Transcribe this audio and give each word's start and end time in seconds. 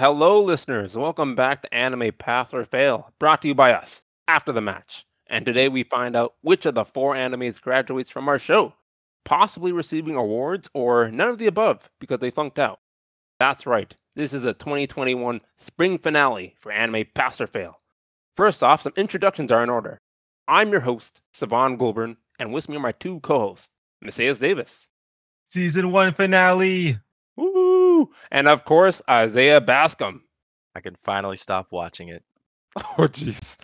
hello, 0.00 0.40
listeners. 0.40 0.96
Welcome 0.96 1.34
back 1.34 1.60
to 1.60 1.74
Anime 1.74 2.10
Pass 2.16 2.54
or 2.54 2.64
Fail, 2.64 3.12
brought 3.18 3.42
to 3.42 3.48
you 3.48 3.54
by 3.54 3.74
us 3.74 4.02
after 4.28 4.50
the 4.50 4.62
match. 4.62 5.04
And 5.26 5.44
today 5.44 5.68
we 5.68 5.82
find 5.82 6.16
out 6.16 6.36
which 6.40 6.64
of 6.64 6.74
the 6.74 6.86
four 6.86 7.14
animes 7.14 7.60
graduates 7.60 8.08
from 8.08 8.26
our 8.26 8.38
show, 8.38 8.72
possibly 9.26 9.72
receiving 9.72 10.16
awards 10.16 10.70
or 10.72 11.10
none 11.10 11.28
of 11.28 11.36
the 11.36 11.48
above 11.48 11.90
because 12.00 12.18
they 12.18 12.30
flunked 12.30 12.58
out. 12.58 12.80
That's 13.40 13.66
right, 13.66 13.94
this 14.16 14.32
is 14.32 14.46
a 14.46 14.54
2021 14.54 15.38
spring 15.58 15.98
finale 15.98 16.54
for 16.58 16.72
Anime 16.72 17.04
Pass 17.14 17.38
or 17.38 17.46
Fail. 17.46 17.78
First 18.38 18.62
off, 18.62 18.80
some 18.80 18.94
introductions 18.96 19.52
are 19.52 19.62
in 19.62 19.68
order. 19.68 19.98
I'm 20.48 20.70
your 20.70 20.80
host, 20.80 21.20
Savon 21.34 21.76
Goulburn, 21.76 22.16
and 22.38 22.54
with 22.54 22.70
me 22.70 22.76
are 22.78 22.80
my 22.80 22.92
two 22.92 23.20
co 23.20 23.38
hosts, 23.38 23.70
Messias 24.00 24.38
Davis. 24.38 24.88
Season 25.48 25.92
one 25.92 26.14
finale. 26.14 26.98
Woo! 28.00 28.10
And 28.30 28.48
of 28.48 28.64
course, 28.64 29.02
Isaiah 29.10 29.60
Bascom. 29.60 30.24
I 30.74 30.80
can 30.80 30.96
finally 31.02 31.36
stop 31.36 31.70
watching 31.70 32.08
it. 32.08 32.24
Oh, 32.96 33.02
jeez. 33.02 33.58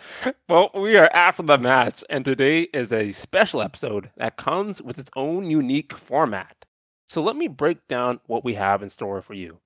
Well, 0.46 0.70
we 0.74 0.98
are 0.98 1.08
after 1.14 1.42
the 1.42 1.56
match, 1.56 2.04
and 2.10 2.22
today 2.22 2.62
is 2.74 2.92
a 2.92 3.12
special 3.12 3.62
episode 3.62 4.10
that 4.18 4.36
comes 4.36 4.82
with 4.82 4.98
its 4.98 5.10
own 5.16 5.48
unique 5.48 5.94
format. 5.94 6.66
So 7.06 7.22
let 7.22 7.36
me 7.36 7.48
break 7.48 7.88
down 7.88 8.20
what 8.26 8.44
we 8.44 8.52
have 8.54 8.82
in 8.82 8.90
store 8.90 9.22
for 9.22 9.32
you. 9.32 9.58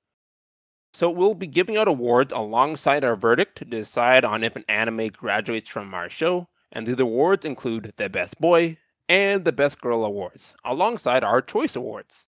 So 0.92 1.10
we'll 1.10 1.34
be 1.34 1.48
giving 1.48 1.76
out 1.76 1.88
awards 1.88 2.32
alongside 2.32 3.04
our 3.04 3.16
verdict 3.16 3.58
to 3.58 3.64
decide 3.64 4.24
on 4.24 4.44
if 4.44 4.54
an 4.54 4.64
anime 4.68 5.08
graduates 5.08 5.68
from 5.68 5.94
our 5.94 6.08
show, 6.08 6.46
and 6.70 6.86
the 6.86 7.02
awards 7.02 7.44
include 7.44 7.92
the 7.96 8.08
Best 8.08 8.40
Boy 8.40 8.76
and 9.08 9.44
the 9.44 9.52
Best 9.52 9.80
Girl 9.80 10.04
awards, 10.04 10.54
alongside 10.64 11.24
our 11.24 11.42
Choice 11.42 11.74
Awards. 11.74 12.26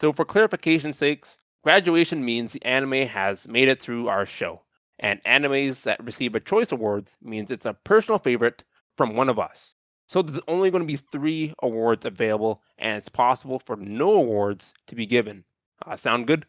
So 0.00 0.12
for 0.14 0.24
clarification's 0.24 0.96
sakes, 0.96 1.38
graduation 1.64 2.24
means 2.24 2.52
the 2.52 2.64
anime 2.64 3.08
has 3.08 3.48
made 3.48 3.68
it 3.68 3.82
through 3.82 4.08
our 4.08 4.24
show 4.24 4.62
and 5.00 5.22
animes 5.24 5.82
that 5.82 6.04
receive 6.04 6.34
a 6.34 6.40
choice 6.40 6.72
awards 6.72 7.16
means 7.22 7.50
it's 7.50 7.66
a 7.66 7.74
personal 7.74 8.18
favorite 8.18 8.62
from 8.96 9.16
one 9.16 9.28
of 9.28 9.38
us. 9.38 9.74
So 10.06 10.22
there's 10.22 10.40
only 10.48 10.70
going 10.70 10.82
to 10.82 10.86
be 10.86 10.96
three 10.96 11.54
awards 11.62 12.04
available, 12.04 12.62
and 12.78 12.98
it's 12.98 13.08
possible 13.08 13.58
for 13.58 13.76
no 13.76 14.12
awards 14.12 14.74
to 14.86 14.94
be 14.94 15.06
given. 15.06 15.44
Uh, 15.86 15.96
sound 15.96 16.26
good? 16.26 16.46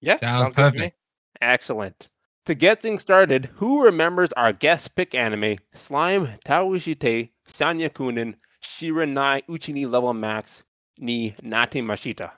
Yeah, 0.00 0.18
Sounds 0.18 0.54
good 0.54 0.74
to 0.74 0.78
me. 0.80 0.92
Excellent. 1.40 2.08
To 2.46 2.54
get 2.54 2.82
things 2.82 3.02
started, 3.02 3.46
who 3.54 3.84
remembers 3.84 4.32
our 4.32 4.52
guest 4.52 4.94
pick 4.96 5.14
anime, 5.14 5.58
Slime 5.74 6.28
Taoishite 6.44 7.30
Sanya 7.48 7.88
Kunin 7.90 8.34
Shiranai 8.62 9.44
Uchini 9.46 9.88
Level 9.88 10.14
Max 10.14 10.64
ni 10.98 11.34
Nate 11.42 11.82
Mashita? 11.82 12.32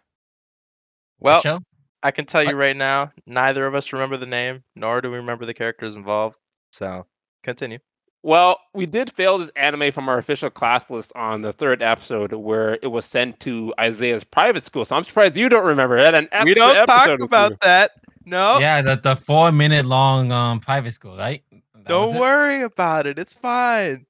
Well, 1.22 1.40
Show? 1.40 1.58
I 2.02 2.10
can 2.10 2.26
tell 2.26 2.42
you 2.42 2.56
right 2.56 2.76
now, 2.76 3.12
neither 3.26 3.66
of 3.66 3.74
us 3.74 3.92
remember 3.92 4.16
the 4.16 4.26
name, 4.26 4.64
nor 4.74 5.00
do 5.00 5.10
we 5.10 5.16
remember 5.16 5.46
the 5.46 5.54
characters 5.54 5.94
involved. 5.94 6.36
So, 6.72 7.06
continue. 7.42 7.78
Well, 8.24 8.60
we 8.72 8.86
did 8.86 9.12
fail 9.12 9.38
this 9.38 9.50
anime 9.56 9.90
from 9.90 10.08
our 10.08 10.18
official 10.18 10.48
class 10.48 10.88
list 10.88 11.12
on 11.16 11.42
the 11.42 11.52
third 11.52 11.82
episode 11.82 12.32
where 12.32 12.78
it 12.80 12.86
was 12.86 13.04
sent 13.04 13.40
to 13.40 13.74
Isaiah's 13.80 14.22
private 14.22 14.62
school. 14.62 14.84
So 14.84 14.94
I'm 14.94 15.02
surprised 15.02 15.36
you 15.36 15.48
don't 15.48 15.64
remember 15.64 15.96
it. 15.96 16.14
An 16.14 16.28
we 16.44 16.54
don't 16.54 16.86
talk 16.86 17.08
episode 17.08 17.20
about 17.20 17.60
that. 17.62 17.92
No, 18.24 18.60
Yeah, 18.60 18.80
the, 18.80 18.94
the 18.94 19.16
four 19.16 19.50
minute 19.50 19.84
long 19.86 20.30
um 20.30 20.60
private 20.60 20.92
school, 20.92 21.16
right? 21.16 21.42
That 21.50 21.88
don't 21.88 22.14
it? 22.14 22.20
worry 22.20 22.62
about 22.62 23.06
it. 23.06 23.18
It's 23.18 23.32
fine. 23.32 24.06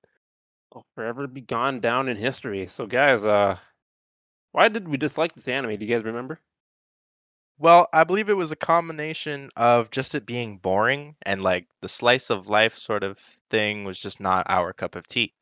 Oh, 0.75 0.85
forever 0.95 1.27
be 1.27 1.41
gone 1.41 1.81
down 1.81 2.11
in 2.11 2.19
history. 2.19 2.67
So 2.67 2.87
guys, 2.87 3.25
uh 3.25 3.57
why 4.53 4.69
did 4.69 4.89
we 4.89 4.99
dislike 4.99 5.35
this 5.35 5.49
anime? 5.49 5.77
Do 5.77 5.87
you 5.87 5.95
guys 5.95 6.05
remember? 6.05 6.39
Well, 7.63 7.89
I 7.93 8.03
believe 8.03 8.29
it 8.29 8.37
was 8.37 8.51
a 8.51 8.57
combination 8.57 9.49
of 9.57 9.93
just 9.93 10.17
it 10.17 10.27
being 10.27 10.59
boring 10.59 11.15
and 11.23 11.43
like 11.43 11.69
the 11.81 11.89
slice 11.89 12.29
of 12.29 12.49
life 12.49 12.77
sort 12.77 13.05
of 13.05 13.21
thing 13.51 13.85
was 13.85 14.01
just 14.01 14.19
not 14.19 14.47
our 14.49 14.73
cup 14.73 14.97
of 14.97 15.07
tea. 15.07 15.33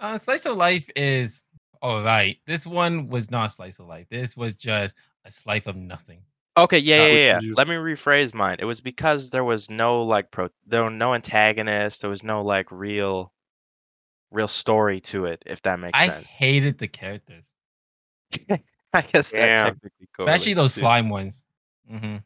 Uh, 0.00 0.18
slice 0.18 0.44
of 0.44 0.56
life 0.56 0.90
is 0.96 1.44
all 1.82 2.02
right. 2.02 2.38
This 2.46 2.66
one 2.66 3.06
was 3.06 3.30
not 3.30 3.52
slice 3.52 3.78
of 3.78 3.86
life. 3.86 4.08
This 4.10 4.36
was 4.36 4.56
just 4.56 4.96
a 5.24 5.30
slice 5.30 5.68
of 5.68 5.76
nothing. 5.76 6.22
Okay, 6.56 6.78
yeah, 6.78 7.06
yeah, 7.06 7.40
yeah. 7.40 7.52
Let 7.56 7.68
me 7.68 7.74
rephrase 7.74 8.34
mine. 8.34 8.56
It 8.58 8.64
was 8.64 8.80
because 8.80 9.30
there 9.30 9.44
was 9.44 9.70
no 9.70 10.02
like 10.02 10.32
pro 10.32 10.48
there 10.66 10.82
were 10.82 10.90
no 10.90 11.14
antagonist, 11.14 12.00
there 12.00 12.10
was 12.10 12.24
no 12.24 12.42
like 12.42 12.66
real 12.72 13.32
real 14.32 14.48
story 14.48 15.00
to 15.02 15.26
it, 15.26 15.44
if 15.46 15.62
that 15.62 15.78
makes 15.78 15.96
I 15.96 16.08
sense. 16.08 16.28
I 16.28 16.34
hated 16.34 16.78
the 16.78 16.88
characters, 16.88 17.52
I 18.94 19.02
guess 19.02 19.32
that 19.32 19.56
Yeah. 19.56 19.64
technically 19.64 20.08
especially 20.26 20.54
those 20.54 20.74
too. 20.74 20.80
slime 20.80 21.08
ones. 21.10 21.46
hmm 21.88 22.16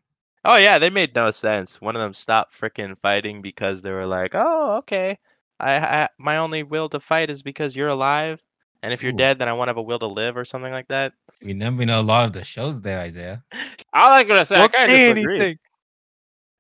Oh 0.45 0.57
yeah, 0.57 0.79
they 0.79 0.91
made 0.91 1.15
no 1.15 1.31
sense. 1.31 1.81
One 1.81 1.97
of 1.97 2.01
them 2.03 2.15
stopped 2.15 2.55
freaking 2.59 2.99
fighting 3.01 3.43
because 3.43 3.83
they 3.83 3.93
were 3.93 4.07
like, 4.07 4.33
"Oh, 4.35 4.77
okay. 4.79 5.19
I, 5.61 5.77
I 5.79 6.09
my 6.19 6.39
only 6.39 6.63
will 6.63 6.89
to 6.91 7.01
fight 7.01 7.31
is 7.31 7.43
because 7.43 7.77
you're 7.77 7.89
alive, 7.89 8.43
and 8.83 8.93
if 8.93 9.03
you're 9.03 9.13
Ooh. 9.13 9.17
dead, 9.17 9.39
then 9.39 9.49
I 9.49 9.53
won't 9.55 9.69
have 9.69 9.77
a 9.79 9.83
will 9.83 9.99
to 10.01 10.07
live 10.07 10.37
or 10.37 10.45
something 10.45 10.73
like 10.73 10.89
that." 10.89 11.13
We 11.43 11.53
never 11.55 11.85
know 11.87 12.01
a 12.01 12.03
lot 12.03 12.25
of 12.27 12.33
the 12.33 12.43
shows 12.45 12.81
there, 12.81 12.99
Isaiah. 13.01 13.45
I 13.93 14.11
like 14.11 14.29
what 14.29 14.39
I 14.39 14.43
said. 14.45 14.61
I 14.61 14.69
Don't 14.69 14.73
kind 14.73 14.93
of 14.93 15.01
disagree. 15.01 15.39
anything. 15.39 15.59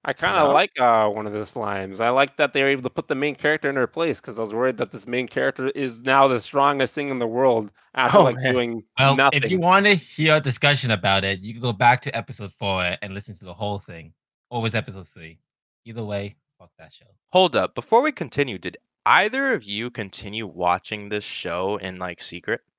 I 0.06 0.12
kind 0.12 0.36
of 0.36 0.48
No? 0.48 0.54
like 0.54 0.78
uh, 0.78 1.08
one 1.08 1.26
of 1.26 1.32
the 1.32 1.38
slimes. 1.40 1.98
I 2.00 2.10
like 2.10 2.36
that 2.36 2.52
they 2.52 2.62
were 2.62 2.68
able 2.68 2.82
to 2.82 2.90
put 2.90 3.08
the 3.08 3.14
main 3.14 3.34
character 3.34 3.70
in 3.70 3.76
her 3.76 3.86
place 3.86 4.20
because 4.20 4.38
I 4.38 4.42
was 4.42 4.52
worried 4.52 4.76
that 4.76 4.90
this 4.90 5.06
main 5.06 5.26
character 5.26 5.68
is 5.68 6.02
now 6.02 6.28
the 6.28 6.40
strongest 6.40 6.94
thing 6.94 7.08
in 7.08 7.18
the 7.18 7.26
world 7.26 7.70
after 7.94 8.18
Oh, 8.18 8.24
like 8.24 8.36
man. 8.36 8.52
doing 8.52 8.82
Well, 8.98 9.16
nothing. 9.16 9.42
if 9.42 9.50
you 9.50 9.60
want 9.60 9.86
to 9.86 9.94
hear 9.94 10.36
a 10.36 10.40
discussion 10.40 10.90
about 10.90 11.24
it, 11.24 11.40
you 11.40 11.54
can 11.54 11.62
go 11.62 11.72
back 11.72 12.02
to 12.02 12.14
episode 12.16 12.52
four 12.52 12.96
and 13.00 13.14
listen 13.14 13.34
to 13.36 13.44
the 13.46 13.54
whole 13.54 13.78
thing. 13.78 14.12
Or 14.50 14.60
was 14.60 14.74
episode 14.74 15.08
three? 15.08 15.38
Either 15.86 16.04
way, 16.04 16.36
fuck 16.58 16.70
that 16.78 16.92
show. 16.92 17.06
Hold 17.32 17.56
up. 17.56 17.74
Before 17.74 18.02
we 18.02 18.12
continue, 18.12 18.58
did 18.58 18.76
either 19.06 19.54
of 19.54 19.64
you 19.64 19.90
continue 19.90 20.46
watching 20.46 21.08
this 21.08 21.24
show 21.24 21.78
in 21.78 21.98
like 21.98 22.20
secret? 22.20 22.60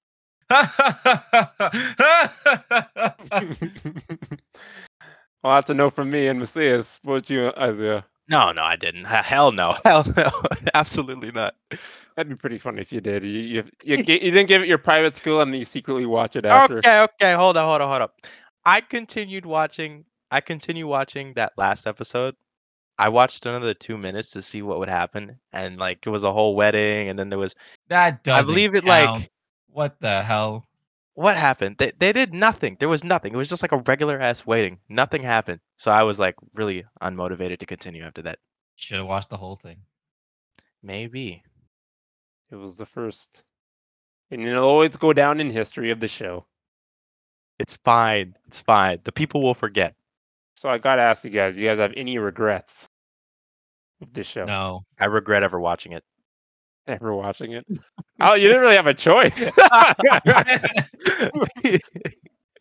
well, 5.45 5.53
that's 5.53 5.69
a 5.69 5.75
no 5.75 5.91
from 5.91 6.09
me 6.09 6.25
and 6.25 6.39
Messias. 6.39 6.99
What 7.03 7.13
about 7.13 7.29
you, 7.29 7.45
uh, 7.45 7.53
Isaiah? 7.55 8.05
No, 8.27 8.51
no, 8.51 8.63
I 8.63 8.75
didn't. 8.75 9.03
Hell 9.05 9.51
no. 9.51 9.77
Hell 9.85 10.03
no. 10.17 10.31
Absolutely 10.73 11.29
not. 11.29 11.53
That'd 12.15 12.29
be 12.29 12.35
pretty 12.35 12.57
funny 12.57 12.81
if 12.81 12.91
you 12.91 12.99
did. 12.99 13.23
You 13.23 13.41
you, 13.41 13.63
you, 13.83 13.97
you 14.07 14.31
didn't 14.31 14.47
give 14.47 14.63
it 14.63 14.67
your 14.67 14.79
private 14.79 15.15
school 15.15 15.41
and 15.41 15.53
then 15.53 15.59
you 15.59 15.65
secretly 15.65 16.07
watch 16.07 16.35
it 16.35 16.47
after. 16.47 16.79
Okay, 16.79 17.01
okay, 17.01 17.33
hold 17.35 17.57
on, 17.57 17.67
hold 17.67 17.81
on, 17.83 17.87
hold 17.87 18.01
up. 18.01 18.21
I 18.65 18.81
continued 18.81 19.45
watching. 19.45 20.03
I 20.31 20.41
continue 20.41 20.87
watching 20.87 21.35
that 21.35 21.53
last 21.57 21.85
episode. 21.85 22.35
I 22.97 23.09
watched 23.09 23.45
another 23.45 23.75
two 23.75 23.99
minutes 23.99 24.31
to 24.31 24.41
see 24.41 24.63
what 24.63 24.79
would 24.79 24.89
happen, 24.89 25.37
and 25.53 25.77
like 25.77 26.07
it 26.07 26.09
was 26.09 26.23
a 26.23 26.33
whole 26.33 26.55
wedding, 26.55 27.09
and 27.09 27.19
then 27.19 27.29
there 27.29 27.37
was 27.37 27.53
that 27.89 28.23
does. 28.23 28.43
I 28.43 28.47
believe 28.47 28.73
it 28.73 28.83
like 28.83 29.29
What 29.69 30.01
the 30.01 30.23
hell? 30.23 30.65
What 31.15 31.37
happened? 31.37 31.77
They 31.79 31.91
they 31.97 32.13
did 32.13 32.33
nothing. 32.33 32.77
There 32.79 32.89
was 32.89 33.03
nothing. 33.03 33.33
It 33.33 33.37
was 33.37 33.49
just 33.49 33.63
like 33.63 33.71
a 33.71 33.83
regular 33.87 34.19
ass 34.19 34.45
waiting. 34.45 34.79
Nothing 34.89 35.23
happened. 35.23 35.61
So 35.77 35.91
I 35.91 36.03
was 36.03 36.19
like 36.19 36.35
really 36.53 36.85
unmotivated 37.01 37.59
to 37.59 37.65
continue 37.65 38.03
after 38.03 38.21
that. 38.23 38.39
Should 38.75 38.97
have 38.97 39.07
watched 39.07 39.29
the 39.29 39.37
whole 39.37 39.55
thing. 39.55 39.77
Maybe. 40.83 41.41
It 42.51 42.55
was 42.55 42.77
the 42.77 42.85
first, 42.85 43.43
and 44.29 44.41
it'll 44.41 44.65
always 44.65 44.95
go 44.97 45.13
down 45.13 45.39
in 45.39 45.49
history 45.49 45.89
of 45.89 45.99
the 45.99 46.07
show. 46.07 46.45
It's 47.57 47.77
fine. 47.77 48.35
It's 48.47 48.59
fine. 48.59 48.99
The 49.03 49.11
people 49.11 49.41
will 49.41 49.55
forget. 49.55 49.95
So 50.53 50.69
I 50.69 50.77
gotta 50.77 51.01
ask 51.01 51.23
you 51.23 51.31
guys: 51.31 51.55
do 51.55 51.61
you 51.61 51.67
guys 51.67 51.79
have 51.79 51.93
any 51.95 52.17
regrets 52.17 52.87
with 53.99 54.13
this 54.13 54.27
show? 54.27 54.45
No. 54.45 54.83
I 54.99 55.05
regret 55.05 55.43
ever 55.43 55.59
watching 55.59 55.93
it. 55.93 56.03
Ever 56.87 57.15
watching 57.15 57.53
it? 57.53 57.65
oh, 58.19 58.33
you 58.35 58.47
didn't 58.47 58.61
really 58.61 58.75
have 58.75 58.87
a 58.87 58.93
choice. 58.93 59.51
it 61.63 61.81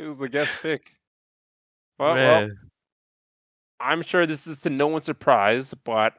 was 0.00 0.19
the 0.19 0.28
guest 0.31 0.50
pick. 0.62 0.93
Well, 1.98 2.14
well, 2.14 2.50
I'm 3.81 4.02
sure 4.02 4.25
this 4.26 4.46
is 4.46 4.60
to 4.60 4.70
no 4.70 4.87
one's 4.87 5.04
surprise, 5.04 5.75
but 5.75 6.14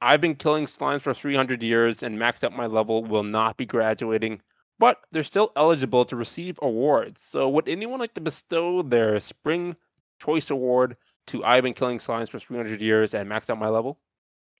I've 0.00 0.20
been 0.20 0.34
killing 0.34 0.64
slimes 0.64 1.02
for 1.02 1.12
300 1.12 1.62
years 1.62 2.02
and 2.02 2.18
maxed 2.18 2.42
out 2.44 2.56
my 2.56 2.66
level 2.66 3.04
will 3.04 3.22
not 3.22 3.58
be 3.58 3.66
graduating, 3.66 4.40
but 4.78 5.04
they're 5.12 5.22
still 5.22 5.52
eligible 5.56 6.06
to 6.06 6.16
receive 6.16 6.58
awards. 6.62 7.20
So 7.20 7.48
would 7.50 7.68
anyone 7.68 8.00
like 8.00 8.14
to 8.14 8.20
bestow 8.20 8.80
their 8.82 9.20
Spring 9.20 9.76
Choice 10.20 10.50
Award 10.50 10.96
to 11.26 11.44
I've 11.44 11.64
been 11.64 11.74
killing 11.74 11.98
slimes 11.98 12.30
for 12.30 12.38
300 12.38 12.80
years 12.80 13.12
and 13.12 13.30
maxed 13.30 13.50
out 13.50 13.58
my 13.58 13.68
level? 13.68 13.98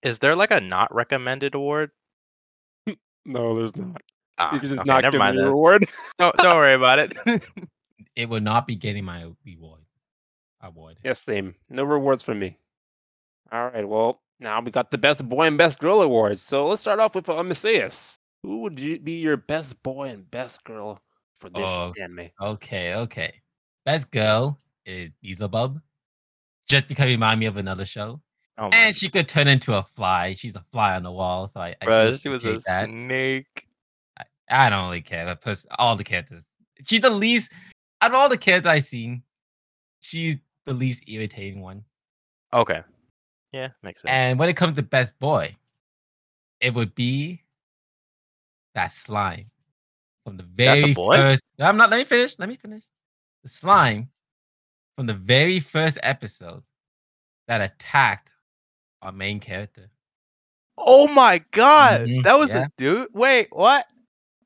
Is 0.03 0.19
there 0.19 0.35
like 0.35 0.51
a 0.51 0.61
not 0.61 0.93
recommended 0.93 1.55
award? 1.55 1.91
No, 3.25 3.55
there's 3.57 3.75
not. 3.75 4.01
Ah, 4.37 4.53
You 4.53 4.59
can 4.59 4.69
just 4.69 4.81
okay, 4.81 4.87
not 4.87 5.01
never 5.03 5.11
give 5.11 5.19
mind 5.19 5.35
me 5.35 5.41
a 5.41 5.45
then. 5.45 5.51
reward. 5.51 5.87
Don't, 6.19 6.35
don't 6.37 6.55
worry 6.55 6.73
about 6.75 6.99
it. 6.99 7.17
it 8.15 8.27
will 8.29 8.39
not 8.41 8.67
be 8.67 8.75
getting 8.75 9.05
my 9.05 9.25
reward. 9.45 9.81
Award. 10.63 10.97
yes, 11.03 11.19
same. 11.21 11.55
No 11.69 11.83
rewards 11.83 12.21
for 12.21 12.35
me. 12.35 12.57
All 13.51 13.69
right, 13.69 13.87
well, 13.87 14.21
now 14.39 14.61
we 14.61 14.69
got 14.71 14.91
the 14.91 14.97
Best 14.97 15.27
Boy 15.27 15.47
and 15.47 15.57
Best 15.57 15.79
Girl 15.79 16.01
awards. 16.01 16.41
So 16.41 16.67
let's 16.67 16.81
start 16.81 16.99
off 16.99 17.15
with 17.15 17.27
uh, 17.29 17.41
Messias. 17.43 18.19
Who 18.43 18.59
would 18.59 18.79
you 18.79 18.99
be 18.99 19.13
your 19.13 19.37
best 19.37 19.81
boy 19.83 20.09
and 20.09 20.29
best 20.31 20.63
girl 20.63 20.99
for 21.39 21.49
this 21.49 21.63
Oh. 21.65 21.93
anime? 21.99 22.29
Okay, 22.39 22.93
okay. 22.95 23.31
Best 23.85 24.11
girl 24.11 24.59
is 24.85 25.09
Beelzebub. 25.21 25.79
just 26.67 26.87
because 26.87 27.05
it 27.05 27.09
reminded 27.13 27.39
me 27.39 27.45
of 27.47 27.57
another 27.57 27.85
show. 27.85 28.21
Oh 28.57 28.69
And 28.71 28.95
she 28.95 29.09
could 29.09 29.27
turn 29.27 29.47
into 29.47 29.73
a 29.75 29.83
fly. 29.83 30.33
She's 30.33 30.55
a 30.55 30.63
fly 30.71 30.95
on 30.95 31.03
the 31.03 31.11
wall, 31.11 31.47
so 31.47 31.61
I, 31.61 31.75
I 31.81 32.11
she 32.11 32.29
was 32.29 32.43
a 32.45 32.59
that. 32.67 32.89
snake. 32.89 33.67
I 34.49 34.69
don't 34.69 34.85
really 34.85 35.01
care. 35.01 35.25
But 35.25 35.41
plus, 35.41 35.65
all 35.79 35.95
the 35.95 36.03
characters, 36.03 36.43
she's 36.85 37.01
the 37.01 37.09
least 37.09 37.51
out 38.01 38.11
of 38.11 38.15
all 38.15 38.29
the 38.29 38.37
characters 38.37 38.69
I've 38.69 38.83
seen. 38.83 39.23
She's 40.01 40.37
the 40.65 40.73
least 40.73 41.03
irritating 41.07 41.61
one. 41.61 41.83
Okay. 42.53 42.81
Yeah, 43.53 43.69
makes 43.83 44.01
sense. 44.01 44.11
And 44.11 44.37
when 44.39 44.49
it 44.49 44.55
comes 44.55 44.75
to 44.75 44.83
best 44.83 45.17
boy, 45.19 45.55
it 46.59 46.73
would 46.73 46.93
be 46.95 47.41
that 48.75 48.91
slime 48.91 49.49
from 50.25 50.37
the 50.37 50.43
That's 50.55 50.79
a 50.79 50.81
very 50.81 50.93
boy? 50.93 51.15
first. 51.15 51.43
I'm 51.59 51.77
not. 51.77 51.89
Let 51.89 51.97
me 51.97 52.05
finish. 52.05 52.37
Let 52.39 52.49
me 52.49 52.55
finish. 52.55 52.83
The 53.43 53.49
slime 53.49 54.09
from 54.95 55.07
the 55.07 55.13
very 55.13 55.59
first 55.59 55.97
episode 56.03 56.63
that 57.47 57.61
attacked 57.61 58.31
our 59.01 59.11
main 59.11 59.39
character. 59.39 59.89
oh 60.77 61.07
my 61.07 61.43
god, 61.51 62.01
Mhm, 62.07 62.23
that 62.23 62.35
was 62.39 62.53
yeah. 62.53 62.65
a 62.65 62.69
dude. 62.77 63.07
Wait, 63.13 63.47
what? 63.51 63.85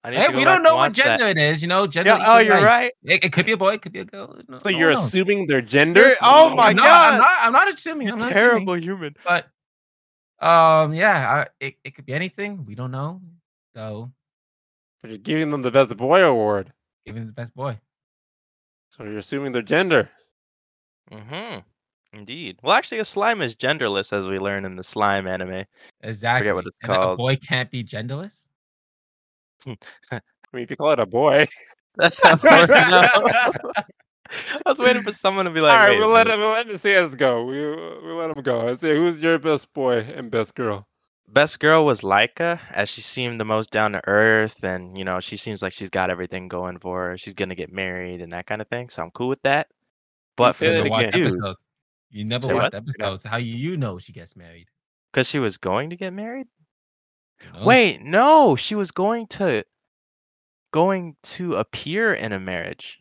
Hey, 0.03 0.27
we 0.35 0.43
don't 0.43 0.61
know 0.61 0.75
what 0.75 0.91
watch 0.91 0.97
that. 0.97 1.17
gender 1.19 1.25
it 1.27 1.37
is. 1.39 1.63
You 1.63 1.67
know, 1.67 1.87
gender. 1.87 2.11
Yeah, 2.11 2.23
oh, 2.27 2.37
you're 2.37 2.61
right. 2.61 2.91
It, 3.03 3.25
it 3.25 3.31
could 3.33 3.45
be 3.47 3.53
a 3.53 3.57
boy. 3.57 3.73
It 3.73 3.81
could 3.81 3.91
be 3.91 4.01
a 4.01 4.05
girl. 4.05 4.39
No, 4.47 4.59
So 4.59 4.69
you're 4.69 4.91
assuming 4.91 5.47
their 5.47 5.61
gender? 5.63 6.01
You're- 6.01 6.15
oh 6.21 6.55
my 6.55 6.73
no, 6.73 6.83
God. 6.83 7.13
I'm 7.15 7.19
not. 7.19 7.37
I'm 7.41 7.51
not 7.53 7.73
assuming. 7.73 8.11
I'm 8.11 8.19
not 8.19 8.31
terrible 8.31 8.73
Assuming. 8.73 8.83
human. 8.83 9.15
But 9.25 9.47
um, 10.47 10.93
yeah, 10.93 11.45
I, 11.45 11.47
it 11.59 11.75
it 11.83 11.95
could 11.95 12.05
be 12.05 12.13
anything. 12.13 12.65
We 12.65 12.75
don't 12.75 12.91
know. 12.91 13.19
So 13.73 14.11
But 15.01 15.09
you're 15.09 15.17
giving 15.17 15.49
them 15.49 15.63
the 15.63 15.71
best 15.71 15.97
boy 15.97 16.23
award. 16.23 16.71
Giving 17.07 17.25
the 17.25 17.33
best 17.33 17.55
boy. 17.55 17.79
So 18.91 19.05
you're 19.05 19.17
assuming 19.17 19.53
their 19.53 19.63
gender. 19.63 20.07
Mm-hmm. 21.11 21.59
Indeed. 22.15 22.57
Well, 22.63 22.73
actually, 22.73 22.99
a 22.99 23.05
slime 23.05 23.41
is 23.41 23.55
genderless, 23.55 24.13
as 24.13 24.27
we 24.27 24.39
learn 24.39 24.65
in 24.65 24.75
the 24.75 24.83
slime 24.83 25.27
anime. 25.27 25.65
Exactly. 26.01 26.51
what 26.53 26.65
it's 26.65 26.75
And 26.83 26.91
a- 26.93 27.09
A 27.09 27.15
boy 27.17 27.35
can't 27.35 27.69
be 27.69 27.83
genderless. 27.83 28.47
Hmm. 29.63 29.73
I 30.11 30.21
mean, 30.53 30.63
if 30.63 30.69
you 30.69 30.77
call 30.77 30.91
it 30.91 30.99
a 30.99 31.05
boy. 31.05 31.47
No. 31.97 32.09
I 34.65 34.69
was 34.69 34.79
waiting 34.79 35.01
for 35.03 35.11
someone 35.11 35.45
to 35.45 35.51
be 35.51 35.61
like, 35.61 35.71
All 35.71 35.79
right, 35.79 35.97
we'll 35.97 36.09
let 36.09 36.27
him. 36.27 36.39
We'll 36.39 36.49
let 36.49 36.67
him 36.67 36.75
see 36.77 36.95
us 36.95 37.15
go. 37.15 37.45
We 37.45 37.55
we'll 37.57 38.15
let 38.17 38.35
him 38.35 38.41
go. 38.43 38.65
Let's 38.65 38.81
see 38.81 38.93
who's 38.93 39.21
your 39.21 39.37
best 39.39 39.71
boy 39.73 39.99
and 39.99 40.29
best 40.31 40.55
girl. 40.55 40.87
Best 41.29 41.59
girl 41.61 41.85
was 41.85 42.01
Laika, 42.01 42.59
as 42.71 42.89
she 42.89 42.99
seemed 43.01 43.39
the 43.39 43.45
most 43.45 43.71
down 43.71 43.93
to 43.93 44.01
earth, 44.07 44.61
and 44.63 44.97
you 44.97 45.05
know, 45.05 45.19
she 45.21 45.37
seems 45.37 45.61
like 45.61 45.71
she's 45.73 45.89
got 45.89 46.09
everything 46.09 46.47
going 46.49 46.79
for 46.79 47.11
her. 47.11 47.17
She's 47.17 47.33
gonna 47.35 47.55
get 47.55 47.71
married 47.71 48.19
and 48.19 48.33
that 48.33 48.45
kind 48.47 48.61
of 48.61 48.67
thing, 48.67 48.89
so 48.89 49.03
I'm 49.03 49.11
cool 49.11 49.29
with 49.29 49.41
that. 49.43 49.67
But 50.35 50.53
for 50.53 50.65
the 50.65 50.71
never 50.71 50.89
watched 50.89 51.07
again. 51.15 51.21
dude, 51.21 51.31
episode. 51.37 51.55
You 52.15 52.25
never 52.25 52.47
Say 52.47 52.53
watched 52.53 52.73
what? 52.73 52.75
episodes. 52.75 53.23
How 53.23 53.37
you 53.37 53.55
you 53.55 53.77
know 53.77 53.99
she 53.99 54.13
gets 54.13 54.35
married? 54.35 54.67
because 55.15 55.29
she 55.29 55.39
was 55.39 55.57
going 55.57 55.91
to 55.91 55.95
get 55.95 56.11
married. 56.11 56.45
Know? 57.53 57.65
Wait, 57.65 58.01
no, 58.01 58.57
she 58.57 58.75
was 58.75 58.91
going 58.91 59.27
to 59.27 59.63
going 60.73 61.15
to 61.23 61.53
appear 61.53 62.13
in 62.13 62.33
a 62.33 62.39
marriage 62.39 62.99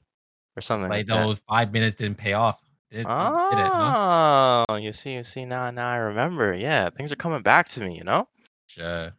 or 0.57 0.61
something 0.61 0.89
like 0.89 0.99
like 0.99 1.07
that. 1.09 1.27
those 1.27 1.41
five 1.49 1.73
minutes 1.73 1.97
didn't 1.97 2.19
pay 2.19 2.35
off. 2.35 2.63
Did, 2.93 2.99
did 2.99 3.01
it, 3.01 3.05
no? 3.09 4.65
Oh, 4.69 4.77
you 4.77 4.93
see, 4.93 5.15
you 5.15 5.25
see 5.25 5.45
now, 5.45 5.73
now 5.73 5.91
I 5.91 5.97
remember. 5.97 6.55
Yeah, 6.55 6.91
things 6.91 7.11
are 7.11 7.17
coming 7.17 7.43
back 7.43 7.69
to 7.71 7.81
me, 7.81 7.97
you 7.97 8.05
know. 8.05 8.29
Sure. 8.67 9.11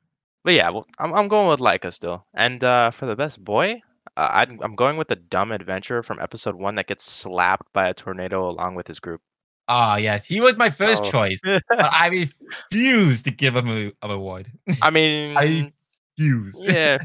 But 0.46 0.54
yeah, 0.54 0.70
well, 0.70 0.86
I'm 0.98 1.14
I'm 1.14 1.28
going 1.28 1.50
with 1.50 1.60
Laika 1.60 1.92
still. 1.92 2.26
And 2.34 2.64
uh, 2.64 2.92
for 2.92 3.08
the 3.08 3.18
best 3.18 3.44
boy, 3.44 3.82
uh, 4.16 4.30
I'd, 4.32 4.62
I'm 4.62 4.76
going 4.76 4.96
with 4.96 5.10
the 5.10 5.18
dumb 5.18 5.52
adventurer 5.52 6.02
from 6.02 6.22
episode 6.22 6.56
one 6.56 6.76
that 6.76 6.88
gets 6.88 7.04
slapped 7.04 7.74
by 7.74 7.90
a 7.90 7.94
tornado 7.94 8.48
along 8.48 8.76
with 8.76 8.88
his 8.88 9.02
group. 9.02 9.20
Ah, 9.68 9.96
yes, 9.98 10.26
he 10.26 10.40
was 10.42 10.58
my 10.58 10.70
first 10.70 11.02
Oh. 11.06 11.12
choice, 11.12 11.40
but 11.44 11.62
I 11.80 12.08
refuse 12.10 13.22
to 13.24 13.32
give 13.32 13.56
him 13.56 13.68
a, 13.70 13.86
an 14.04 14.12
award. 14.12 14.52
I 14.82 14.90
mean, 14.92 15.36
I 15.38 15.72
refuse. 16.18 16.56
yeah, 16.62 16.98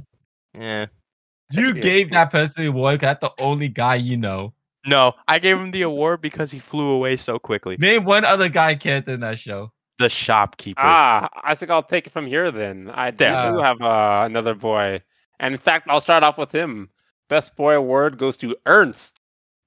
yeah. 0.58 0.86
you 1.50 1.68
yeah. 1.74 1.80
gave 1.80 2.10
that 2.10 2.30
person 2.30 2.54
the 2.64 2.68
award. 2.68 3.00
'cause 3.00 3.16
That's 3.20 3.20
the 3.34 3.42
only 3.42 3.68
guy 3.68 3.94
you 3.96 4.16
know. 4.16 4.52
No, 4.86 5.14
I 5.28 5.38
gave 5.38 5.58
him 5.58 5.70
the 5.72 5.82
award 5.82 6.20
because 6.22 6.50
he 6.50 6.58
flew 6.58 6.88
away 6.90 7.16
so 7.16 7.38
quickly. 7.38 7.76
Name 7.78 8.04
one 8.04 8.24
other 8.24 8.48
guy 8.48 8.74
character 8.74 9.12
in 9.12 9.20
that 9.20 9.38
show. 9.38 9.72
The 9.98 10.08
shopkeeper. 10.08 10.80
Ah, 10.82 11.28
I 11.44 11.54
think 11.54 11.70
I'll 11.70 11.82
take 11.82 12.06
it 12.06 12.10
from 12.12 12.26
here 12.26 12.50
then. 12.50 12.90
I 12.94 13.10
do 13.10 13.24
Yeah. 13.24 13.60
have 13.60 13.80
uh, 13.82 14.22
another 14.24 14.54
boy, 14.54 15.02
and 15.38 15.52
in 15.54 15.58
fact, 15.60 15.86
I'll 15.90 16.00
start 16.00 16.22
off 16.24 16.38
with 16.38 16.50
him. 16.52 16.88
Best 17.28 17.54
boy 17.56 17.74
award 17.76 18.16
goes 18.16 18.36
to 18.38 18.56
Ernst, 18.66 19.19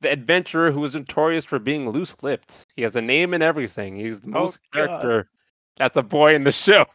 the 0.04 0.12
adventurer 0.12 0.72
who 0.72 0.84
is 0.86 0.94
notorious 0.94 1.44
for 1.46 1.58
being 1.60 1.90
loose-lipped. 1.90 2.68
He 2.76 2.84
has 2.84 2.96
a 2.96 3.02
name 3.02 3.34
and 3.34 3.42
everything. 3.42 3.96
He's 3.96 4.22
the 4.22 4.30
Oh, 4.30 4.42
most 4.44 4.60
God. 4.72 4.88
character 4.88 5.30
that's 5.78 5.98
a 5.98 6.04
boy 6.04 6.36
in 6.36 6.44
the 6.44 6.52
show. 6.52 6.86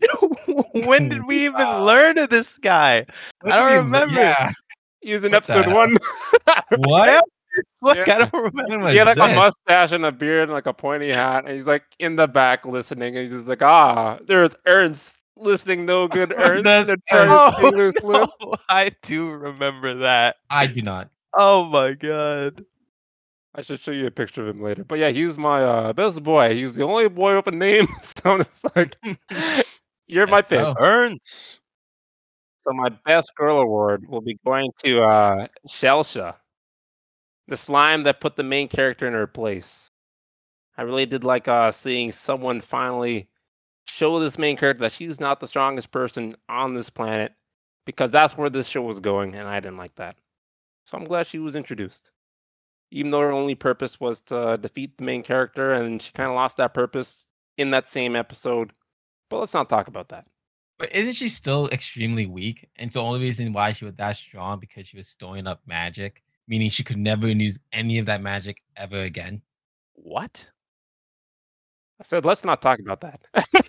when 0.86 1.08
did 1.08 1.24
we 1.26 1.44
even 1.44 1.54
Wow. 1.66 1.84
learn 1.84 2.16
of 2.18 2.30
this 2.30 2.56
guy? 2.58 3.04
I 3.44 3.48
don't 3.48 3.84
remember. 3.86 4.14
Yeah. 4.20 4.52
He 5.00 5.12
was 5.12 5.24
in 5.24 5.32
What 5.32 5.48
episode 5.50 5.72
one. 5.74 5.96
What? 6.76 7.24
Look, 7.82 7.96
Yeah. 8.06 8.16
I 8.16 8.18
don't 8.30 8.54
remember. 8.54 8.88
He 8.90 8.96
had 8.96 9.06
like 9.08 9.16
a 9.16 9.34
mustache 9.34 9.92
and 9.92 10.04
a 10.06 10.12
beard 10.12 10.44
and 10.44 10.52
like 10.52 10.66
a 10.66 10.72
pointy 10.74 11.08
hat, 11.12 11.44
and 11.46 11.54
he's 11.54 11.66
like 11.66 11.82
in 11.98 12.14
the 12.16 12.28
back 12.28 12.64
listening, 12.64 13.16
and 13.16 13.24
he's 13.24 13.32
just 13.32 13.48
like, 13.48 13.60
"Ah, 13.62 14.18
there's 14.24 14.50
Ernst 14.66 15.16
listening, 15.36 15.84
no 15.84 16.06
good 16.06 16.32
Ernst." 16.36 16.64
There's 16.64 16.86
They're 16.86 16.96
trying 17.08 17.28
to 17.28 17.34
Ernst. 17.34 17.58
stay 17.58 17.70
loose-lipped." 17.70 18.32
Oh, 18.42 18.54
I 18.68 18.92
do 19.02 19.30
remember 19.32 19.94
that. 19.94 20.36
I 20.50 20.66
do 20.68 20.80
not. 20.82 21.08
Oh 21.34 21.64
my 21.64 21.94
god. 21.94 22.64
I 23.54 23.62
should 23.62 23.80
show 23.80 23.92
you 23.92 24.06
a 24.06 24.10
picture 24.10 24.42
of 24.42 24.48
him 24.56 24.62
later. 24.62 24.84
But 24.84 24.98
yeah, 24.98 25.10
he's 25.10 25.38
my 25.38 25.62
uh, 25.64 25.92
best 25.92 26.22
boy. 26.22 26.54
He's 26.54 26.74
the 26.74 26.84
only 26.84 27.08
boy 27.08 27.36
with 27.36 27.48
a 27.48 27.52
name. 27.52 27.88
so 28.02 28.32
I'm 28.32 28.38
just 28.38 28.76
like, 28.76 28.96
you're 30.06 30.26
my 30.26 30.42
Guess 30.42 30.48
pick. 30.48 30.66
so. 30.66 30.74
Ernst. 30.78 31.60
So 32.62 32.72
my 32.72 32.88
best 33.04 33.34
girl 33.34 33.58
award 33.60 34.08
will 34.08 34.20
be 34.22 34.38
going 34.46 34.70
to 34.84 35.02
uh, 35.02 35.46
Shelsha, 35.68 36.36
the 37.48 37.56
slime 37.56 38.02
that 38.04 38.20
put 38.20 38.36
the 38.36 38.42
main 38.42 38.68
character 38.68 39.06
in 39.06 39.12
her 39.12 39.26
place. 39.26 39.90
I 40.78 40.82
really 40.82 41.06
did 41.06 41.24
like 41.24 41.48
uh, 41.48 41.70
seeing 41.72 42.12
someone 42.12 42.60
finally 42.60 43.28
show 43.86 44.20
this 44.20 44.38
main 44.38 44.56
character 44.56 44.82
that 44.82 44.92
she's 44.92 45.20
not 45.20 45.40
the 45.40 45.46
strongest 45.48 45.90
person 45.92 46.34
on 46.48 46.74
this 46.74 46.90
planet, 46.90 47.34
because 47.86 48.10
that's 48.10 48.36
where 48.38 48.50
this 48.50 48.68
show 48.68 48.82
was 48.82 49.00
going, 49.00 49.34
and 49.36 49.48
I 49.48 49.60
didn't 49.60 49.78
like 49.78 49.94
that. 49.96 50.16
So 50.84 50.98
I'm 50.98 51.04
glad 51.04 51.26
she 51.26 51.38
was 51.38 51.56
introduced, 51.56 52.10
even 52.90 53.10
though 53.10 53.20
her 53.20 53.32
only 53.32 53.54
purpose 53.54 54.00
was 54.00 54.20
to 54.22 54.58
defeat 54.60 54.96
the 54.98 55.04
main 55.04 55.22
character, 55.22 55.72
and 55.72 56.00
she 56.02 56.12
kind 56.12 56.28
of 56.28 56.34
lost 56.34 56.56
that 56.56 56.74
purpose 56.74 57.26
in 57.58 57.70
that 57.70 57.88
same 57.88 58.16
episode. 58.16 58.72
But 59.28 59.38
let's 59.38 59.54
not 59.54 59.68
talk 59.68 59.86
about 59.88 60.08
that. 60.08 60.26
But 60.78 60.94
isn't 60.94 61.12
she 61.12 61.28
still 61.28 61.68
extremely 61.68 62.26
weak? 62.26 62.68
And 62.76 62.90
the 62.90 63.02
only 63.02 63.20
reason 63.20 63.52
why 63.52 63.72
she 63.72 63.84
was 63.84 63.94
that 63.94 64.16
strong 64.16 64.58
because 64.58 64.86
she 64.86 64.96
was 64.96 65.06
storing 65.08 65.46
up 65.46 65.60
magic, 65.66 66.22
meaning 66.48 66.70
she 66.70 66.82
could 66.82 66.96
never 66.96 67.28
use 67.28 67.58
any 67.72 67.98
of 67.98 68.06
that 68.06 68.22
magic 68.22 68.62
ever 68.76 69.00
again. 69.02 69.42
What? 69.94 70.48
I 72.00 72.04
said, 72.04 72.24
let's 72.24 72.44
not 72.46 72.62
talk 72.62 72.78
about 72.78 73.02
that. 73.02 73.20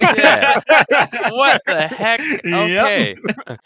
Yeah. 0.01 0.62
What 1.32 1.62
the 1.68 1.88
heck? 1.88 2.22
Okay. 2.46 3.15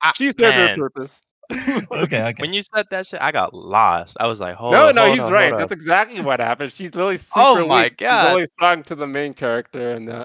I- 0.00 0.12
She 0.14 0.26
served 0.28 0.40
her 0.40 0.48
man, 0.48 0.78
purpose. 0.78 1.20
okay, 1.92 2.22
okay. 2.22 2.34
When 2.38 2.52
you 2.52 2.62
said 2.62 2.86
that 2.90 3.06
shit, 3.06 3.20
I 3.20 3.32
got 3.32 3.54
lost. 3.54 4.16
I 4.20 4.26
was 4.26 4.40
like, 4.40 4.54
hold 4.54 4.72
no, 4.72 4.88
on, 4.88 4.94
no, 4.94 5.04
hold 5.04 5.14
he's 5.14 5.22
on, 5.26 5.32
right. 5.32 5.56
That's 5.56 5.72
exactly 5.72 6.20
what 6.20 6.40
happened. 6.40 6.72
She's 6.72 6.94
literally 6.94 7.16
super 7.16 7.40
Oh 7.40 7.66
my 7.66 7.84
weak. 7.84 7.98
God. 7.98 8.20
She's 8.22 8.28
always 8.30 8.50
strong 8.56 8.82
to 8.84 8.94
the 8.94 9.06
main 9.06 9.34
character, 9.34 9.92
and 9.92 10.08
uh, 10.08 10.24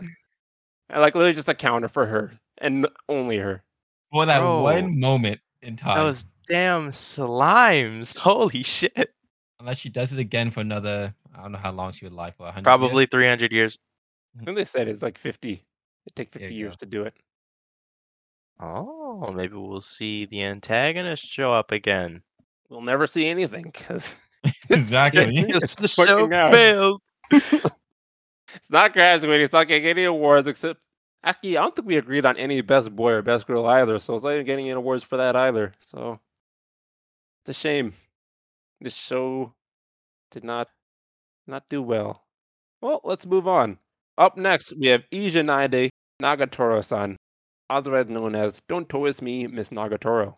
and 0.89 1.01
like 1.01 1.15
literally 1.15 1.33
just 1.33 1.49
a 1.49 1.53
counter 1.53 1.87
for 1.89 2.05
her 2.05 2.39
and 2.59 2.87
only 3.09 3.37
her. 3.37 3.63
For 4.11 4.25
that 4.25 4.39
Bro. 4.39 4.61
one 4.63 4.99
moment 4.99 5.41
in 5.61 5.75
time, 5.75 5.97
Those 5.97 6.25
damn 6.47 6.91
slimes. 6.91 8.17
Holy 8.19 8.63
shit. 8.63 9.13
unless 9.59 9.77
she 9.77 9.89
does 9.89 10.13
it 10.13 10.19
again 10.19 10.49
for 10.51 10.61
another, 10.61 11.13
I 11.35 11.41
don't 11.41 11.51
know 11.51 11.57
how 11.57 11.71
long 11.71 11.91
she 11.91 12.05
would 12.05 12.13
live 12.13 12.35
for. 12.35 12.43
100 12.43 12.57
years? 12.57 12.63
Probably 12.63 13.05
300 13.05 13.51
years. 13.51 13.77
I 14.39 14.43
think 14.45 14.57
they 14.57 14.65
said 14.65 14.87
it's 14.87 15.01
like 15.01 15.17
fifty. 15.17 15.65
It 16.05 16.15
take 16.15 16.31
fifty 16.31 16.53
years 16.53 16.75
go. 16.75 16.79
to 16.81 16.85
do 16.85 17.03
it. 17.03 17.15
Oh, 18.59 18.96
Oh, 19.19 19.31
maybe 19.31 19.55
we'll 19.55 19.81
see 19.81 20.25
the 20.25 20.43
antagonist 20.43 21.25
show 21.25 21.51
up 21.51 21.71
again. 21.71 22.21
We'll 22.69 22.81
never 22.81 23.07
see 23.07 23.27
anything 23.27 23.63
because 23.63 24.15
exactly. 24.69 25.45
Just 25.59 25.79
the 25.79 25.87
show 25.87 26.27
failed. 26.27 27.01
it's 27.31 28.71
not 28.71 28.93
graduating. 28.93 29.43
It's 29.43 29.53
not 29.53 29.67
getting 29.67 29.87
any 29.87 30.03
awards 30.03 30.47
except. 30.47 30.79
Actually, 31.23 31.57
I 31.57 31.63
don't 31.63 31.75
think 31.75 31.87
we 31.87 31.97
agreed 31.97 32.25
on 32.25 32.37
any 32.37 32.61
best 32.61 32.95
boy 32.95 33.13
or 33.13 33.21
best 33.21 33.47
girl 33.47 33.65
either, 33.65 33.99
so 33.99 34.15
it's 34.15 34.23
not 34.23 34.33
even 34.33 34.45
getting 34.45 34.65
any 34.65 34.77
awards 34.77 35.03
for 35.03 35.17
that 35.17 35.35
either. 35.35 35.73
So, 35.79 36.19
it's 37.41 37.57
a 37.57 37.59
shame. 37.59 37.93
This 38.79 38.95
show 38.95 39.53
did 40.31 40.43
not 40.43 40.67
not 41.47 41.67
do 41.69 41.81
well. 41.81 42.23
Well, 42.81 43.01
let's 43.03 43.25
move 43.25 43.47
on. 43.47 43.79
Up 44.17 44.37
next, 44.37 44.73
we 44.77 44.87
have 44.87 45.03
Ija 45.11 45.43
Naide 45.43 45.89
Nagatoro-san, 46.21 47.17
otherwise 47.69 48.07
known 48.07 48.35
as 48.35 48.61
Don't 48.67 48.87
Toys 48.89 49.21
Me, 49.21 49.47
Miss 49.47 49.69
Nagatoro. 49.69 50.37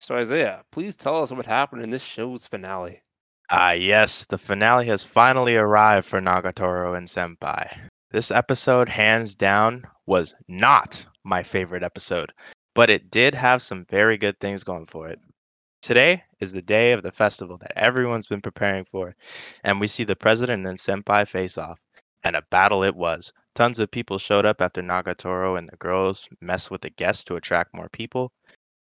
So, 0.00 0.16
Isaiah, 0.16 0.64
please 0.70 0.96
tell 0.96 1.22
us 1.22 1.32
what 1.32 1.46
happened 1.46 1.82
in 1.82 1.90
this 1.90 2.04
show's 2.04 2.46
finale. 2.46 3.02
Ah, 3.50 3.72
yes, 3.72 4.26
the 4.26 4.38
finale 4.38 4.86
has 4.86 5.02
finally 5.02 5.56
arrived 5.56 6.06
for 6.06 6.20
Nagatoro 6.20 6.96
and 6.96 7.06
Senpai. 7.06 7.90
This 8.10 8.30
episode, 8.30 8.88
hands 8.88 9.34
down, 9.34 9.84
was 10.06 10.34
not 10.48 11.04
my 11.24 11.42
favorite 11.42 11.82
episode, 11.82 12.32
but 12.74 12.90
it 12.90 13.10
did 13.10 13.34
have 13.34 13.62
some 13.62 13.84
very 13.86 14.16
good 14.16 14.38
things 14.40 14.64
going 14.64 14.86
for 14.86 15.08
it. 15.08 15.18
Today 15.82 16.22
is 16.40 16.52
the 16.52 16.62
day 16.62 16.92
of 16.92 17.02
the 17.02 17.12
festival 17.12 17.58
that 17.58 17.76
everyone's 17.76 18.26
been 18.26 18.40
preparing 18.40 18.84
for, 18.84 19.14
and 19.62 19.80
we 19.80 19.88
see 19.88 20.04
the 20.04 20.16
president 20.16 20.66
and 20.66 20.78
Senpai 20.78 21.28
face 21.28 21.58
off. 21.58 21.78
And 22.24 22.34
a 22.34 22.42
battle 22.50 22.82
it 22.82 22.96
was. 22.96 23.32
Tons 23.54 23.78
of 23.78 23.90
people 23.90 24.18
showed 24.18 24.46
up 24.46 24.60
after 24.60 24.82
Nagatoro 24.82 25.56
and 25.56 25.68
the 25.68 25.76
girls 25.76 26.28
mess 26.40 26.70
with 26.70 26.80
the 26.80 26.90
guests 26.90 27.22
to 27.24 27.36
attract 27.36 27.74
more 27.74 27.88
people. 27.88 28.32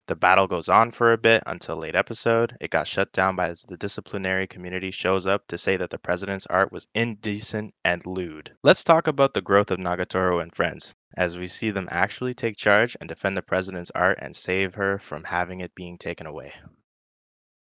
The 0.06 0.16
battle 0.16 0.46
goes 0.46 0.68
on 0.68 0.90
for 0.90 1.12
a 1.12 1.18
bit 1.18 1.42
until 1.46 1.76
late 1.76 1.94
episode. 1.94 2.56
It 2.60 2.70
got 2.70 2.86
shut 2.86 3.12
down 3.12 3.36
by 3.36 3.54
the 3.68 3.76
disciplinary 3.76 4.46
community 4.46 4.90
shows 4.90 5.26
up 5.26 5.46
to 5.46 5.56
say 5.56 5.76
that 5.76 5.90
the 5.90 5.98
president's 5.98 6.46
art 6.46 6.70
was 6.70 6.88
indecent 6.94 7.74
and 7.84 8.04
lewd. 8.04 8.52
Let's 8.62 8.84
talk 8.84 9.06
about 9.06 9.34
the 9.34 9.40
growth 9.40 9.70
of 9.70 9.78
Nagatoro 9.78 10.42
and 10.42 10.54
friends 10.54 10.94
as 11.16 11.36
we 11.36 11.46
see 11.46 11.70
them 11.70 11.88
actually 11.90 12.34
take 12.34 12.56
charge 12.56 12.96
and 13.00 13.08
defend 13.08 13.36
the 13.36 13.42
president's 13.42 13.92
art 13.94 14.18
and 14.20 14.34
save 14.34 14.74
her 14.74 14.98
from 14.98 15.24
having 15.24 15.60
it 15.60 15.74
being 15.74 15.96
taken 15.96 16.26
away. 16.26 16.52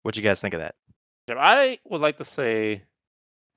What 0.02 0.16
you 0.16 0.22
guys 0.22 0.40
think 0.40 0.54
of 0.54 0.60
that? 0.60 0.74
I 1.28 1.78
would 1.84 2.00
like 2.00 2.16
to 2.16 2.24
say 2.24 2.84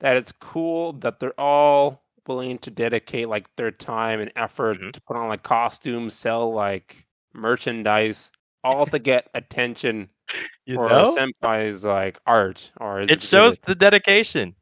that 0.00 0.18
it's 0.18 0.32
cool 0.32 0.92
that 1.00 1.18
they're 1.18 1.40
all 1.40 2.03
willing 2.26 2.58
to 2.58 2.70
dedicate 2.70 3.28
like 3.28 3.54
their 3.56 3.70
time 3.70 4.20
and 4.20 4.32
effort 4.36 4.80
Mhm. 4.80 4.92
to 4.92 5.00
put 5.02 5.16
on 5.16 5.28
like 5.28 5.42
costumes, 5.42 6.14
sell 6.14 6.52
like 6.52 7.06
merchandise, 7.34 8.30
all 8.62 8.86
to 8.86 8.98
get 8.98 9.28
attention 9.34 10.08
You 10.66 10.76
for 10.76 10.88
know? 10.88 11.14
Senpai's 11.16 11.84
like 11.84 12.18
art 12.26 12.70
or 12.80 13.00
his 13.00 13.10
It 13.10 13.20
shows 13.22 13.54
exhibit. 13.58 13.66
the 13.66 13.74
dedication. 13.74 14.54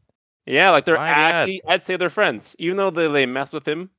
Yeah, 0.47 0.71
like 0.71 0.85
they're 0.85 0.97
My 0.97 1.13
God. 1.47 1.51
I'd 1.69 1.83
say 1.83 1.95
they're 1.97 2.11
friends. 2.11 2.57
Even 2.59 2.77
though 2.77 2.91
they, 2.91 3.07
they 3.07 3.27
mess 3.27 3.53
with 3.53 3.67
him. 3.67 3.91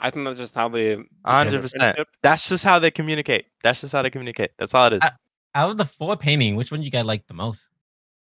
I 0.00 0.10
think 0.10 0.26
that's 0.26 0.38
just 0.38 0.54
how 0.56 0.68
they 0.68 0.96
they 0.96 1.02
show 1.44 1.50
their 1.50 1.62
100%. 1.62 2.04
That's 2.22 2.48
just 2.48 2.64
how 2.64 2.80
they 2.80 2.90
communicate. 2.90 3.46
That's 3.62 3.80
just 3.80 3.92
how 3.92 4.02
they 4.02 4.10
communicate. 4.10 4.50
That's 4.58 4.74
all 4.74 4.88
it 4.88 4.94
is. 4.94 5.00
I- 5.02 5.12
Out 5.54 5.70
of 5.70 5.78
the 5.78 5.84
four 5.84 6.16
painting, 6.16 6.56
which 6.56 6.72
one 6.72 6.80
do 6.80 6.84
you 6.84 6.90
guys 6.90 7.04
like 7.04 7.24
the 7.28 7.34
most? 7.34 7.68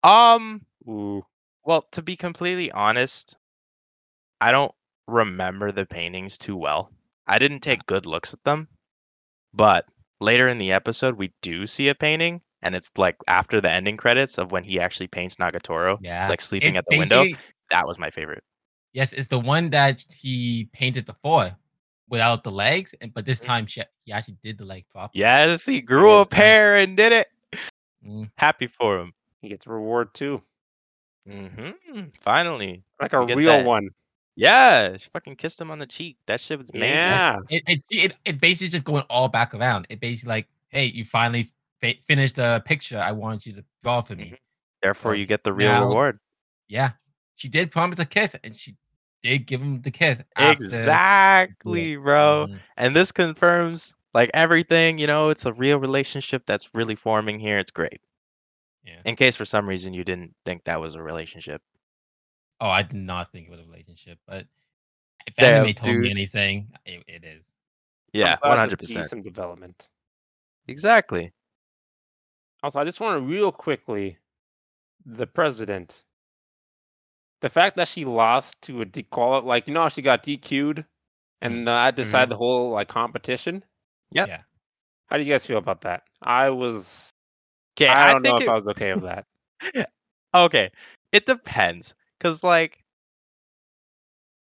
Um, 0.02 0.62
Ooh. 0.88 1.22
well, 1.64 1.82
to 1.92 2.02
be 2.02 2.16
completely 2.16 2.72
honest, 2.72 3.36
I 4.44 4.52
don't 4.52 4.72
remember 5.08 5.72
the 5.72 5.86
paintings 5.86 6.36
too 6.36 6.54
well. 6.54 6.90
I 7.26 7.38
didn't 7.38 7.60
take 7.60 7.86
good 7.86 8.04
looks 8.04 8.34
at 8.34 8.44
them, 8.44 8.68
but 9.54 9.86
later 10.20 10.48
in 10.48 10.58
the 10.58 10.70
episode, 10.72 11.16
we 11.16 11.32
do 11.40 11.66
see 11.66 11.88
a 11.88 11.94
painting, 11.94 12.42
and 12.60 12.74
it's 12.74 12.90
like 12.98 13.16
after 13.26 13.62
the 13.62 13.70
ending 13.70 13.96
credits 13.96 14.36
of 14.36 14.52
when 14.52 14.62
he 14.62 14.78
actually 14.78 15.06
paints 15.06 15.36
Nagatoro, 15.36 15.96
Yeah. 16.02 16.28
like 16.28 16.42
sleeping 16.42 16.74
It 16.74 16.78
at 16.80 16.84
the 16.90 16.98
window. 16.98 17.24
That 17.70 17.86
was 17.86 17.98
my 17.98 18.10
favorite. 18.10 18.44
Yes, 18.92 19.14
it's 19.14 19.28
the 19.28 19.40
one 19.40 19.70
that 19.70 20.04
he 20.14 20.68
painted 20.74 21.06
before 21.06 21.56
without 22.10 22.44
the 22.44 22.50
legs, 22.52 22.94
and 23.00 23.14
but 23.14 23.24
this 23.24 23.40
Mhm. 23.40 23.46
time 23.46 23.66
she, 23.66 23.82
he 24.04 24.12
actually 24.12 24.36
did 24.42 24.58
the 24.58 24.66
leg 24.66 24.84
properly. 24.90 25.20
Yes, 25.20 25.64
he 25.64 25.80
grew 25.80 26.12
a 26.12 26.18
Yes, 26.18 26.28
I- 26.32 26.36
pair 26.36 26.76
and 26.76 26.98
did 26.98 27.12
it. 27.14 27.28
Mm. 28.06 28.30
Happy 28.36 28.66
for 28.66 28.98
him. 28.98 29.14
He 29.40 29.48
gets 29.48 29.66
a 29.66 29.70
reward 29.70 30.12
too. 30.12 30.42
hmm 31.26 31.70
Finally, 32.20 32.84
Like 33.00 33.14
a 33.14 33.24
real 33.24 33.56
that. 33.56 33.64
one. 33.64 33.88
Yeah, 34.36 34.96
she 34.96 35.08
fucking 35.12 35.36
kissed 35.36 35.60
him 35.60 35.70
on 35.70 35.78
the 35.78 35.86
cheek. 35.86 36.16
That 36.26 36.40
shit 36.40 36.58
was 36.58 36.70
amazing. 36.70 36.88
Yeah. 36.96 37.38
It, 37.48 37.62
it 37.66 37.82
it 37.90 38.14
it 38.24 38.40
basically 38.40 38.68
just 38.70 38.84
going 38.84 39.04
all 39.10 39.28
back 39.28 39.54
around. 39.54 39.86
It 39.90 40.00
basically 40.00 40.30
like, 40.30 40.48
hey, 40.68 40.86
you 40.86 41.04
finally 41.04 41.48
fa- 41.80 41.94
finished 42.06 42.36
the 42.36 42.62
picture 42.64 42.98
I 42.98 43.12
wanted 43.12 43.46
you 43.46 43.52
to 43.54 43.64
draw 43.82 44.00
for 44.00 44.16
me. 44.16 44.30
Mhm. 44.32 44.38
Therefore, 44.82 45.12
So 45.14 45.18
you 45.18 45.26
get 45.26 45.44
the 45.44 45.52
real 45.52 45.70
now- 45.72 45.86
reward. 45.86 46.18
Yeah, 46.68 46.92
she 47.36 47.48
did 47.48 47.70
promise 47.70 47.98
a 47.98 48.04
kiss, 48.04 48.34
and 48.42 48.54
she 48.56 48.74
did 49.22 49.46
give 49.46 49.60
him 49.62 49.80
the 49.82 49.90
kiss. 49.90 50.22
after- 50.36 50.64
Exactly, 50.64 51.96
bro. 51.96 52.46
Mhm. 52.50 52.58
And 52.76 52.96
this 52.96 53.12
confirms 53.12 53.94
like 54.14 54.30
everything, 54.34 54.98
you 54.98 55.06
know, 55.06 55.30
it's 55.30 55.44
a 55.46 55.52
real 55.52 55.78
relationship 55.78 56.44
that's 56.46 56.70
really 56.74 56.94
forming 56.94 57.38
here. 57.40 57.58
It's 57.58 57.70
great. 57.70 58.00
Yeah. 58.84 59.00
In 59.04 59.16
case 59.16 59.34
for 59.36 59.44
some 59.44 59.66
reason 59.68 59.94
you 59.94 60.04
didn't 60.04 60.34
think 60.44 60.64
that 60.64 60.80
was 60.80 60.94
a 60.94 61.02
relationship. 61.02 61.62
Oh, 62.60 62.68
I 62.68 62.82
did 62.82 62.96
not 63.00 63.30
think 63.32 63.46
it 63.48 63.50
was 63.50 63.60
a 63.60 63.64
relationship, 63.64 64.18
but 64.26 64.46
if 65.26 65.34
Damn, 65.36 65.62
anime 65.62 65.74
told 65.74 65.94
dude. 65.94 66.02
me 66.04 66.10
anything, 66.10 66.68
it, 66.86 67.02
it 67.06 67.24
is. 67.24 67.52
Yeah, 68.12 68.34
I'm 68.42 68.50
one 68.50 68.56
glad 68.56 68.58
hundred 68.58 68.78
to 68.80 68.86
see 68.86 68.94
percent. 68.94 69.10
Some 69.10 69.22
development. 69.22 69.88
Exactly. 70.68 71.32
Also, 72.62 72.80
I 72.80 72.84
just 72.84 73.00
want 73.00 73.20
to 73.20 73.26
real 73.26 73.52
quickly, 73.52 74.18
the 75.04 75.26
president. 75.26 76.04
The 77.40 77.50
fact 77.50 77.76
that 77.76 77.88
she 77.88 78.04
lost 78.06 78.62
to 78.62 78.80
a 78.80 78.86
dequal, 78.86 79.44
like 79.44 79.68
you 79.68 79.74
know, 79.74 79.80
how 79.82 79.88
she 79.88 80.00
got 80.00 80.22
DQ'd, 80.22 80.84
and 81.42 81.68
uh, 81.68 81.72
I 81.74 81.90
decided 81.90 82.30
the 82.30 82.36
whole 82.36 82.70
like 82.70 82.88
competition. 82.88 83.62
Yep. 84.12 84.28
Yeah. 84.28 84.40
How 85.06 85.18
do 85.18 85.24
you 85.24 85.30
guys 85.30 85.44
feel 85.44 85.58
about 85.58 85.82
that? 85.82 86.04
I 86.22 86.48
was. 86.50 87.10
Okay, 87.76 87.88
I 87.88 88.08
I, 88.08 88.12
don't 88.12 88.22
know 88.22 88.36
if 88.36 88.44
it- 88.44 88.48
I 88.48 88.54
was 88.54 88.68
okay 88.68 88.94
with 88.94 89.04
that. 89.04 89.26
okay, 90.34 90.70
it 91.12 91.26
depends, 91.26 91.94
cause 92.24 92.42
like, 92.42 92.82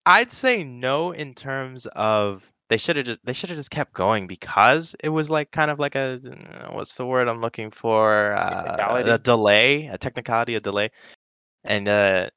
I'd 0.05 0.31
say 0.31 0.63
no 0.63 1.11
in 1.11 1.33
terms 1.33 1.85
of 1.87 2.49
they 2.69 2.77
should 2.77 2.95
have 2.95 3.05
just 3.05 3.25
they 3.25 3.33
should 3.33 3.49
have 3.49 3.59
just 3.59 3.71
kept 3.71 3.93
going 3.93 4.27
because 4.27 4.95
it 5.03 5.09
was 5.09 5.29
like 5.29 5.51
kind 5.51 5.69
of 5.69 5.79
like 5.79 5.95
a 5.95 6.19
uh, 6.25 6.73
what's 6.73 6.95
the 6.95 7.05
word 7.05 7.27
I'm 7.27 7.41
looking 7.41 7.71
for 7.71 8.33
uh, 8.33 9.01
a 9.05 9.17
delay 9.17 9.87
a 9.87 9.97
technicality 9.97 10.55
a 10.55 10.59
delay, 10.59 10.89
and 11.63 11.87
uh, 11.87 12.29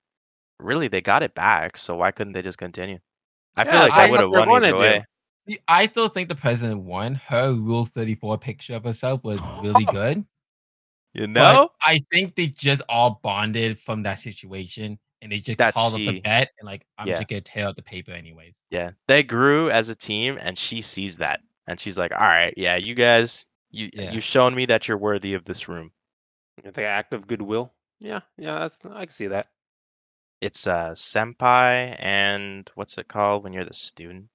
really 0.58 0.88
they 0.88 1.00
got 1.00 1.22
it 1.22 1.34
back. 1.34 1.76
So 1.76 1.96
why 1.96 2.10
couldn't 2.10 2.32
they 2.32 2.42
just 2.42 2.58
continue? 2.58 2.98
I 3.56 3.64
feel 3.64 3.80
like 3.80 3.92
I 3.92 4.10
would 4.10 4.20
have 4.20 4.30
won 4.30 4.48
either 4.48 4.76
way. 4.76 5.04
I 5.66 5.86
still 5.86 6.08
think 6.08 6.28
the 6.28 6.34
president 6.34 6.82
won. 6.82 7.14
Her 7.14 7.52
Rule 7.52 7.84
34 7.84 8.38
picture 8.38 8.74
of 8.74 8.84
herself 8.84 9.24
was 9.24 9.40
really 9.60 9.84
good. 9.90 10.24
You 11.12 11.26
but 11.26 11.54
know, 11.54 11.70
I 11.84 12.00
think 12.12 12.36
they 12.36 12.46
just 12.46 12.82
all 12.88 13.20
bonded 13.22 13.78
from 13.78 14.04
that 14.04 14.20
situation 14.20 14.98
and 15.22 15.30
they 15.32 15.38
just 15.38 15.58
That 15.58 15.74
called 15.74 15.94
up 15.94 16.00
the 16.00 16.20
bet 16.20 16.50
and 16.58 16.66
like, 16.66 16.86
I'm 16.98 17.06
yeah. 17.06 17.16
just 17.18 17.28
gonna 17.28 17.40
tear 17.40 17.66
out 17.66 17.76
the 17.76 17.82
paper 17.82 18.12
anyways. 18.12 18.62
yeah, 18.70 18.90
they 19.06 19.22
grew 19.22 19.70
as 19.70 19.88
a 19.88 19.94
team, 19.94 20.38
and 20.40 20.56
she 20.56 20.80
sees 20.82 21.16
that, 21.16 21.40
and 21.66 21.78
she's 21.80 21.98
like, 21.98 22.12
"All 22.12 22.18
right, 22.18 22.54
yeah, 22.56 22.76
you 22.76 22.94
guys, 22.94 23.46
you 23.70 23.90
Yeah. 23.92 24.12
you've 24.12 24.24
shown 24.24 24.54
me 24.54 24.66
that 24.66 24.88
you're 24.88 24.98
worthy 24.98 25.34
of 25.34 25.44
this 25.44 25.68
room." 25.68 25.92
The 26.62 26.84
act 26.84 27.12
of 27.14 27.26
goodwill. 27.26 27.72
Yeah, 27.98 28.20
yeah, 28.38 28.58
that's 28.60 28.78
I 28.84 29.04
can 29.06 29.12
see 29.12 29.26
that. 29.28 29.48
It's 30.40 30.66
uh 30.66 30.92
senpai 30.92 31.96
and 31.98 32.70
what's 32.74 32.96
it 32.96 33.08
called 33.08 33.44
when 33.44 33.52
you're 33.52 33.64
the 33.64 33.74
student? 33.74 34.28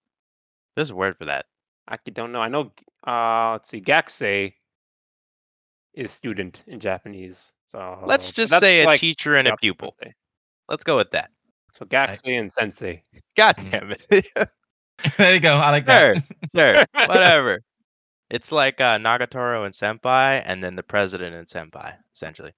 There's 0.76 0.92
a 0.92 0.96
word 0.96 1.18
for 1.18 1.26
that. 1.26 1.46
I 1.88 1.98
don't 2.14 2.32
know. 2.32 2.42
I 2.42 2.48
know. 2.48 2.72
Uh, 3.06 3.54
let's 3.54 3.70
see. 3.70 3.82
Gakusei 3.82 4.54
is 5.94 6.12
student 6.12 6.64
in 6.68 6.80
Japanese. 6.80 7.54
So 7.68 8.04
Let's 8.06 8.32
just 8.32 8.54
say 8.60 8.82
a 8.84 8.86
like 8.86 9.00
teacher 9.00 9.36
and 9.36 9.48
a 9.48 9.52
Gakusei. 9.52 9.60
pupil. 9.62 9.96
Let's 10.70 10.84
go 10.84 10.96
with 10.98 11.12
that. 11.12 11.30
So 11.74 11.86
Gakusei 11.86 12.40
and 12.40 12.52
Sensei. 12.52 13.04
God 13.36 13.58
Mm. 13.58 13.72
damn 13.72 13.92
it. 13.92 14.08
there 15.18 15.34
you 15.34 15.40
go. 15.40 15.56
I 15.56 15.72
like 15.72 15.88
sure, 15.88 16.16
that. 16.16 16.24
sure, 16.56 16.86
whatever. 17.08 17.60
It's 18.30 18.52
like 18.52 18.82
uh, 18.82 18.98
Nagatoro 18.98 19.66
and 19.66 19.74
Senpai, 19.74 20.42
and 20.46 20.64
then 20.64 20.76
the 20.76 20.84
president 20.84 21.36
and 21.36 21.48
Senpai, 21.48 21.96
essentially. 22.14 22.54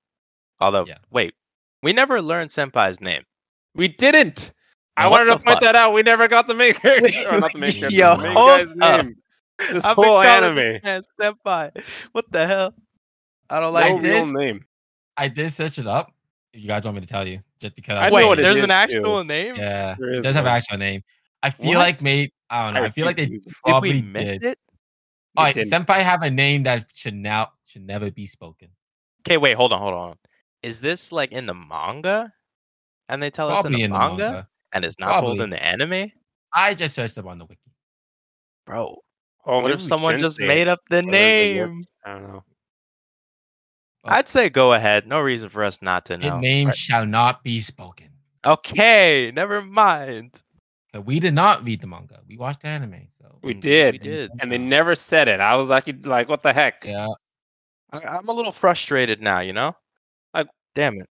Although, 0.60 0.86
Yeah. 0.86 0.98
wait, 1.12 1.34
we 1.84 1.94
never 1.94 2.22
learned 2.22 2.52
Senpai's 2.52 3.02
name. 3.02 3.24
We 3.76 3.88
didn't. 3.90 4.54
I 4.96 5.08
What 5.08 5.12
wanted 5.12 5.26
to 5.26 5.32
the 5.32 5.38
point 5.40 5.60
fuck? 5.60 5.62
that 5.62 5.76
out. 5.76 5.94
We 5.94 6.02
never 6.04 6.28
got 6.28 6.48
the 6.48 6.56
main 6.56 6.74
character, 6.74 7.28
or 7.32 7.40
not 7.40 7.52
the 7.54 7.60
main 7.60 7.74
character, 7.74 7.96
Yo, 7.96 8.16
the 8.16 8.18
main 8.24 8.34
hold 8.36 8.48
guy's 8.48 8.76
up. 8.82 9.06
name. 9.06 9.16
This 9.70 9.84
I've 9.84 9.96
been 9.98 10.06
whole 10.06 10.22
anime. 10.22 10.56
this 10.56 10.84
man 10.84 11.02
Senpai. 11.20 11.72
What 12.14 12.32
the 12.32 12.48
hell? 12.48 12.74
I 13.50 13.60
don't 13.60 13.74
No 13.74 13.80
Like 13.80 13.96
like 13.96 14.04
real 14.04 14.26
this? 14.26 14.34
name. 14.34 14.66
I 15.18 15.28
did 15.28 15.52
search 15.52 15.80
it 15.80 15.88
up. 15.88 16.12
If 16.58 16.64
you 16.64 16.68
guys 16.70 16.84
want 16.84 16.96
me 16.96 17.02
to 17.02 17.08
tell 17.08 17.28
you, 17.28 17.40
just 17.60 17.76
because 17.76 17.98
I 17.98 18.06
was 18.06 18.12
know 18.12 18.16
Wait, 18.16 18.26
what 18.26 18.38
there's 18.40 18.58
is, 18.58 18.64
an 18.64 18.70
too. 18.70 18.74
actual 18.74 19.24
name? 19.24 19.56
Yeah, 19.58 19.96
There 20.00 20.10
it 20.10 20.18
is 20.18 20.24
does 20.24 20.34
have 20.34 20.46
an 20.46 20.52
actual 20.52 20.78
name. 20.78 21.04
I 21.44 21.52
feel 21.52 21.78
What? 21.78 21.78
like 21.78 22.02
maybe 22.02 22.34
I 22.50 22.66
don't 22.66 22.74
know. 22.74 22.82
I, 22.82 22.90
feel 22.90 23.06
like 23.06 23.16
they 23.16 23.40
probably 23.64 23.92
we 23.92 24.02
miss 24.02 24.32
did. 24.32 24.44
it? 24.44 24.60
All 25.36 25.44
right, 25.44 25.56
We 25.56 25.62
right, 25.62 25.70
didn't. 25.70 25.86
senpai 25.86 26.00
have 26.02 26.24
a 26.24 26.32
name 26.32 26.64
that 26.64 26.88
should 26.96 27.14
now 27.14 27.50
should 27.66 27.86
never 27.86 28.10
be 28.10 28.26
spoken. 28.26 28.70
Okay, 29.22 29.38
wait, 29.38 29.56
hold 29.56 29.72
on, 29.72 29.80
hold 29.80 29.94
on. 29.94 30.16
Is 30.64 30.80
this 30.80 31.12
like 31.12 31.32
in 31.32 31.46
the 31.46 31.54
manga? 31.54 32.34
And 33.08 33.22
they 33.22 33.30
tell 33.30 33.50
us 33.52 33.60
in 33.60 33.62
Probably 33.62 33.78
the, 33.78 33.84
in 33.84 33.92
the 33.92 33.98
manga, 34.00 34.18
manga. 34.18 34.48
and 34.74 34.84
it's 34.84 34.98
not 34.98 35.20
told 35.20 35.38
Probably. 35.38 35.44
in 35.44 35.50
the 35.52 35.64
anime? 35.64 36.12
I 36.54 36.74
just 36.74 36.96
searched 36.96 37.20
up 37.20 37.28
on 37.28 37.38
the 37.38 37.46
wiki. 37.46 37.72
Bro, 38.66 38.98
Oh, 39.46 39.60
what 39.62 39.70
if 39.70 39.80
someone 39.82 40.14
shouldn't 40.16 40.24
just 40.24 40.38
say 40.38 40.48
made 40.48 40.68
up 40.68 40.80
the 40.90 40.98
or 40.98 41.12
they 41.12 41.54
name? 41.54 41.82
I 42.04 42.14
don't 42.14 42.24
know. 42.24 42.44
Well, 44.08 44.16
I'd 44.18 44.28
say 44.28 44.50
go 44.50 44.74
ahead. 44.74 45.08
No 45.08 45.20
reason 45.20 45.50
for 45.50 45.64
us 45.64 45.82
not 45.82 46.06
to 46.08 46.14
Your 46.14 46.32
know. 46.32 46.40
name 46.40 46.68
Right. 46.68 46.76
shall 46.76 47.06
not 47.06 47.44
be 47.44 47.60
spoken. 47.60 48.10
Okay, 48.46 49.32
never 49.36 49.62
mind. 49.62 50.44
But 50.94 51.06
we 51.06 51.20
did 51.20 51.34
not 51.34 51.66
read 51.66 51.82
the 51.82 51.88
manga. 51.88 52.22
We 52.28 52.38
watched 52.38 52.62
the 52.62 52.70
anime. 52.70 53.08
So 53.20 53.40
We 53.44 53.54
did. 53.54 53.96
We 53.96 53.98
did. 54.00 54.32
And 54.40 54.52
they 54.52 54.58
never 54.58 54.96
said 54.96 55.28
it. 55.28 55.40
I 55.40 55.56
was 55.56 55.68
like, 55.68 55.86
like, 56.06 56.30
what 56.30 56.42
the 56.44 56.54
heck? 56.54 56.86
Yeah. 56.86 57.08
I, 57.92 58.00
I'm 58.00 58.28
a 58.30 58.34
little 58.34 58.52
frustrated 58.52 59.22
now. 59.22 59.40
You 59.42 59.54
know. 59.54 59.76
Like- 60.34 60.48
damn 60.76 60.96
it. 60.96 61.08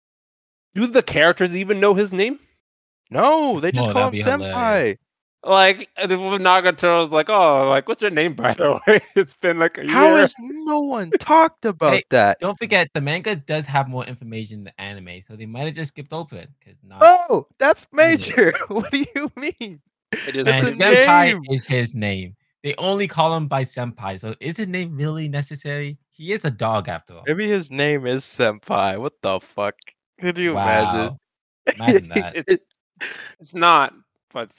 Do 0.74 0.86
the 0.86 1.02
characters 1.02 1.56
even 1.56 1.80
know 1.80 1.94
his 1.94 2.12
name? 2.12 2.38
No, 3.10 3.58
they 3.60 3.72
just 3.72 3.88
Oh, 3.88 3.92
call 3.92 4.08
him 4.08 4.18
that'd 4.20 4.40
senpai. 4.40 4.50
hilarious. 4.52 4.96
Like 5.42 5.88
the 5.96 6.16
Nagato's 6.16 7.10
like, 7.10 7.30
oh, 7.30 7.68
like 7.68 7.88
what's 7.88 8.02
your 8.02 8.10
name 8.10 8.34
by 8.34 8.52
the 8.52 8.78
way? 8.86 9.00
It's 9.16 9.34
been 9.34 9.58
like 9.58 9.78
a 9.78 9.86
How 9.86 10.06
year. 10.06 10.16
has 10.16 10.34
no 10.38 10.80
one 10.80 11.12
talked 11.18 11.64
about 11.64 11.92
Hey, 11.92 12.04
that? 12.10 12.38
Don't 12.40 12.58
forget, 12.58 12.88
the 12.94 13.00
manga 13.00 13.36
does 13.36 13.66
have 13.66 13.88
more 13.88 14.04
information 14.04 14.64
than 14.64 14.72
the 14.76 14.80
anime, 14.80 15.22
so 15.22 15.36
they 15.36 15.46
might 15.46 15.64
have 15.66 15.74
just 15.74 15.88
skipped 15.92 16.12
over 16.12 16.36
it 16.36 16.48
because 16.58 16.76
not. 16.84 17.02
Oh, 17.30 17.46
that's 17.58 17.86
major. 17.92 18.52
what 18.68 18.90
do 18.90 19.04
you 19.14 19.30
mean? 19.36 19.80
It 20.26 20.36
is 20.36 20.44
Man, 20.44 20.64
his 20.64 20.78
senpai 20.78 21.28
name. 21.28 21.42
is 21.50 21.64
his 21.66 21.94
name. 21.94 22.36
They 22.62 22.74
only 22.76 23.08
call 23.08 23.34
him 23.34 23.48
by 23.48 23.64
senpai, 23.64 24.20
so 24.20 24.34
is 24.40 24.58
his 24.58 24.68
name 24.68 24.94
really 24.94 25.28
necessary? 25.28 25.96
He 26.10 26.32
is 26.32 26.44
a 26.44 26.50
dog 26.50 26.88
after 26.88 27.14
all. 27.14 27.24
Maybe 27.26 27.48
his 27.48 27.70
name 27.70 28.06
is 28.06 28.24
senpai. 28.24 28.98
What 28.98 29.14
the 29.22 29.40
fuck? 29.40 29.74
Could 30.20 30.36
you 30.36 30.52
imagine? 30.52 31.12
Wow. 31.12 31.18
Imagine 31.76 32.08
that. 32.10 32.36
it- 32.46 32.62
it's 33.40 33.54
not, 33.54 33.94
but 34.34 34.52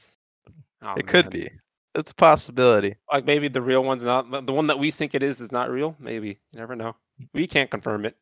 oh, 0.82 0.98
it 0.98 1.08
could 1.08 1.30
be. 1.30 1.50
It's 1.96 2.12
a 2.12 2.16
possibility. 2.16 2.98
Like 3.12 3.26
maybe 3.26 3.48
the 3.48 3.62
real 3.62 3.84
one's 3.84 4.04
not 4.04 4.30
the- 4.32 4.42
the 4.42 4.54
one 4.54 4.68
that 4.68 4.80
we 4.80 4.92
think 4.92 5.14
it 5.16 5.24
is 5.24 5.42
is 5.42 5.52
not 5.52 5.70
real. 5.70 5.96
Maybe 6.00 6.30
you 6.52 6.60
never 6.60 6.76
know. 6.76 6.96
We 7.34 7.48
can't 7.48 7.70
confirm 7.72 8.06
it. 8.06 8.18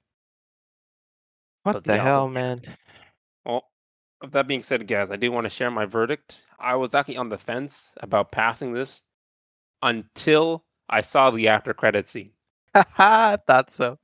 What 1.64 1.78
But 1.78 1.84
the 1.84 1.98
the 1.98 1.98
hell, 1.98 2.28
man? 2.28 2.64
Well, 3.46 3.70
with 4.22 4.32
that 4.34 4.48
being 4.48 4.62
said, 4.64 4.88
guys, 4.88 5.12
I 5.12 5.18
do 5.18 5.32
want 5.32 5.46
to 5.46 5.50
share 5.50 5.72
my 5.72 5.86
verdict. 5.86 6.42
I 6.60 6.76
was 6.76 6.94
actually 6.94 7.18
on 7.18 7.30
the 7.30 7.38
fence 7.38 7.94
about 7.98 8.32
passing 8.32 8.74
this 8.74 9.04
until 9.82 10.66
I 10.90 11.02
saw 11.02 11.32
the 11.32 11.48
after 11.48 11.74
credit 11.74 12.10
scene. 12.10 12.34
I 12.98 13.38
thought 13.48 13.72
so. 13.72 14.00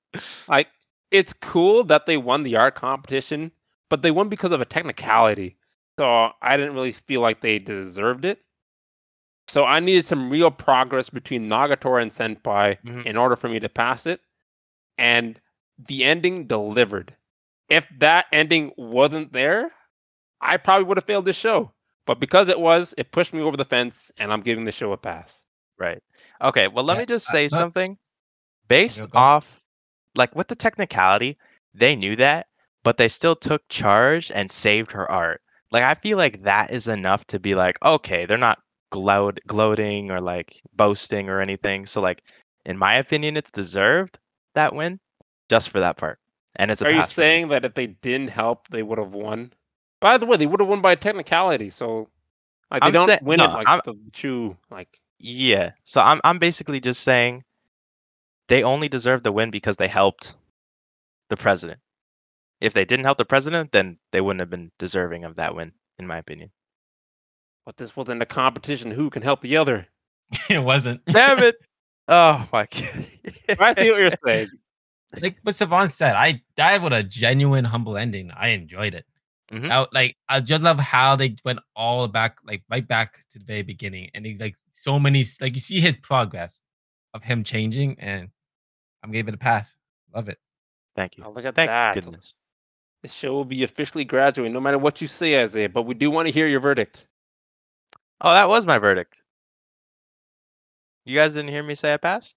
Like, 0.48 0.70
it's 1.12 1.34
cool 1.34 1.84
that 1.86 2.06
they 2.06 2.18
won 2.18 2.44
the 2.44 2.58
art 2.58 2.76
competition, 2.76 3.52
but 3.90 4.02
they 4.04 4.12
won 4.12 4.30
because 4.30 4.52
of 4.52 4.62
a 4.62 4.66
technicality. 4.66 5.58
So 6.00 6.32
I 6.42 6.58
didn't 6.58 6.76
really 6.76 6.94
feel 6.94 7.22
like 7.22 7.42
they 7.42 7.60
deserved 7.60 8.26
it. 8.26 8.40
So 9.56 9.64
I 9.64 9.80
needed 9.80 10.06
some 10.06 10.30
real 10.30 10.52
progress 10.52 11.10
between 11.10 11.48
Nagatoro 11.48 12.02
and 12.02 12.12
Senpai 12.12 12.78
Mhm. 12.84 13.06
in 13.06 13.16
order 13.16 13.38
for 13.38 13.48
me 13.48 13.58
to 13.62 13.70
pass 13.70 14.06
it. 14.06 14.20
And 14.98 15.40
the 15.78 16.04
ending 16.04 16.46
delivered. 16.46 17.16
If 17.70 17.88
that 18.00 18.26
ending 18.34 18.74
wasn't 18.76 19.32
there, 19.32 19.72
I 20.42 20.58
probably 20.58 20.84
would 20.84 20.98
have 20.98 21.06
failed 21.06 21.24
this 21.24 21.38
show. 21.38 21.72
But 22.06 22.20
because 22.20 22.50
it 22.50 22.60
was, 22.60 22.94
it 22.98 23.14
pushed 23.14 23.34
me 23.34 23.40
over 23.40 23.56
the 23.56 23.64
fence, 23.64 24.12
and 24.18 24.34
I'm 24.34 24.42
giving 24.42 24.66
the 24.66 24.74
show 24.74 24.92
a 24.92 24.98
pass. 24.98 25.46
Right. 25.78 26.04
Okay. 26.42 26.68
Well, 26.68 26.84
let 26.84 26.96
Yeah, 26.96 27.00
me 27.00 27.06
just 27.06 27.30
say 27.30 27.46
uh, 27.46 27.48
something. 27.48 27.98
Based 28.68 29.08
off, 29.14 29.64
like 30.16 30.36
with 30.36 30.50
the 30.50 30.56
technicality, 30.56 31.38
they 31.74 31.96
knew 31.96 32.18
that, 32.18 32.48
but 32.84 32.98
they 32.98 33.08
still 33.08 33.38
took 33.38 33.66
charge 33.70 34.32
and 34.32 34.52
saved 34.52 34.92
her 34.92 35.10
art. 35.10 35.42
Like 35.72 35.86
I 35.86 35.96
feel 35.96 36.18
like 36.18 36.44
that 36.44 36.72
is 36.72 36.90
enough 36.90 37.26
to 37.28 37.40
be 37.40 37.56
like, 37.56 37.78
okay, 37.82 38.26
they're 38.26 38.38
not 38.38 38.60
gloat 38.92 39.39
gloating 39.48 40.12
or 40.12 40.20
like 40.22 40.62
boasting 40.74 41.30
or 41.30 41.42
anything. 41.42 41.86
So 41.86 42.01
like, 42.01 42.24
in 42.65 42.77
my 42.77 42.96
opinion, 42.96 43.38
it's 43.38 43.51
deserved 43.51 44.18
that 44.54 44.74
win, 44.74 45.00
just 45.50 45.70
for 45.70 45.80
that 45.80 45.98
part. 45.98 46.20
And 46.58 46.72
it's 46.72 46.82
a 46.82 46.88
Are 46.88 46.94
you 46.94 47.04
saying 47.04 47.50
that 47.50 47.65
if 47.65 47.74
they 47.74 47.88
didn't 47.88 48.30
help, 48.30 48.68
they 48.70 48.84
would 48.84 48.98
have 49.00 49.13
won? 49.13 49.51
By 50.00 50.18
the 50.18 50.25
way, 50.25 50.38
they 50.38 50.46
would 50.46 50.60
have 50.62 50.70
won 50.70 50.82
by 50.82 50.96
technicality. 50.96 51.70
So, 51.70 52.10
like, 52.72 52.82
they 52.82 52.88
I'm 52.88 52.94
don't 52.94 53.08
say- 53.08 53.20
win 53.22 53.38
no, 53.38 53.46
it 53.46 53.54
like 53.54 53.68
I'm- 53.68 53.82
the 53.86 53.96
true. 54.13 54.56
Like, 54.70 55.00
Yeah. 55.20 55.72
So 55.84 56.01
I'm 56.01 56.22
I'm 56.24 56.39
basically 56.39 56.80
just 56.80 57.01
saying 57.01 57.44
they 58.48 58.63
only 58.63 58.88
deserve 58.88 59.24
the 59.24 59.32
win 59.32 59.51
because 59.51 59.77
they 59.77 59.88
helped 59.88 60.36
the 61.30 61.38
president. 61.38 61.80
If 62.62 62.74
they 62.74 62.86
didn't 62.86 63.06
help 63.06 63.18
the 63.18 63.25
president, 63.25 63.72
then 63.72 63.98
they 64.12 64.22
wouldn't 64.22 64.39
have 64.39 64.50
been 64.50 64.72
deserving 64.80 65.24
of 65.25 65.36
that 65.36 65.56
win, 65.56 65.74
in 66.00 66.08
my 66.08 66.17
opinion. 66.17 66.52
But 67.65 67.78
this 67.78 67.95
wasn't 67.95 68.21
a 68.21 68.25
competition. 68.25 68.91
Who 68.91 69.10
can 69.10 69.21
help 69.21 69.41
the 69.41 69.58
other? 69.58 69.88
it 70.49 70.63
wasn't. 70.63 71.04
Damn 71.06 71.39
it! 71.39 71.56
Oh 72.08 72.47
my 72.54 72.67
god. 72.71 73.58
I 73.60 73.73
see 73.73 73.89
what 73.89 73.99
you're 73.99 74.12
saying. 74.23 74.47
like 75.19 75.38
what 75.41 75.56
Savon 75.56 75.89
said, 75.89 76.13
I 76.15 76.39
died 76.56 76.84
with 76.84 76.93
a 76.93 77.01
genuine 77.01 77.65
humble 77.65 77.97
ending. 77.97 78.30
I 78.30 78.49
enjoyed 78.49 78.93
it. 78.93 79.06
Mhm. 79.51 79.71
I, 79.71 79.88
like 79.91 80.15
I 80.30 80.39
just 80.39 80.62
love 80.62 80.80
how 80.80 81.15
they 81.15 81.36
went 81.43 81.62
all 81.75 82.08
back, 82.08 82.38
like 82.45 82.62
right 82.69 82.88
back 82.88 83.23
to 83.32 83.39
the 83.39 83.45
very 83.45 83.63
beginning, 83.63 84.12
and 84.13 84.23
he's 84.23 84.39
like 84.39 84.56
so 84.71 84.99
many, 84.99 85.25
like 85.41 85.56
you 85.56 85.60
see 85.60 85.80
his 85.80 85.95
progress 86.04 86.62
of 87.15 87.23
him 87.23 87.43
changing, 87.43 87.95
and 87.99 88.30
I'm 89.01 89.12
giving 89.12 89.34
it 89.34 89.36
a 89.36 89.39
pass. 89.39 89.75
Love 90.13 90.30
it. 90.30 90.38
Thank 90.95 91.17
you. 91.17 91.23
Oh, 91.25 91.32
look 91.32 91.45
at 91.45 91.56
Thank 91.56 91.69
that. 91.71 91.95
goodness. 91.95 92.36
The 93.01 93.08
show 93.08 93.34
will 93.34 93.45
be 93.45 93.63
officially 93.63 94.06
graduating, 94.06 94.54
no 94.54 94.62
matter 94.62 94.78
what 94.78 95.01
you 95.01 95.08
say, 95.08 95.41
Isaiah. 95.43 95.69
But 95.69 95.84
we 95.84 95.95
do 95.95 96.12
want 96.12 96.28
to 96.28 96.32
hear 96.32 96.45
your 96.47 96.60
verdict. 96.60 97.08
Oh, 98.21 98.34
that 98.34 98.47
was 98.49 98.65
my 98.65 98.78
verdict. 98.78 99.21
You 101.06 101.15
guys 101.15 101.34
didn't 101.34 101.51
hear 101.51 101.63
me 101.63 101.75
say 101.75 101.93
I 101.93 101.97
passed? 101.97 102.36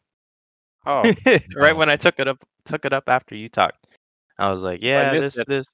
Oh, 0.86 1.10
right 1.56 1.76
when 1.76 1.88
I 1.90 1.96
took 1.96 2.18
it 2.20 2.28
up 2.28 2.38
took 2.64 2.84
it 2.84 2.92
up 2.92 3.04
after 3.08 3.34
you 3.34 3.48
talked. 3.48 3.86
I 4.38 4.48
was 4.50 4.62
like, 4.62 4.80
yeah, 4.82 5.12
this 5.14 5.36
it. 5.38 5.48
this 5.48 5.66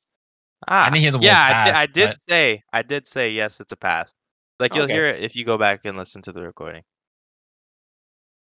ah, 0.68 0.86
didn't 0.86 1.00
hear 1.02 1.10
the 1.10 1.18
word 1.18 1.24
yeah, 1.24 1.64
I, 1.66 1.70
di- 1.70 1.78
I 1.78 1.86
did 1.86 2.08
but- 2.10 2.18
say 2.28 2.62
I 2.72 2.82
did 2.82 3.06
say 3.06 3.30
yes, 3.30 3.60
it's 3.60 3.72
a 3.72 3.76
pass. 3.76 4.12
Like 4.60 4.74
you'll 4.74 4.84
Okay. 4.84 4.92
hear 4.94 5.06
it 5.06 5.22
if 5.22 5.34
you 5.34 5.44
go 5.44 5.58
back 5.58 5.80
and 5.84 5.96
listen 5.96 6.22
to 6.22 6.32
the 6.32 6.42
recording. 6.42 6.82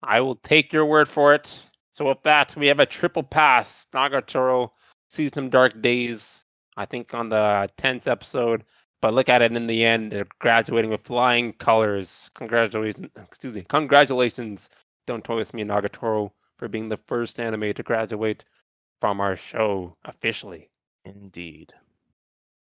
I 0.04 0.22
will 0.22 0.36
take 0.38 0.72
your 0.72 0.86
word 0.86 1.08
for 1.08 1.34
it. 1.34 1.62
So 1.92 2.08
with 2.08 2.22
that, 2.24 2.56
we 2.56 2.68
have 2.68 2.80
a 2.80 2.86
triple 2.86 3.24
pass. 3.24 3.88
Nagatoro 3.94 4.70
sees 5.10 5.34
some 5.34 5.50
dark 5.50 5.82
days. 5.82 6.44
I 6.78 6.86
think 6.86 7.14
on 7.14 7.30
the 7.30 7.70
tenth 7.78 8.08
episode, 8.08 8.64
but 9.02 9.14
look 9.14 9.30
at 9.30 9.42
it 9.42 9.52
in 9.52 9.68
the 9.68 9.84
end. 9.86 10.12
They're 10.12 10.28
graduating 10.40 10.92
with 10.92 11.02
flying 11.02 11.54
colors. 11.54 12.30
Congratulations! 12.36 13.10
Excuse 13.18 13.54
me. 13.54 13.64
Congratulations, 13.70 14.70
Don't 15.06 15.24
Toy 15.24 15.38
With 15.38 15.54
Me 15.54 15.64
Nagatoro, 15.64 16.32
for 16.58 16.68
being 16.68 16.90
the 16.90 16.98
first 16.98 17.40
anime 17.40 17.74
to 17.74 17.84
graduate 17.84 18.44
from 19.02 19.22
our 19.22 19.36
show 19.36 19.96
officially. 20.06 20.70
Indeed. 21.06 21.74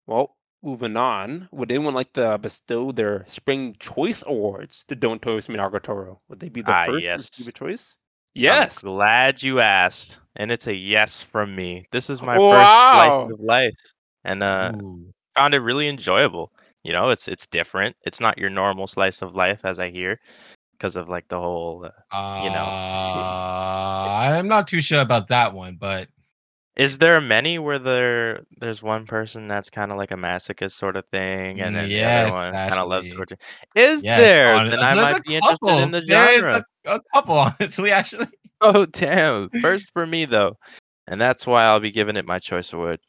Well, 0.08 0.36
moving 0.64 0.98
on. 0.98 1.48
Would 1.52 1.72
anyone 1.72 1.94
like 1.94 2.14
to 2.14 2.38
bestow 2.38 2.92
their 2.92 3.26
Spring 3.28 3.76
Choice 3.80 4.24
Awards 4.26 4.84
to 4.88 4.96
Don't 4.96 5.22
Toy 5.22 5.36
With 5.36 5.50
Me 5.50 5.56
Nagatoro? 5.56 6.20
Would 6.30 6.40
they 6.40 6.50
be 6.50 6.62
the 6.62 6.72
Ah, 6.72 6.86
first 6.86 7.04
yes. 7.04 7.30
to 7.30 7.42
receive 7.42 7.48
a 7.48 7.52
choice? 7.52 7.96
Yes. 8.36 8.84
I'm 8.84 8.90
glad 8.90 9.44
you 9.44 9.60
asked. 9.60 10.20
And 10.36 10.52
it's 10.52 10.68
a 10.68 10.76
yes 10.76 11.22
from 11.22 11.56
me. 11.56 11.86
This 11.92 12.10
is 12.10 12.22
my 12.22 12.38
Wow. 12.38 12.50
first 12.52 12.72
slice 12.92 13.32
of 13.34 13.40
life. 13.40 13.94
And 14.24 14.44
uh 14.44 14.72
Ooh. 14.76 15.14
Found 15.36 15.54
it 15.54 15.60
really 15.60 15.88
enjoyable. 15.88 16.52
You 16.84 16.94
know, 16.94 17.10
it's 17.10 17.28
it's 17.28 17.48
different. 17.48 17.96
It's 18.04 18.20
not 18.20 18.38
your 18.38 18.50
normal 18.50 18.88
slice 18.88 19.22
of 19.22 19.36
life 19.36 19.62
as 19.66 19.80
I 19.80 19.90
hear 19.90 20.20
because 20.74 20.96
of 20.96 21.10
like 21.10 21.28
the 21.28 21.40
whole 21.40 21.86
uh, 22.12 22.42
you 22.44 22.50
know. 22.50 22.66
Uh, 22.66 24.36
I'm 24.38 24.48
not 24.48 24.68
too 24.68 24.82
sure 24.82 25.02
about 25.02 25.28
that 25.30 25.54
one, 25.54 25.78
but 25.80 26.08
Is 26.76 26.98
there 26.98 27.20
many 27.20 27.60
where 27.60 27.78
there 27.80 28.46
there's 28.60 28.82
one 28.82 29.06
person 29.06 29.48
that's 29.50 29.70
kind 29.70 29.92
of 29.92 29.98
like 29.98 30.12
a 30.12 30.16
masochist 30.16 30.72
sort 30.72 30.96
of 30.96 31.06
thing, 31.12 31.60
and 31.62 31.76
then 31.76 31.90
yes, 31.90 32.32
the 32.32 32.36
other 32.36 32.52
one 32.54 32.70
kind 32.70 32.80
of 32.80 32.88
loves 32.88 33.14
torture? 33.14 33.38
Is 33.76 34.02
yes, 34.02 34.20
there? 34.20 34.70
Then 34.70 34.80
I 34.80 34.96
might 34.96 35.24
be 35.26 35.36
interested 35.36 35.68
in 35.68 35.92
couple. 35.92 36.00
the 36.00 36.06
genre. 36.08 36.64
a, 36.86 36.96
a 36.96 37.02
couple, 37.14 37.36
honestly, 37.60 37.92
actually. 37.92 38.28
Oh 38.62 38.86
damn! 38.86 39.50
First 39.62 39.92
for 39.94 40.06
me 40.08 40.24
though, 40.26 40.58
and 41.08 41.20
that's 41.20 41.46
why 41.46 41.66
I'll 41.66 41.82
be 41.82 41.92
giving 41.92 42.16
it 42.16 42.26
my 42.26 42.40
choice 42.40 42.72
award. 42.72 43.00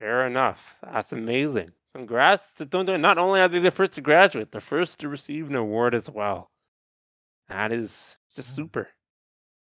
Fair 0.00 0.26
enough. 0.26 0.76
That's 0.82 1.12
amazing. 1.12 1.70
Congrats 1.94 2.54
to 2.54 2.64
Don't 2.64 2.88
It. 2.88 2.98
Not 2.98 3.18
only 3.18 3.40
are 3.40 3.48
they 3.48 3.58
the 3.58 3.70
first 3.70 3.92
to 3.92 4.00
graduate, 4.00 4.50
the 4.50 4.60
first 4.60 4.98
to 5.00 5.08
receive 5.08 5.48
an 5.48 5.56
award 5.56 5.94
as 5.94 6.08
well. 6.08 6.50
That 7.48 7.72
is 7.72 8.16
just 8.34 8.54
super. 8.54 8.88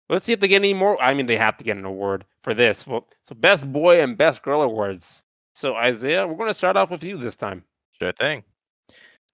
Let's 0.10 0.26
see 0.26 0.34
if 0.34 0.40
they 0.40 0.48
get 0.48 0.58
any 0.58 0.74
more. 0.74 1.02
I 1.02 1.14
mean, 1.14 1.26
they 1.26 1.38
have 1.38 1.58
to 1.58 1.64
get 1.64 1.78
an 1.78 1.86
award 1.86 2.24
for 2.44 2.54
this. 2.54 2.86
Well, 2.86 3.08
so 3.28 3.36
best 3.36 3.72
boy 3.72 4.02
and 4.02 4.18
best 4.18 4.44
girl 4.44 4.62
awards. 4.62 5.24
So 5.56 5.76
Isaiah, 5.76 6.28
we're 6.28 6.36
going 6.36 6.50
to 6.50 6.54
start 6.54 6.78
off 6.78 6.92
with 6.92 7.04
you 7.04 7.18
this 7.18 7.36
time. 7.36 7.64
Sure 8.00 8.12
thing. 8.12 8.44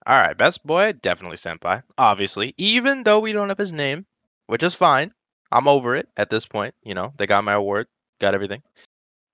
All 0.06 0.18
right, 0.18 0.38
best 0.38 0.66
boy, 0.66 0.94
definitely 0.94 1.38
Senpai. 1.38 1.84
Obviously, 1.98 2.54
even 2.58 3.04
though 3.04 3.20
we 3.20 3.34
don't 3.34 3.50
have 3.50 3.58
his 3.58 3.72
name, 3.72 4.06
which 4.48 4.64
is 4.64 4.74
fine. 4.74 5.12
I'm 5.52 5.68
over 5.68 5.96
it 5.96 6.10
at 6.18 6.30
this 6.30 6.46
point. 6.46 6.74
You 6.84 6.96
know, 6.96 7.14
they 7.18 7.28
got 7.28 7.44
my 7.44 7.54
award, 7.54 7.88
got 8.20 8.34
everything. 8.34 8.64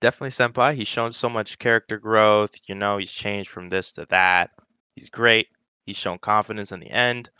Definitely 0.00 0.30
Senpai. 0.30 0.74
He's 0.74 0.88
shown 0.88 1.12
so 1.12 1.28
much 1.28 1.58
character 1.58 1.98
growth. 1.98 2.52
You 2.66 2.74
know, 2.74 2.96
he's 2.98 3.12
changed 3.12 3.50
from 3.50 3.68
this 3.68 3.92
to 3.92 4.06
that. 4.10 4.50
He's 4.96 5.10
great. 5.10 5.48
He's 5.86 5.96
shown 5.96 6.18
confidence 6.18 6.72
in 6.72 6.80
the 6.80 6.90
end. 6.90 7.30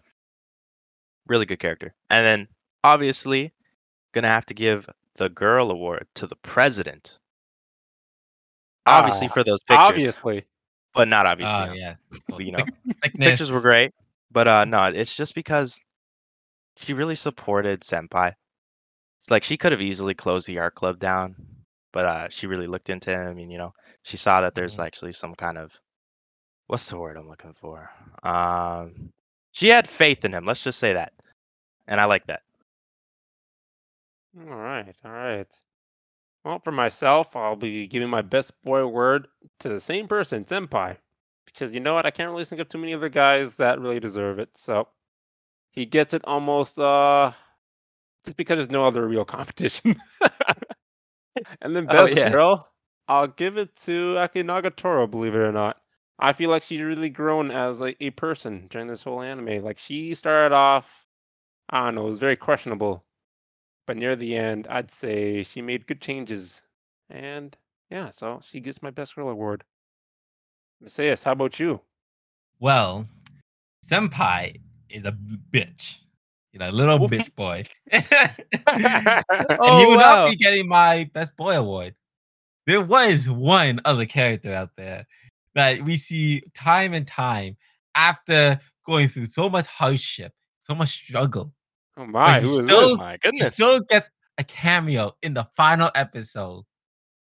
Really 1.26 1.46
good 1.46 1.58
character. 1.58 1.94
And 2.10 2.24
then, 2.26 2.48
obviously, 2.84 3.52
gonna 4.12 4.28
have 4.28 4.46
to 4.46 4.54
give 4.54 4.88
the 5.14 5.28
girl 5.28 5.70
award 5.70 6.06
to 6.16 6.26
the 6.26 6.36
president. 6.36 7.18
Obviously, 8.86 9.28
Ah, 9.28 9.32
for 9.32 9.44
those 9.44 9.60
pictures, 9.62 9.86
Obviously. 9.86 10.44
but 10.94 11.06
not 11.08 11.26
obviously. 11.26 11.54
Oh, 11.54 11.66
no. 11.66 11.72
yes. 11.74 12.02
Well, 12.28 12.40
you 12.40 12.52
know, 12.52 12.64
thick- 13.02 13.14
pictures 13.14 13.50
were 13.50 13.60
great, 13.60 13.92
but 14.30 14.48
uh 14.48 14.64
no, 14.64 14.86
it's 14.86 15.14
just 15.16 15.34
because 15.34 15.80
she 16.76 16.92
really 16.94 17.14
supported 17.14 17.80
Senpai. 17.82 18.32
Like 19.28 19.44
she 19.44 19.56
could 19.56 19.72
have 19.72 19.82
easily 19.82 20.14
closed 20.14 20.46
the 20.46 20.58
art 20.58 20.74
club 20.74 20.98
down, 20.98 21.36
but 21.92 22.04
uh, 22.06 22.28
she 22.28 22.46
really 22.46 22.66
looked 22.66 22.90
into 22.90 23.10
him, 23.10 23.38
and 23.38 23.50
you 23.52 23.58
know, 23.58 23.72
she 24.02 24.16
saw 24.16 24.40
that 24.42 24.54
there's 24.54 24.78
Mhm. 24.78 24.80
actually 24.80 25.12
some 25.12 25.34
kind 25.34 25.58
of 25.58 25.78
what's 26.66 26.88
the 26.90 26.98
word 26.98 27.16
I'm 27.16 27.28
looking 27.28 27.54
for? 27.54 27.90
Um, 28.22 29.12
she 29.52 29.68
had 29.68 29.88
faith 29.88 30.24
in 30.24 30.32
him. 30.34 30.44
Let's 30.44 30.62
just 30.64 30.78
say 30.78 30.94
that, 30.94 31.12
and 31.86 32.00
I 32.00 32.04
like 32.04 32.26
that. 32.26 32.42
All 34.38 34.44
right, 34.56 34.94
all 35.04 35.10
right. 35.12 35.48
Well, 36.44 36.58
for 36.60 36.72
myself, 36.72 37.36
I'll 37.36 37.56
be 37.56 37.86
giving 37.86 38.08
my 38.10 38.22
best 38.22 38.60
boy 38.62 38.86
word 38.86 39.28
to 39.60 39.68
the 39.68 39.80
same 39.80 40.08
person, 40.08 40.44
Senpai. 40.44 40.96
Because 41.46 41.72
you 41.72 41.80
know 41.80 41.94
what? 41.94 42.06
I 42.06 42.10
can't 42.10 42.30
really 42.30 42.44
think 42.44 42.60
of 42.60 42.68
too 42.68 42.78
many 42.78 42.94
other 42.94 43.08
guys 43.08 43.56
that 43.56 43.80
really 43.80 44.00
deserve 44.00 44.38
it. 44.38 44.56
So 44.56 44.88
he 45.70 45.86
gets 45.86 46.14
it 46.14 46.24
almost 46.26 46.78
uh 46.78 47.32
just 48.24 48.36
because 48.36 48.58
there's 48.58 48.70
no 48.70 48.84
other 48.84 49.06
real 49.08 49.24
competition. 49.36 49.96
and 51.60 51.74
then 51.76 51.86
Oh, 51.90 51.92
best 51.92 52.16
yeah. 52.16 52.30
girl, 52.30 52.68
I'll 53.08 53.28
give 53.28 53.58
it 53.58 53.74
to 53.84 54.16
Aki 54.18 54.44
Nagatoro, 54.44 55.10
believe 55.10 55.34
it 55.34 55.38
or 55.38 55.52
not. 55.52 55.80
I 56.18 56.32
feel 56.32 56.50
like 56.50 56.62
she's 56.62 56.82
really 56.82 57.08
grown 57.08 57.50
as 57.50 57.78
like 57.80 57.96
a 58.00 58.10
person 58.10 58.66
during 58.68 58.86
this 58.86 59.02
whole 59.02 59.22
anime. 59.22 59.62
Like 59.64 59.78
she 59.78 60.14
started 60.14 60.54
off, 60.54 61.06
I 61.70 61.86
don't 61.86 61.94
know, 61.94 62.06
it 62.06 62.10
was 62.10 62.18
very 62.18 62.36
questionable. 62.36 63.04
But 63.86 63.96
near 63.96 64.14
the 64.14 64.36
end, 64.36 64.66
I'd 64.68 64.90
say 64.90 65.42
she 65.42 65.62
made 65.62 65.86
good 65.86 66.00
changes. 66.00 66.62
And 67.08 67.56
yeah, 67.90 68.10
so 68.10 68.40
she 68.42 68.60
gets 68.60 68.82
my 68.82 68.90
best 68.90 69.16
girl 69.16 69.28
award. 69.30 69.64
Messias, 70.80 71.22
how 71.22 71.32
about 71.32 71.58
you? 71.58 71.80
Well, 72.60 73.06
Senpai 73.84 74.60
is 74.90 75.04
a 75.04 75.12
bitch. 75.12 75.96
You 76.52 76.58
know, 76.58 76.70
little 76.70 77.08
bitch 77.08 77.34
boy. 77.36 77.64
Oh, 77.92 77.98
and 78.66 79.24
he 79.48 79.56
oh, 79.58 79.88
will 79.88 79.96
wow. 79.96 80.24
not 80.24 80.30
be 80.30 80.36
getting 80.36 80.68
my 80.68 81.08
best 81.14 81.36
boy 81.36 81.56
award. 81.56 81.94
There 82.66 82.80
was 82.80 83.28
one 83.28 83.80
other 83.84 84.04
character 84.04 84.52
out 84.52 84.70
there 84.76 85.06
that 85.54 85.82
we 85.82 85.96
see 85.96 86.42
time 86.54 86.92
and 86.92 87.06
time 87.06 87.56
after 87.94 88.58
going 88.86 89.08
through 89.08 89.26
so 89.26 89.48
much 89.48 89.66
hardship, 89.66 90.32
so 90.58 90.74
much 90.74 90.90
struggle. 90.90 91.52
Oh 91.96 92.06
my, 92.06 92.40
he 92.40 92.46
who 92.46 92.60
is 92.60 92.66
still- 92.66 92.96
my 92.96 93.18
He 93.32 93.40
still 93.40 93.80
gets 93.88 94.08
a 94.38 94.44
cameo 94.44 95.12
in 95.22 95.34
the 95.34 95.46
final 95.56 95.90
episode. 95.94 96.64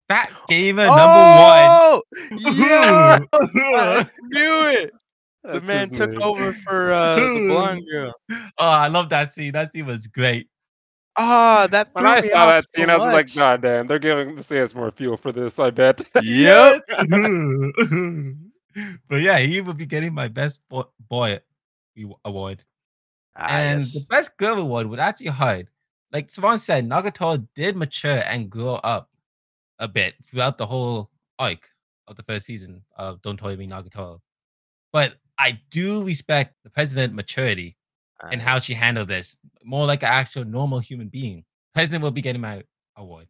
Fat 0.08 0.30
Gamer 0.48 0.86
oh, 0.88 2.02
number 2.30 2.58
Yeah, 2.58 3.18
one. 3.18 3.28
I 3.34 4.08
knew 4.22 4.68
it. 4.68 4.92
The 5.52 5.60
man 5.62 5.90
took 5.90 6.10
name. 6.10 6.22
over 6.22 6.52
for 6.52 6.92
uh, 6.92 7.16
the 7.16 7.48
blonde 7.48 7.82
girl. 7.90 8.12
oh, 8.30 8.44
I 8.58 8.88
love 8.88 9.08
that 9.08 9.32
scene. 9.32 9.52
That 9.52 9.72
scene 9.72 9.86
was 9.86 10.06
great. 10.06 10.48
Ah, 11.16 11.66
that 11.72 11.88
When 11.92 12.04
threw 12.04 12.12
I 12.12 12.20
saw 12.20 12.46
that 12.46 12.64
so 12.64 12.68
scene, 12.76 12.90
I 12.90 12.96
was 12.96 13.06
like, 13.06 13.26
much. 13.26 13.34
God 13.34 13.62
damn, 13.62 13.86
they're 13.86 13.98
giving 13.98 14.28
the 14.28 14.34
Messias 14.34 14.74
more 14.74 14.92
fuel 14.92 15.16
for 15.16 15.32
this, 15.32 15.58
I 15.58 15.70
bet. 15.70 16.00
Yep. 16.22 16.82
but 19.08 19.20
yeah, 19.20 19.38
he 19.38 19.60
will 19.60 19.74
be 19.74 19.86
getting 19.86 20.14
my 20.14 20.28
best 20.28 20.60
boy, 20.68 20.82
boy 21.08 21.40
award. 22.24 22.62
Ah, 23.34 23.48
and 23.48 23.80
yes. 23.80 23.94
the 23.94 24.06
best 24.08 24.36
girl 24.36 24.58
award 24.58 24.86
would 24.86 25.00
actually 25.00 25.26
hide. 25.28 25.68
Like 26.12 26.30
Savon 26.30 26.58
said, 26.60 26.88
Nagato 26.88 27.46
did 27.54 27.76
mature 27.76 28.22
and 28.26 28.48
grow 28.48 28.74
up 28.74 29.10
a 29.78 29.88
bit 29.88 30.14
throughout 30.26 30.56
the 30.58 30.66
whole 30.66 31.10
arc 31.38 31.68
of 32.06 32.16
the 32.16 32.22
first 32.22 32.46
season 32.46 32.82
of 32.96 33.20
Don't 33.22 33.38
Toy 33.38 33.56
Me 33.56 33.66
Nagato. 33.66 34.20
But 34.92 35.14
I 35.38 35.60
do 35.70 36.04
respect 36.04 36.54
the 36.64 36.70
president 36.70 37.14
maturity 37.14 37.76
and 38.30 38.40
Ah, 38.40 38.44
how 38.44 38.58
she 38.58 38.74
handled 38.74 39.08
this. 39.08 39.38
More 39.62 39.86
like 39.86 40.02
an 40.02 40.08
actual 40.08 40.44
normal 40.44 40.80
human 40.80 41.08
being. 41.08 41.44
President 41.74 42.02
will 42.02 42.10
be 42.10 42.20
getting 42.22 42.40
my 42.42 42.64
award. 42.96 43.28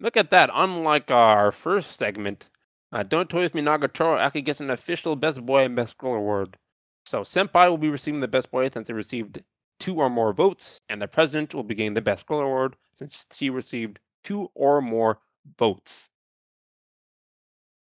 Look 0.00 0.16
at 0.16 0.30
that. 0.30 0.50
Unlike 0.52 1.10
our 1.10 1.52
first 1.52 1.96
segment, 1.96 2.50
uh, 2.92 3.04
Don't 3.04 3.30
Toy 3.30 3.42
With 3.42 3.54
Me 3.54 3.62
Nagatoro 3.62 4.18
actually 4.18 4.42
gets 4.42 4.60
an 4.60 4.70
official 4.70 5.14
Best 5.16 5.44
Boy 5.44 5.64
and 5.64 5.76
Best 5.76 5.96
Girl 5.98 6.14
award. 6.14 6.56
So 7.06 7.20
Senpai 7.20 7.68
will 7.68 7.78
be 7.78 7.90
receiving 7.90 8.20
the 8.20 8.28
Best 8.28 8.50
Boy 8.50 8.68
since 8.70 8.88
they 8.88 8.94
received 8.94 9.44
two 9.78 9.96
or 9.96 10.10
more 10.10 10.32
votes, 10.32 10.80
and 10.88 11.00
the 11.00 11.08
President 11.08 11.54
will 11.54 11.62
be 11.62 11.74
getting 11.74 11.94
the 11.94 12.00
Best 12.00 12.26
Girl 12.26 12.40
award 12.40 12.76
since 12.94 13.26
she 13.32 13.50
received 13.50 13.98
two 14.24 14.50
or 14.54 14.80
more 14.80 15.20
votes. 15.58 16.10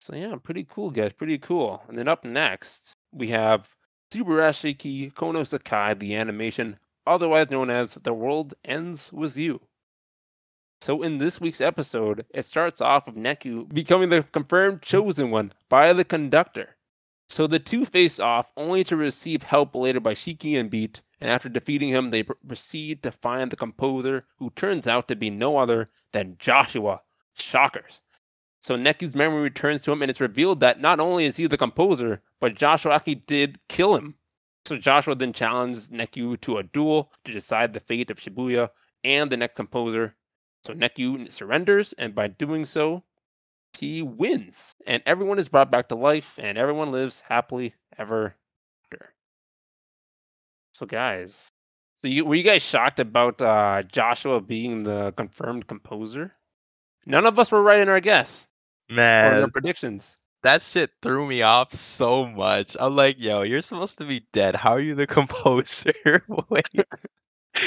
So 0.02 0.16
yeah, 0.16 0.34
pretty 0.34 0.66
cool, 0.68 0.90
guys. 0.90 1.12
Pretty 1.12 1.38
cool. 1.38 1.80
And 1.86 1.96
then 1.96 2.08
up 2.08 2.24
next, 2.24 2.92
we 3.12 3.28
have 3.28 3.68
Subarashiki 4.12 5.12
Kono 5.14 5.42
Sekai, 5.42 5.96
the 5.96 6.16
animation, 6.16 6.76
otherwise 7.06 7.52
known 7.52 7.70
as 7.70 7.94
The 7.94 8.12
World 8.12 8.52
Ends 8.64 9.12
With 9.12 9.36
You. 9.36 9.60
So 10.80 11.02
in 11.02 11.18
this 11.18 11.40
week's 11.40 11.60
episode, 11.60 12.26
it 12.34 12.44
starts 12.44 12.80
off 12.80 13.06
with 13.06 13.14
Neku 13.14 13.72
becoming 13.72 14.08
the 14.08 14.24
confirmed 14.24 14.82
chosen 14.82 15.30
one 15.30 15.52
by 15.68 15.92
the 15.92 16.04
conductor. 16.04 16.74
So 17.28 17.46
the 17.46 17.60
two 17.60 17.84
face 17.84 18.18
off 18.18 18.50
only 18.56 18.82
to 18.84 18.96
receive 18.96 19.44
help 19.44 19.76
later 19.76 20.00
by 20.00 20.14
Shiki 20.14 20.58
and 20.58 20.68
Beat, 20.68 21.00
and 21.20 21.30
after 21.30 21.48
defeating 21.48 21.90
him, 21.90 22.10
they 22.10 22.24
proceed 22.24 23.04
to 23.04 23.12
find 23.12 23.52
the 23.52 23.56
composer, 23.56 24.24
who 24.38 24.50
turns 24.50 24.88
out 24.88 25.06
to 25.06 25.14
be 25.14 25.30
no 25.30 25.58
other 25.58 25.90
than 26.10 26.34
Joshua. 26.40 27.02
Shockers. 27.34 28.00
So 28.62 28.76
Neku's 28.76 29.16
memory 29.16 29.42
returns 29.42 29.82
to 29.82 29.92
him, 29.92 30.02
and 30.02 30.10
it's 30.10 30.20
revealed 30.20 30.60
that 30.60 30.80
not 30.80 31.00
only 31.00 31.24
is 31.24 31.36
he 31.36 31.48
the 31.48 31.58
composer, 31.58 32.22
but 32.38 32.54
Joshua 32.54 32.94
actually 32.94 33.16
did 33.16 33.58
kill 33.68 33.96
him. 33.96 34.14
So 34.64 34.78
Joshua 34.78 35.16
then 35.16 35.32
challenges 35.32 35.88
Neku 35.88 36.40
to 36.42 36.58
a 36.58 36.62
duel 36.62 37.10
to 37.24 37.32
decide 37.32 37.72
the 37.72 37.80
fate 37.80 38.08
of 38.08 38.20
Shibuya 38.20 38.70
and 39.02 39.32
the 39.32 39.36
next 39.36 39.56
composer. 39.56 40.14
So 40.64 40.74
Neku 40.74 41.28
surrenders, 41.28 41.92
and 41.94 42.14
by 42.14 42.28
doing 42.28 42.64
so, 42.64 43.02
he 43.76 44.00
wins. 44.00 44.76
And 44.86 45.02
everyone 45.06 45.40
is 45.40 45.48
brought 45.48 45.72
back 45.72 45.88
to 45.88 45.96
life, 45.96 46.38
and 46.40 46.56
everyone 46.56 46.92
lives 46.92 47.20
happily 47.20 47.74
ever 47.98 48.36
after. 48.84 49.12
So, 50.72 50.86
guys, 50.86 51.50
so 52.00 52.06
you 52.06 52.24
were 52.24 52.36
you 52.36 52.44
guys 52.44 52.62
shocked 52.62 53.00
about 53.00 53.40
uh, 53.40 53.82
Joshua 53.82 54.40
being 54.40 54.84
the 54.84 55.12
confirmed 55.16 55.66
composer? 55.66 56.32
None 57.06 57.26
of 57.26 57.40
us 57.40 57.50
were 57.50 57.62
right 57.62 57.80
in 57.80 57.88
our 57.88 57.98
guess 57.98 58.46
or 58.92 58.96
Man, 58.96 59.42
our 59.42 59.50
predictions. 59.50 60.16
that 60.42 60.62
shit 60.62 60.90
threw 61.02 61.26
me 61.26 61.42
off 61.42 61.72
so 61.72 62.26
much. 62.26 62.76
I'm 62.80 62.94
like, 62.96 63.16
yo, 63.18 63.42
you're 63.42 63.60
supposed 63.62 63.98
to 63.98 64.04
be 64.04 64.26
dead. 64.32 64.54
How 64.56 64.70
are 64.72 64.80
you 64.80 64.94
the 64.94 65.06
composer? 65.18 65.92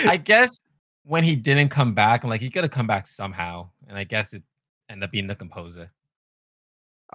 I 0.05 0.17
guess 0.17 0.59
when 1.03 1.23
he 1.23 1.35
didn't 1.35 1.69
come 1.69 1.93
back, 1.93 2.23
I'm 2.23 2.29
like, 2.29 2.41
he 2.41 2.49
gotta 2.49 2.69
come 2.69 2.87
back 2.87 3.07
somehow. 3.07 3.69
And 3.87 3.97
I 3.97 4.03
guess 4.03 4.33
it 4.33 4.43
ended 4.89 5.03
up 5.05 5.11
being 5.11 5.27
the 5.27 5.35
composer. 5.35 5.91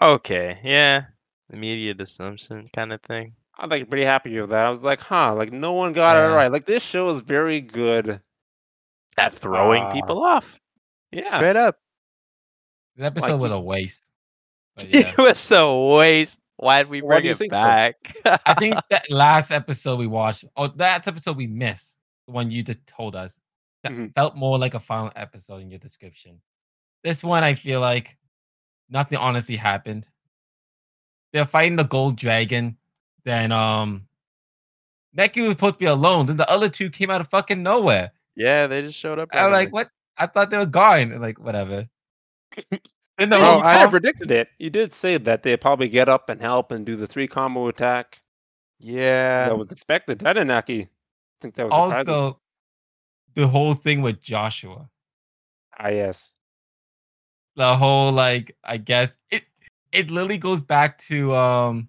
Okay, 0.00 0.58
yeah. 0.62 1.04
Immediate 1.52 2.00
assumption 2.00 2.68
kind 2.72 2.92
of 2.92 3.02
thing. 3.02 3.34
I'm 3.58 3.68
like 3.68 3.88
pretty 3.88 4.04
happy 4.04 4.40
with 4.40 4.50
that. 4.50 4.66
I 4.66 4.70
was 4.70 4.82
like, 4.82 5.00
huh, 5.00 5.34
like 5.34 5.52
no 5.52 5.72
one 5.72 5.92
got 5.92 6.16
it 6.16 6.32
right. 6.34 6.50
Like 6.50 6.64
this 6.64 6.82
show 6.82 7.10
is 7.10 7.20
very 7.20 7.60
good. 7.60 8.20
At 9.18 9.34
throwing 9.34 9.82
Ah. 9.82 9.92
people 9.92 10.24
off. 10.24 10.58
Yeah. 11.10 11.36
Straight 11.36 11.56
up. 11.56 11.76
The 12.96 13.04
episode 13.06 13.32
Like, 13.32 13.40
was 13.40 13.52
a 13.52 13.60
waste. 13.60 14.06
Yeah. 14.88 15.12
It 15.16 15.18
was 15.18 15.50
a 15.52 15.76
waste. 15.96 16.40
Why'd 16.56 16.88
we 16.88 17.00
Why 17.02 17.20
do 17.20 17.34
bring 17.34 17.48
it 17.48 17.50
back? 17.50 17.96
I 18.24 18.54
think 18.58 18.76
that 18.90 19.10
last 19.10 19.50
episode 19.50 19.98
we 19.98 20.06
watched, 20.06 20.44
or 20.56 20.68
that 20.76 21.06
episode 21.06 21.36
we 21.36 21.46
missed, 21.46 21.98
the 22.26 22.32
one 22.32 22.50
you 22.50 22.62
just 22.62 22.86
told 22.86 23.16
us, 23.16 23.38
that 23.82 23.92
Mhm. 23.92 24.14
felt 24.14 24.36
more 24.36 24.58
like 24.58 24.74
a 24.74 24.80
final 24.80 25.10
episode 25.16 25.62
in 25.62 25.70
your 25.70 25.78
description. 25.78 26.40
This 27.02 27.24
one, 27.24 27.42
I 27.44 27.54
feel 27.54 27.80
like 27.80 28.18
nothing 28.90 29.18
honestly 29.18 29.56
happened. 29.56 30.06
They're 31.32 31.46
fighting 31.46 31.76
the 31.76 31.84
gold 31.84 32.16
dragon. 32.16 32.76
Then 33.24 33.52
um 33.52 34.06
Neku 35.16 35.42
was 35.42 35.50
supposed 35.52 35.74
to 35.74 35.78
be 35.78 35.86
alone. 35.86 36.26
Then 36.26 36.36
the 36.36 36.50
other 36.50 36.68
two 36.68 36.90
came 36.90 37.10
out 37.10 37.20
of 37.20 37.28
fucking 37.28 37.62
nowhere. 37.62 38.12
yeah, 38.36 38.66
they 38.66 38.82
just 38.82 38.98
showed 38.98 39.18
up. 39.18 39.28
I'm 39.32 39.50
like, 39.50 39.72
what? 39.72 39.90
I 40.16 40.26
thought 40.26 40.50
they 40.50 40.58
were 40.58 40.66
gone. 40.66 41.20
Like, 41.20 41.38
whatever. 41.40 41.88
Then 43.18 43.28
the 43.30 43.36
Oh, 43.36 43.40
whole 43.40 43.60
I 43.60 43.74
kind 43.74 43.84
of 43.84 43.90
predicted 43.90 44.30
it. 44.30 44.48
You 44.58 44.70
did 44.70 44.92
say 44.92 45.16
that 45.18 45.42
they 45.42 45.56
probably 45.56 45.88
get 45.88 46.08
up 46.08 46.28
and 46.30 46.40
help 46.40 46.70
and 46.72 46.84
do 46.86 46.96
the 46.96 47.06
three 47.06 47.26
combo 47.28 47.68
attack. 47.68 48.22
Yeah. 48.78 49.48
that 49.48 49.58
was 49.58 49.70
expected. 49.72 50.20
That 50.20 50.34
didn't 50.34 50.50
actually 50.50 50.88
think 51.40 51.54
that 51.56 51.68
was 51.68 51.72
surprising. 51.74 52.12
also 52.14 52.40
the 53.34 53.46
whole 53.46 53.74
thing 53.74 54.02
with 54.02 54.20
Joshua. 54.20 54.88
ah, 55.78 55.88
yes. 55.88 56.32
the 57.56 57.76
whole 57.76 58.10
like 58.12 58.56
I 58.64 58.76
guess 58.78 59.16
it 59.30 59.44
it 59.92 60.10
literally 60.10 60.38
goes 60.38 60.62
back 60.62 60.98
to 61.08 61.34
um 61.36 61.88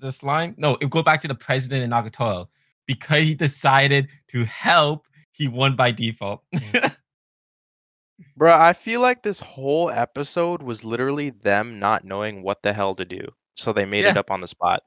this 0.00 0.22
line. 0.22 0.54
No, 0.56 0.76
it 0.80 0.88
go 0.90 1.02
back 1.02 1.20
to 1.20 1.28
the 1.28 1.34
president 1.34 1.82
in 1.84 1.90
Nagatoro 1.90 2.48
because 2.86 3.24
he 3.24 3.34
decided 3.34 4.08
to 4.28 4.44
help. 4.44 5.06
He 5.32 5.48
won 5.48 5.76
by 5.76 5.90
default. 5.92 6.42
Bruh, 8.38 8.58
I 8.60 8.74
feel 8.74 9.00
like 9.00 9.22
this 9.22 9.40
whole 9.40 9.88
episode 9.90 10.62
was 10.62 10.84
literally 10.84 11.30
them 11.30 11.78
not 11.78 12.04
knowing 12.04 12.42
what 12.42 12.62
the 12.62 12.74
hell 12.74 12.94
to 12.96 13.06
do. 13.06 13.34
So 13.56 13.72
they 13.72 13.86
made 13.86 14.06
it 14.06 14.16
Yeah. 14.16 14.18
up 14.18 14.30
on 14.30 14.42
the 14.42 14.48
spot. 14.48 14.82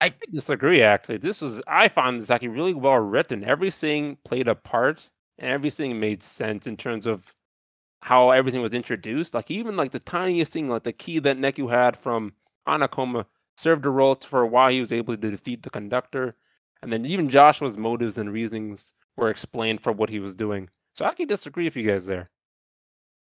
I 0.00 0.12
disagree. 0.32 0.82
Actually, 0.82 1.18
this 1.18 1.42
is 1.42 1.60
I 1.66 1.88
found 1.88 2.20
this 2.20 2.30
actually 2.30 2.48
really 2.48 2.74
well 2.74 2.98
written. 2.98 3.42
Everything 3.44 4.16
played 4.24 4.48
a 4.48 4.54
part, 4.54 5.08
and 5.38 5.50
everything 5.50 5.98
made 5.98 6.22
sense 6.22 6.66
in 6.66 6.76
terms 6.76 7.06
of 7.06 7.34
how 8.02 8.30
everything 8.30 8.62
was 8.62 8.74
introduced. 8.74 9.34
Like 9.34 9.50
even 9.50 9.76
like 9.76 9.92
the 9.92 10.00
tiniest 10.00 10.52
thing, 10.54 10.68
like 10.70 10.84
the 10.84 10.92
key 10.92 11.18
that 11.20 11.38
Neku 11.38 11.70
had 11.70 11.96
from 11.96 12.34
Hanakoma 12.68 13.26
served 13.56 13.86
a 13.86 13.90
role 13.90 14.16
for 14.16 14.46
why 14.46 14.72
he 14.72 14.80
was 14.80 14.92
able 14.92 15.16
to 15.16 15.30
defeat 15.30 15.62
the 15.62 15.70
conductor. 15.70 16.36
And 16.82 16.92
then 16.92 17.06
even 17.06 17.30
Joshua's 17.30 17.78
motives 17.78 18.18
and 18.18 18.32
reasonings 18.32 18.94
were 19.16 19.30
explained 19.30 19.82
for 19.82 19.92
what 19.92 20.10
he 20.10 20.20
was 20.20 20.34
doing. 20.36 20.70
So 20.94 21.04
I 21.04 21.14
can 21.14 21.26
disagree 21.26 21.64
with 21.64 21.76
you 21.76 21.86
guys 21.86 22.06
there. 22.06 22.30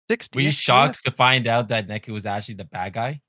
Sixty. 0.09 0.37
Were 0.37 0.41
you 0.41 0.51
shocked 0.51 1.03
to 1.05 1.11
find 1.11 1.47
out 1.47 1.69
that 1.69 1.87
Neku 1.87 2.09
was 2.09 2.25
actually 2.25 2.55
the 2.55 2.65
bad 2.65 2.93
guy? 2.93 3.21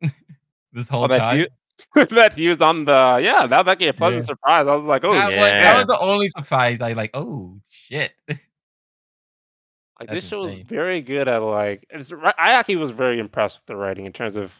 this 0.72 0.88
whole 0.88 1.04
Oh, 1.04 1.08
time. 1.08 1.38
you, 1.40 1.46
that 2.06 2.34
he 2.34 2.48
was 2.48 2.60
on 2.62 2.84
the 2.86 3.20
yeah, 3.22 3.46
that 3.46 3.64
that 3.64 3.78
gave 3.78 3.90
a 3.90 3.92
pleasant 3.92 4.22
Yeah. 4.22 4.26
surprise. 4.26 4.66
I 4.66 4.74
was 4.74 4.84
like, 4.84 5.04
oh 5.04 5.12
that, 5.14 5.30
yeah. 5.32 5.40
was, 5.40 5.50
that 5.50 5.76
was 5.76 5.86
the 5.86 6.04
only 6.04 6.28
surprise. 6.30 6.80
I 6.80 6.94
like, 6.94 7.10
oh 7.14 7.60
shit. 7.70 8.12
Like 9.98 10.08
That's 10.08 10.16
this 10.24 10.28
show 10.30 10.46
is 10.46 10.60
very 10.60 11.02
good 11.02 11.28
at 11.28 11.42
like 11.42 11.84
it's, 11.90 12.10
ri- 12.10 12.32
I 12.38 12.52
actually 12.52 12.76
was 12.76 12.90
very 12.90 13.18
impressed 13.18 13.58
with 13.58 13.66
the 13.66 13.76
writing 13.76 14.06
in 14.06 14.14
terms 14.14 14.34
of 14.34 14.58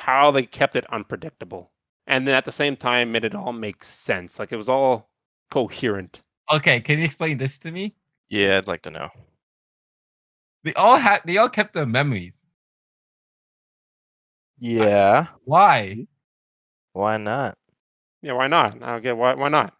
how 0.00 0.32
they 0.32 0.42
kept 0.42 0.74
it 0.74 0.84
unpredictable, 0.90 1.70
and 2.08 2.26
then 2.26 2.34
at 2.34 2.44
the 2.44 2.50
same 2.50 2.74
time 2.74 3.12
made 3.12 3.24
it 3.24 3.36
all 3.36 3.52
make 3.52 3.84
sense. 3.84 4.40
Like 4.40 4.50
it 4.50 4.56
was 4.56 4.68
all 4.68 5.10
coherent. 5.52 6.22
okay, 6.52 6.80
can 6.80 6.98
you 6.98 7.04
explain 7.04 7.38
this 7.38 7.56
to 7.58 7.70
me? 7.70 7.94
Yeah, 8.28 8.56
I'd 8.58 8.66
like 8.66 8.82
to 8.82 8.90
know. 8.90 9.08
They 10.64 10.74
all 10.74 10.96
had 10.96 11.20
they 11.24 11.36
all 11.36 11.48
kept 11.48 11.74
their 11.74 11.86
memories. 11.86 12.34
Yeah. 14.58 15.26
Why? 15.44 15.88
Mm-hmm. 15.90 16.02
Why 16.92 17.16
not? 17.18 17.56
Yeah, 18.22 18.32
why 18.34 18.46
not? 18.48 18.82
I 18.82 18.92
don't 18.92 19.02
get 19.02 19.16
why. 19.16 19.34
Why 19.34 19.48
not? 19.48 19.74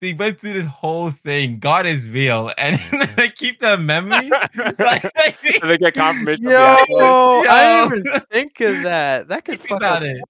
They 0.00 0.12
went 0.12 0.38
through 0.40 0.52
this 0.52 0.66
whole 0.66 1.10
thing. 1.10 1.58
God 1.58 1.86
is 1.86 2.08
real, 2.10 2.50
and 2.58 2.76
mm-hmm. 2.78 3.14
they 3.16 3.28
keep 3.30 3.60
their 3.60 3.78
memories. 3.78 4.30
Like, 4.78 5.02
So 5.60 5.66
they 5.66 5.78
get 5.78 5.94
confirmation. 5.94 6.46
of 6.46 6.52
the. 6.52 6.86
Yo, 6.88 7.44
I 7.48 7.88
didn't 7.88 8.06
even 8.06 8.20
think 8.30 8.60
of 8.60 8.82
that. 8.82 9.28
That 9.28 9.44
could 9.44 9.60
Think 9.60 9.68
fuck 9.68 9.78
about 9.78 10.02
up 10.02 10.02
it. 10.02 10.20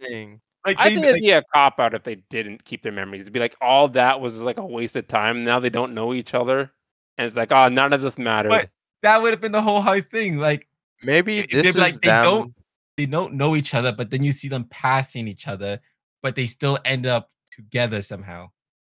everything. 0.00 0.40
Like, 0.66 0.76
I 0.78 0.88
they, 0.88 0.94
think 0.96 1.06
it'd 1.06 1.20
be 1.20 1.30
a 1.30 1.42
cop 1.54 1.78
out 1.78 1.94
if 1.94 2.02
they 2.02 2.16
didn't 2.30 2.64
keep 2.64 2.82
their 2.82 2.92
memories. 2.92 3.22
It'd 3.22 3.32
be 3.32 3.40
like 3.40 3.56
all 3.60 3.88
that 3.90 4.20
was 4.20 4.42
like 4.42 4.58
a 4.58 4.64
waste 4.66 4.96
of 4.96 5.06
time. 5.08 5.44
Now 5.44 5.60
they 5.60 5.70
don't 5.70 5.94
know 5.94 6.12
each 6.12 6.34
other, 6.34 6.70
and 7.16 7.26
it's 7.26 7.36
like, 7.36 7.52
oh, 7.52 7.68
none 7.68 7.92
of 7.92 8.00
this 8.02 8.18
mattered. 8.18 8.50
But- 8.50 8.70
that 9.02 9.22
would 9.22 9.30
have 9.32 9.40
been 9.40 9.52
the 9.52 9.62
whole 9.62 9.80
hard 9.80 10.10
thing. 10.10 10.38
Like 10.38 10.66
Maybe 11.04 11.42
they'd 11.42 11.50
this 11.50 11.74
be 11.76 11.80
like, 11.80 11.90
is 11.92 11.98
they 12.00 12.08
them. 12.08 12.24
don't- 12.24 12.54
they 12.96 13.06
don't 13.06 13.34
know 13.34 13.54
each 13.54 13.74
other, 13.74 13.92
but 13.92 14.10
then 14.10 14.24
you 14.24 14.32
see 14.32 14.48
them 14.48 14.64
passing 14.64 15.28
each 15.28 15.46
other, 15.46 15.78
but 16.20 16.34
they 16.34 16.46
still 16.46 16.78
end 16.84 17.06
up 17.06 17.30
together 17.52 18.02
somehow, 18.02 18.50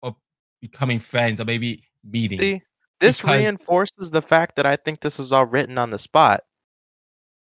or 0.02 0.14
becoming 0.60 1.00
friends, 1.00 1.40
or 1.40 1.44
maybe 1.44 1.82
meeting. 2.04 2.38
See, 2.38 2.62
this 3.00 3.18
because- 3.20 3.40
reinforces 3.40 4.12
the 4.12 4.22
fact 4.22 4.54
that 4.54 4.66
I 4.66 4.76
think 4.76 5.00
this 5.00 5.18
is 5.18 5.32
all 5.32 5.46
written 5.46 5.78
on 5.78 5.90
the 5.90 5.98
spot. 5.98 6.44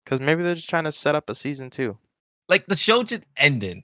Because 0.04 0.18
maybe 0.18 0.42
they're 0.42 0.56
just 0.56 0.68
trying 0.68 0.84
to 0.84 0.92
set 0.92 1.14
up 1.14 1.30
a 1.30 1.34
season 1.36 1.70
two. 1.70 1.96
like 2.48 2.66
the 2.66 2.74
show 2.76 3.04
just 3.04 3.22
ended, 3.36 3.80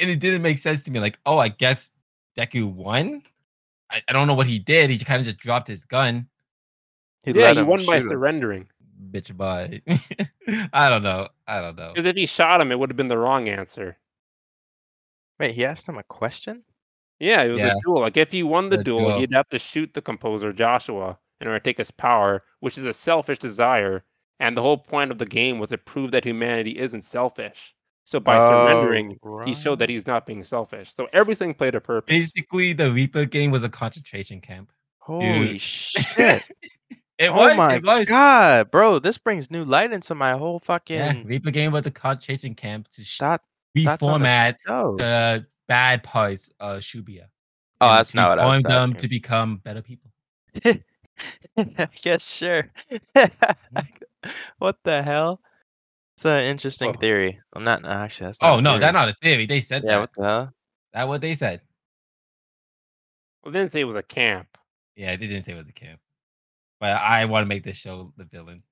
and 0.00 0.10
it 0.10 0.20
didn't 0.20 0.42
make 0.42 0.58
sense 0.58 0.82
to 0.82 0.90
me. 0.90 1.00
Like, 1.00 1.18
oh, 1.26 1.38
I 1.38 1.48
guess 1.48 1.96
Deku 2.36 2.72
won. 2.72 3.22
I, 3.90 4.02
I 4.08 4.12
don't 4.12 4.26
know 4.26 4.34
what 4.34 4.46
he 4.46 4.58
did. 4.58 4.90
He 4.90 4.98
kind 4.98 5.20
of 5.20 5.26
just 5.26 5.38
dropped 5.38 5.68
his 5.68 5.84
gun. 5.84 6.28
He 7.24 7.32
yeah, 7.32 7.54
he 7.54 7.62
won 7.62 7.84
by 7.86 7.98
him. 7.98 8.08
surrendering. 8.08 8.68
Bitch, 9.10 9.36
bye. 9.36 9.80
I 10.72 10.88
don't 10.88 11.02
know. 11.02 11.28
I 11.46 11.60
don't 11.60 11.76
know. 11.76 11.92
Because 11.94 12.08
if 12.08 12.16
he 12.16 12.26
shot 12.26 12.60
him, 12.60 12.72
it 12.72 12.78
would 12.78 12.90
have 12.90 12.96
been 12.96 13.08
the 13.08 13.18
wrong 13.18 13.48
answer. 13.48 13.96
Wait, 15.40 15.52
he 15.54 15.64
asked 15.64 15.88
him 15.88 15.98
a 15.98 16.02
question? 16.04 16.62
Yeah, 17.20 17.42
it 17.42 17.50
was 17.50 17.60
Yeah. 17.60 17.72
a 17.76 17.80
duel. 17.84 18.00
Like 18.00 18.16
if 18.16 18.32
he 18.32 18.42
won 18.42 18.68
the 18.70 18.78
The 18.78 18.84
duel, 18.84 19.00
duel. 19.08 19.18
he'd 19.18 19.32
have 19.34 19.48
to 19.50 19.58
shoot 19.58 19.92
the 19.94 20.02
composer 20.02 20.52
Joshua 20.52 21.18
in 21.40 21.46
order 21.48 21.58
to 21.58 21.62
take 21.64 21.78
his 21.78 21.90
power, 21.90 22.42
which 22.60 22.78
is 22.78 22.84
a 22.84 22.94
selfish 22.94 23.38
desire. 23.38 24.04
And 24.40 24.56
the 24.56 24.62
whole 24.62 24.78
point 24.78 25.10
of 25.12 25.18
the 25.18 25.26
game 25.26 25.58
was 25.58 25.70
to 25.70 25.78
prove 25.78 26.10
that 26.12 26.24
humanity 26.24 26.76
isn't 26.78 27.02
selfish. 27.02 27.74
So 28.04 28.18
by 28.20 28.36
oh, 28.36 28.66
surrendering, 28.66 29.18
Oh, 29.24 29.44
he 29.44 29.54
showed 29.54 29.78
that 29.78 29.88
he's 29.88 30.06
not 30.06 30.26
being 30.26 30.42
selfish. 30.44 30.92
So 30.94 31.08
everything 31.12 31.54
played 31.54 31.74
a 31.74 31.80
purpose. 31.80 32.12
Basically, 32.14 32.72
the 32.72 32.90
Reaper 32.90 33.24
game 33.24 33.50
was 33.50 33.62
a 33.62 33.68
concentration 33.68 34.40
camp. 34.40 34.72
Holy 34.98 35.48
Dude. 35.48 35.60
shit. 35.60 36.42
It 37.18 37.28
oh 37.28 37.34
was. 37.36 37.56
my 37.56 37.74
it 37.76 37.86
was. 37.86 38.08
god, 38.08 38.70
bro. 38.72 38.98
This 38.98 39.16
brings 39.16 39.48
new 39.48 39.64
light 39.64 39.92
into 39.92 40.12
my 40.12 40.32
whole 40.32 40.58
fucking 40.58 40.96
Yeah, 40.96 41.22
Reaper 41.24 41.52
game 41.52 41.70
was 41.70 41.86
a 41.86 41.90
concentration 41.90 42.54
camp 42.54 42.88
to 42.88 43.04
sh- 43.04 43.18
that 43.20 43.42
on 43.74 43.84
the 43.84 43.86
reformat 43.86 44.56
the 44.98 45.46
bad 45.68 46.02
parts 46.02 46.50
of 46.58 46.80
Shibuya. 46.80 47.26
Oh, 47.80 47.94
that's 47.94 48.14
not 48.14 48.30
what 48.30 48.38
I 48.40 48.46
was 48.46 48.62
them 48.64 48.94
to 48.94 49.08
become 49.08 49.58
better 49.58 49.82
people. 49.82 50.10
yes, 52.02 52.28
sure. 52.28 52.70
Mm. 53.16 53.90
what 54.58 54.78
the 54.84 55.02
hell? 55.02 55.40
It's 56.16 56.26
an 56.26 56.44
interesting 56.44 56.88
Well- 56.90 57.00
theory. 57.00 57.40
I'm 57.54 57.64
not 57.64 57.82
no, 57.82 57.88
actually. 57.88 58.26
That's 58.28 58.42
not 58.42 58.50
Oh 58.54 58.58
a 58.58 58.62
no, 58.62 58.70
theory. 58.72 58.80
that's 58.80 58.92
not 58.94 59.08
a 59.08 59.14
theory. 59.14 59.46
They 59.46 59.60
said 59.60 59.82
Yeah, 59.84 59.90
that. 59.90 60.00
what 60.00 60.10
the 60.16 60.22
hell? 60.24 60.52
That's 60.92 61.08
what 61.08 61.20
they 61.20 61.34
said. 61.34 61.62
Well, 63.42 63.52
they 63.52 63.58
didn't 63.60 63.72
say 63.72 63.80
it 63.80 63.84
was 63.84 63.96
a 63.96 64.02
camp. 64.02 64.58
Yeah, 64.94 65.16
they 65.16 65.26
didn't 65.26 65.44
say 65.44 65.52
it 65.52 65.56
was 65.56 65.68
a 65.68 65.72
camp. 65.72 66.00
But 66.80 67.00
I 67.00 67.24
want 67.24 67.44
to 67.44 67.48
make 67.48 67.62
this 67.64 67.76
show 67.78 68.12
the 68.16 68.24
villain. 68.24 68.62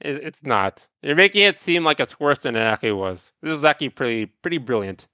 It, 0.00 0.16
it's 0.22 0.44
not. 0.44 0.86
You're 1.02 1.16
making 1.16 1.42
it 1.42 1.58
seem 1.58 1.82
like 1.84 1.98
it's 1.98 2.20
worse 2.20 2.38
than 2.40 2.54
it 2.54 2.60
actually 2.60 2.92
was. 2.92 3.32
This 3.42 3.52
is 3.52 3.64
actually 3.64 3.88
pretty 3.90 4.26
pretty 4.26 4.58
brilliant. 4.58 5.08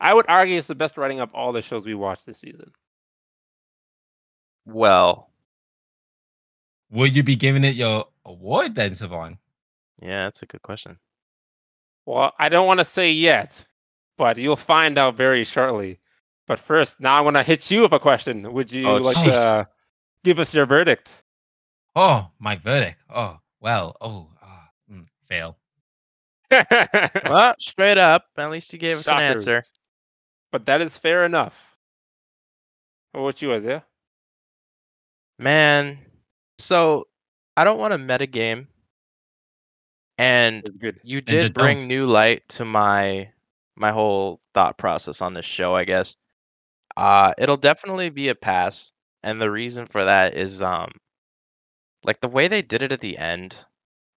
I 0.00 0.14
would 0.14 0.24
argue 0.28 0.56
it's 0.56 0.66
the 0.68 0.74
best 0.74 0.96
writing 0.96 1.20
of 1.20 1.34
all 1.34 1.52
the 1.52 1.60
shows 1.60 1.84
we 1.84 1.94
watched 1.94 2.24
this 2.24 2.38
season. 2.38 2.72
Well, 4.64 5.30
Will 6.90 7.06
you 7.06 7.22
be 7.22 7.36
giving 7.36 7.62
it 7.64 7.76
your 7.76 8.06
award 8.24 8.74
then, 8.74 8.94
Savon? 8.96 9.38
yeah, 10.02 10.24
that's 10.24 10.42
a 10.42 10.46
good 10.46 10.62
question. 10.62 10.98
Well, 12.10 12.34
I 12.40 12.48
don't 12.48 12.66
want 12.66 12.80
to 12.80 12.84
say 12.84 13.12
yet, 13.12 13.64
but 14.18 14.36
you'll 14.36 14.56
find 14.56 14.98
out 14.98 15.14
very 15.14 15.44
shortly. 15.44 16.00
But 16.48 16.58
first, 16.58 17.00
now 17.00 17.14
I 17.16 17.20
want 17.20 17.36
to 17.36 17.44
hit 17.44 17.70
you 17.70 17.82
with 17.82 17.92
a 17.92 18.00
question. 18.00 18.52
Would 18.52 18.72
you 18.72 18.86
Oh, 18.88 18.96
like 18.96 19.16
jeez. 19.16 19.32
to 19.32 19.68
give 20.24 20.40
us 20.40 20.52
your 20.52 20.66
verdict? 20.66 21.22
Oh, 21.94 22.28
my 22.40 22.56
verdict. 22.56 23.04
Oh, 23.08 23.38
well. 23.60 23.96
Oh, 24.00 24.28
ah, 24.42 24.68
mm, 24.90 25.06
fail. 25.26 25.56
Well, 27.24 27.54
straight 27.60 27.98
up, 27.98 28.24
at 28.36 28.50
least 28.50 28.72
you 28.72 28.80
gave 28.80 28.98
us 28.98 29.06
an 29.06 29.20
answer. 29.20 29.62
But 30.50 30.66
that 30.66 30.80
is 30.80 30.98
fair 30.98 31.24
enough. 31.24 31.76
What 33.12 33.20
about 33.20 33.42
you, 33.42 33.52
Isaiah? 33.52 33.84
Man, 35.38 35.98
so 36.58 37.06
I 37.56 37.62
don't 37.62 37.78
want 37.78 37.92
to 37.92 37.98
meta 37.98 38.26
game, 38.26 38.66
and 40.20 40.62
you 41.02 41.22
did 41.22 41.54
bring 41.54 41.78
don't. 41.78 41.88
new 41.88 42.06
light 42.06 42.46
to 42.50 42.64
my 42.64 43.32
my 43.76 43.90
whole 43.90 44.40
thought 44.52 44.76
process 44.76 45.22
on 45.22 45.32
this 45.32 45.46
show. 45.46 45.74
I 45.74 45.84
guess 45.84 46.16
uh, 46.96 47.32
it'll 47.38 47.56
definitely 47.56 48.10
be 48.10 48.28
a 48.28 48.34
pass, 48.34 48.92
and 49.22 49.40
the 49.40 49.50
reason 49.50 49.86
for 49.86 50.04
that 50.04 50.34
is 50.36 50.60
um, 50.60 50.92
like 52.04 52.20
the 52.20 52.28
way 52.28 52.48
they 52.48 52.62
did 52.62 52.82
it 52.82 52.92
at 52.92 53.00
the 53.00 53.16
end. 53.18 53.64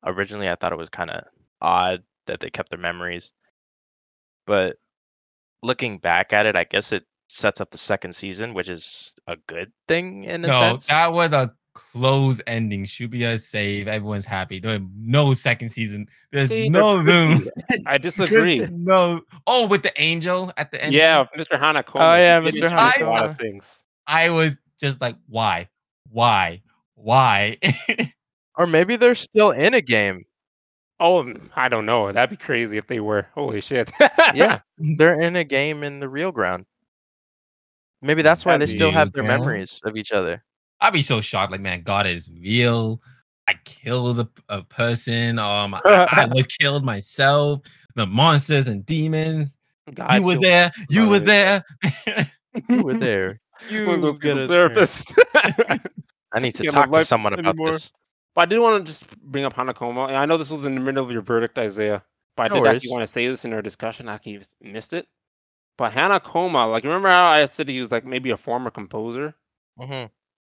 Originally, 0.05 0.49
I 0.49 0.55
thought 0.55 0.73
it 0.73 0.77
was 0.77 0.89
kind 0.89 1.09
of 1.09 1.23
odd 1.61 2.03
that 2.27 2.41
they 2.41 2.49
kept 2.49 2.69
their 2.69 2.79
memories, 2.79 3.31
but 4.45 4.77
looking 5.61 5.99
back 5.99 6.33
at 6.33 6.45
it, 6.45 6.55
I 6.55 6.65
guess 6.65 6.91
it 6.91 7.05
sets 7.29 7.61
up 7.61 7.71
the 7.71 7.77
second 7.77 8.13
season, 8.13 8.53
which 8.53 8.69
is 8.69 9.13
a 9.27 9.37
good 9.47 9.71
thing 9.87 10.25
in 10.25 10.43
a 10.45 10.49
No, 10.49 10.59
sense. 10.59 10.87
that 10.87 11.13
would 11.13 11.33
a 11.33 11.55
close 11.73 12.41
ending. 12.47 12.85
Shibuya 12.85 13.39
save. 13.39 13.87
Everyone's 13.87 14.25
happy. 14.25 14.59
There's 14.59 14.81
no 14.95 15.33
second 15.33 15.69
season. 15.69 16.07
There's 16.31 16.49
See, 16.49 16.69
no 16.69 16.97
room. 17.03 17.47
I 17.85 17.97
disagree. 17.97 18.59
There's 18.59 18.71
no. 18.71 19.21
Oh, 19.47 19.67
with 19.67 19.83
the 19.83 19.93
angel 20.01 20.51
at 20.57 20.71
the 20.71 20.83
end. 20.83 20.93
yeah, 20.93 21.25
Mr. 21.37 21.59
Hanakoma. 21.59 22.01
Oh, 22.01 22.15
yeah, 22.15 22.39
Mr. 22.39 22.71
introduce 22.71 23.01
A 23.01 23.05
lot 23.05 23.25
of 23.25 23.37
things. 23.37 23.83
I 24.07 24.29
was 24.29 24.57
just 24.79 24.99
like, 25.01 25.15
why, 25.27 25.69
why, 26.09 26.61
why? 26.95 27.57
Or 28.55 28.67
maybe 28.67 28.95
they're 28.95 29.15
still 29.15 29.51
in 29.51 29.73
a 29.73 29.81
game. 29.81 30.25
Oh, 30.99 31.23
mm, 31.23 31.41
I 31.55 31.69
don't 31.69 31.85
know. 31.85 32.11
That'd 32.11 32.37
be 32.37 32.43
crazy 32.43 32.77
if 32.77 32.87
they 32.87 32.99
were. 32.99 33.27
Holy 33.33 33.61
shit. 33.61 33.91
Yeah, 34.35 34.59
they're 34.77 35.19
in 35.19 35.35
a 35.35 35.43
game 35.43 35.83
in 35.83 35.99
the 35.99 36.07
real 36.07 36.31
ground. 36.31 36.65
Maybe 38.01 38.21
that's 38.21 38.45
why 38.45 38.57
they 38.57 38.65
That'd 38.65 38.75
still 38.75 38.91
have 38.91 39.11
their 39.13 39.23
okay. 39.23 39.27
memories 39.27 39.81
of 39.85 39.95
each 39.95 40.11
other. 40.11 40.43
I'd 40.83 40.93
be 40.93 41.01
so 41.01 41.21
shocked. 41.21 41.51
Like, 41.51 41.61
man, 41.61 41.81
God 41.81 42.05
is 42.05 42.29
real. 42.39 43.01
I 43.47 43.55
killed 43.65 44.19
a, 44.19 44.29
a 44.49 44.61
person. 44.63 45.39
Um, 45.39 45.73
I, 45.73 45.81
I 45.85 46.25
was 46.31 46.45
killed 46.45 46.83
myself. 46.85 47.61
The 47.95 48.05
monsters 48.05 48.67
and 48.67 48.85
demons. 48.85 49.55
God, 49.93 50.13
you 50.15 50.23
were 50.23 50.33
you'll- 50.33 50.41
there. 50.41 50.71
You 50.89 51.09
were 51.09 51.19
there. 51.19 51.63
You 52.69 52.83
were 52.83 52.93
there. 52.93 53.39
Wanna 53.71 53.99
go 53.99 54.07
You 54.07 54.13
see 54.13 54.19
get 54.19 54.33
some 54.33 54.39
a 54.41 54.47
therapist. 54.47 55.13
I 56.33 56.39
need 56.39 56.53
to 56.55 56.63
Can't 56.63 56.73
talk 56.73 56.85
to 56.85 56.91
life 56.91 57.07
someone 57.07 57.33
about 57.33 57.47
anymore. 57.55 57.71
this. 57.71 57.91
But 58.35 58.41
I 58.41 58.45
did 58.45 58.59
want 58.59 58.85
to 58.85 58.91
just 58.91 59.09
bring 59.31 59.43
up 59.43 59.53
Hanakoma. 59.55 60.07
and 60.07 60.15
I 60.17 60.25
know 60.25 60.37
this 60.37 60.51
was 60.51 60.63
in 60.65 60.75
the 60.75 60.81
middle 60.81 61.03
of 61.03 61.11
your 61.11 61.21
verdict, 61.23 61.57
Isaiah. 61.57 62.03
But 62.37 62.43
I 62.51 62.55
No 62.55 62.63
did 62.63 62.75
actually 62.75 62.91
want 62.91 63.01
to 63.03 63.07
say 63.07 63.27
this 63.27 63.43
in 63.45 63.53
our 63.53 63.61
discussion. 63.61 64.07
I 64.07 64.15
actually 64.15 64.41
missed 64.61 64.93
it. 64.93 65.07
But 65.77 65.93
Hanakoma, 65.93 66.69
like, 66.69 66.83
remember 66.83 67.07
how 67.09 67.25
I 67.25 67.45
said 67.47 67.67
he 67.69 67.79
was 67.79 67.91
like 67.91 68.05
maybe 68.05 68.29
a 68.31 68.37
former 68.37 68.69
composer? 68.69 69.33
hmm 69.79 70.03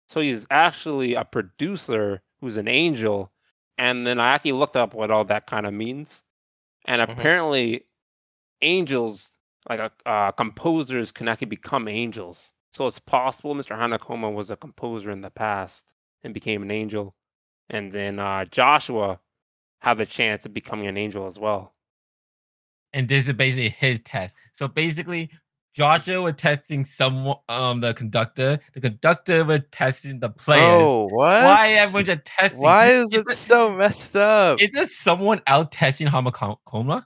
So 0.08 0.20
he's 0.20 0.46
actually 0.50 1.14
a 1.14 1.24
producer 1.24 2.22
who's 2.40 2.56
an 2.56 2.68
angel. 2.68 3.32
And 3.78 4.06
then 4.06 4.20
I 4.20 4.32
actually 4.34 4.52
looked 4.52 4.76
up 4.76 4.94
what 4.94 5.10
all 5.10 5.24
that 5.26 5.46
kind 5.46 5.66
of 5.66 5.74
means. 5.74 6.22
And 6.86 7.00
Mhm. 7.00 7.10
apparently, 7.10 7.86
angels, 8.62 9.30
like 9.68 9.80
uh, 9.80 9.90
uh, 10.06 10.32
composers, 10.32 11.12
can 11.12 11.28
actually 11.28 11.46
become 11.48 11.88
angels. 11.88 12.52
So 12.72 12.86
it's 12.86 12.98
possible 12.98 13.54
Mr. 13.54 13.74
Hanakoma 13.76 14.32
was 14.32 14.50
a 14.50 14.56
composer 14.56 15.10
in 15.10 15.20
the 15.20 15.30
past 15.30 15.94
and 16.22 16.34
became 16.34 16.62
an 16.62 16.70
angel. 16.70 17.16
And 17.70 17.92
then 17.92 18.18
uh, 18.18 18.44
Joshua 18.46 19.20
had 19.80 19.98
the 19.98 20.06
chance 20.06 20.44
of 20.46 20.52
becoming 20.54 20.86
an 20.86 20.96
angel 20.98 21.26
as 21.26 21.38
well. 21.38 21.74
and 22.92 23.08
this 23.08 23.26
is 23.26 23.32
basically 23.32 23.70
his 23.70 24.00
test. 24.04 24.36
So 24.52 24.68
basically, 24.68 25.30
Joshua 25.74 26.22
was 26.22 26.34
testing 26.34 26.84
someone, 26.84 27.36
um, 27.48 27.80
the 27.80 27.92
conductor. 27.94 28.60
The 28.74 28.80
conductor 28.80 29.44
was 29.44 29.60
testing 29.72 30.20
the 30.20 30.30
players. 30.30 30.86
Oh, 30.86 31.04
what? 31.10 31.42
Why 31.44 31.70
everyone's 31.78 32.06
just 32.06 32.24
testing? 32.24 32.60
Why 32.60 32.86
is 32.92 33.12
it 33.12 33.26
it- 33.28 33.36
so 33.36 33.70
messed 33.70 34.14
up? 34.14 34.60
Is 34.62 34.70
there 34.70 34.84
someone 34.86 35.40
out 35.48 35.72
testing 35.72 36.06
Hanekoma? 36.06 37.04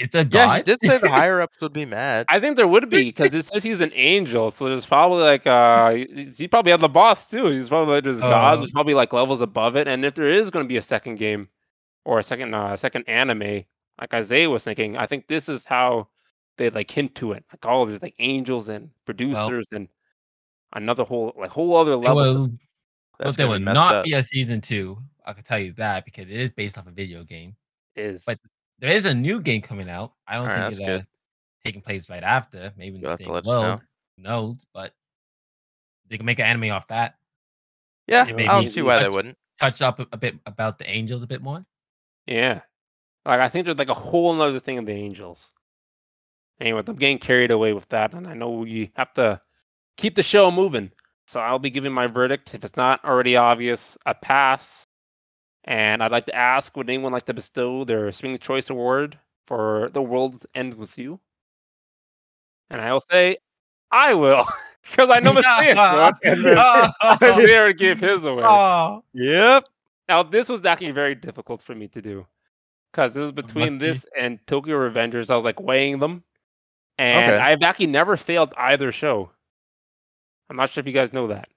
Is 0.00 0.08
there 0.10 0.22
yeah, 0.22 0.28
God? 0.28 0.56
he 0.58 0.62
did 0.62 0.80
say 0.80 0.98
the 0.98 1.08
higher 1.10 1.40
ups 1.40 1.56
would 1.60 1.72
be 1.72 1.84
mad. 1.84 2.26
I 2.28 2.38
think 2.38 2.56
there 2.56 2.68
would 2.68 2.88
be 2.90 3.04
because 3.04 3.34
it 3.34 3.44
says 3.46 3.62
he's 3.64 3.80
an 3.80 3.90
angel, 3.94 4.50
so 4.52 4.68
there's 4.68 4.86
probably 4.86 5.22
like 5.24 5.44
uh 5.46 5.92
he 5.94 6.30
he 6.36 6.46
probably 6.48 6.70
had 6.70 6.80
the 6.80 6.88
boss 6.88 7.28
too. 7.28 7.46
He's 7.46 7.68
probably 7.68 7.94
like 7.94 8.04
there's 8.04 8.20
gods, 8.20 8.58
Uh. 8.58 8.60
there's 8.60 8.70
probably 8.72 8.94
like 8.94 9.12
levels 9.12 9.40
above 9.40 9.74
it. 9.76 9.88
And 9.88 10.04
if 10.04 10.14
there 10.14 10.28
is 10.30 10.50
going 10.50 10.64
to 10.64 10.68
be 10.68 10.76
a 10.76 10.82
second 10.82 11.16
game 11.16 11.48
or 12.04 12.20
a 12.20 12.22
second 12.22 12.54
uh 12.54 12.76
second 12.76 13.08
anime, 13.08 13.64
like 14.00 14.14
Isaiah 14.14 14.48
was 14.50 14.62
thinking, 14.62 14.96
I 14.96 15.06
think 15.06 15.26
this 15.26 15.48
is 15.48 15.64
how 15.64 16.06
they 16.58 16.68
like 16.70 16.90
hint 16.90 17.14
to 17.16 17.32
it. 17.32 17.44
Like 17.50 17.64
all 17.64 17.86
these 17.86 18.02
like 18.02 18.14
angels 18.18 18.68
and 18.68 18.90
producers 19.06 19.66
and 19.72 19.88
another 20.74 21.04
whole 21.04 21.32
like 21.38 21.50
whole 21.50 21.76
other 21.76 21.96
level. 21.96 22.16
will, 22.16 22.48
but 23.18 23.36
there 23.36 23.48
will 23.48 23.58
not 23.58 23.94
up. 23.94 24.04
be 24.04 24.12
a 24.12 24.22
season 24.22 24.60
two. 24.60 24.98
I 25.24 25.32
can 25.32 25.44
tell 25.44 25.58
you 25.58 25.72
that 25.74 26.04
because 26.04 26.24
it 26.24 26.38
is 26.38 26.50
based 26.50 26.76
off 26.78 26.86
a 26.86 26.90
video 26.90 27.24
game. 27.24 27.56
is 27.96 28.24
but- 28.26 28.38
There 28.78 28.92
is 28.92 29.06
a 29.06 29.14
new 29.14 29.40
game 29.40 29.62
coming 29.62 29.88
out. 29.88 30.12
I 30.26 30.34
don't 30.36 30.48
Alright, 30.48 30.74
think 30.74 30.88
it's 30.88 31.02
uh, 31.02 31.02
taking 31.64 31.80
place 31.80 32.08
right 32.10 32.22
after. 32.22 32.72
Maybe 32.76 32.96
in 32.96 33.02
You'll 33.02 33.16
the 33.16 33.16
same 33.16 33.28
know. 33.28 33.42
world. 33.44 33.82
Who 34.16 34.22
knows? 34.22 34.66
But 34.72 34.92
they 36.08 36.16
can 36.16 36.26
make 36.26 36.38
an 36.38 36.46
anime 36.46 36.72
off 36.72 36.86
that. 36.88 37.14
Yeah, 38.06 38.24
I 38.24 38.32
don't 38.32 38.66
see 38.66 38.82
why 38.82 39.02
they 39.02 39.08
wouldn't. 39.08 39.36
Touch 39.60 39.82
up 39.82 40.00
a, 40.00 40.06
a 40.12 40.16
bit 40.16 40.36
about 40.46 40.78
the 40.78 40.88
angels 40.88 41.22
a 41.22 41.26
bit 41.26 41.42
more. 41.42 41.64
Yeah. 42.26 42.60
Like 43.26 43.40
I 43.40 43.48
think 43.48 43.66
there's 43.66 43.78
like 43.78 43.90
a 43.90 43.94
whole 43.94 44.32
nother 44.34 44.60
thing 44.60 44.78
of 44.78 44.86
the 44.86 44.92
angels. 44.92 45.52
Anyway, 46.60 46.82
I'm 46.86 46.96
getting 46.96 47.18
carried 47.18 47.50
away 47.50 47.72
with 47.72 47.88
that, 47.90 48.14
and 48.14 48.26
I 48.26 48.34
know 48.34 48.50
we 48.50 48.90
have 48.96 49.12
to 49.14 49.40
keep 49.96 50.14
the 50.14 50.22
show 50.22 50.50
moving. 50.50 50.90
So 51.26 51.40
I'll 51.40 51.58
be 51.58 51.70
giving 51.70 51.92
my 51.92 52.06
verdict, 52.06 52.54
if 52.54 52.64
it's 52.64 52.76
not 52.76 53.04
already 53.04 53.36
obvious, 53.36 53.98
a 54.06 54.14
pass. 54.14 54.86
And 55.64 56.02
I'd 56.02 56.10
like 56.10 56.24
to 56.26 56.34
ask, 56.34 56.74
would 56.76 56.88
anyone 56.88 57.12
like 57.12 57.26
to 57.26 57.34
bestow 57.34 57.84
their 57.84 58.10
Swing 58.12 58.38
Choice 58.38 58.70
Award 58.70 59.18
for 59.46 59.90
The 59.92 60.02
World 60.02 60.46
Ends 60.54 60.74
With 60.74 60.96
You? 60.98 61.20
And 62.70 62.80
I'll 62.80 63.00
say, 63.00 63.36
I 63.92 64.14
will, 64.14 64.46
because 64.82 65.10
I 65.10 65.20
know 65.20 65.34
would, 65.34 65.44
and 66.24 66.42
then 66.42 66.58
Isaiah 67.12 67.72
give 67.74 68.00
his 68.00 68.24
away. 68.24 68.44
Oh, 68.46 69.04
Yep. 69.12 69.64
Now, 70.08 70.22
this 70.22 70.48
was 70.48 70.64
actually 70.64 70.92
very 70.92 71.14
difficult 71.14 71.62
for 71.62 71.74
me 71.74 71.88
to 71.88 72.00
do 72.00 72.26
because 72.90 73.16
it 73.16 73.20
was 73.20 73.32
between 73.32 73.78
be. 73.78 73.86
this 73.86 74.06
and 74.18 74.38
Tokyo 74.46 74.76
Revengers. 74.76 75.28
I 75.28 75.36
was 75.36 75.44
like 75.44 75.60
weighing 75.60 75.98
them, 75.98 76.24
and 76.98 77.32
Okay. 77.32 77.38
I've 77.42 77.62
actually 77.62 77.86
never 77.86 78.16
failed 78.16 78.52
either 78.56 78.92
show. 78.92 79.30
I'm 80.50 80.56
not 80.56 80.70
sure 80.70 80.80
if 80.80 80.86
you 80.86 80.92
guys 80.92 81.12
know 81.12 81.28
that. 81.28 81.48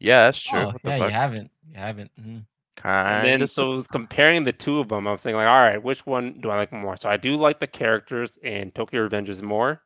Yeah, 0.00 0.24
that's 0.26 0.40
true. 0.42 0.60
oh, 0.60 0.72
yeah, 0.84 0.98
fuck? 0.98 1.08
you 1.10 1.14
haven't. 1.14 1.50
You 1.68 1.74
haven't. 1.76 2.10
mhm. 2.20 2.24
And 2.24 2.46
Kind 2.76 3.26
then, 3.42 3.46
so 3.46 3.72
I 3.72 3.74
was 3.74 3.86
comparing 3.86 4.42
the 4.42 4.52
two 4.52 4.80
of 4.80 4.88
them. 4.88 5.06
I 5.06 5.12
was 5.12 5.22
thinking, 5.22 5.36
like, 5.36 5.46
all 5.46 5.60
right, 5.60 5.80
which 5.80 6.04
one 6.06 6.40
do 6.40 6.50
I 6.50 6.56
like 6.56 6.72
more? 6.72 6.96
So 6.96 7.08
I 7.08 7.16
do 7.16 7.36
like 7.36 7.60
the 7.60 7.66
characters 7.66 8.38
in 8.38 8.72
Tokyo 8.72 9.06
Revengers 9.08 9.42
more, 9.42 9.82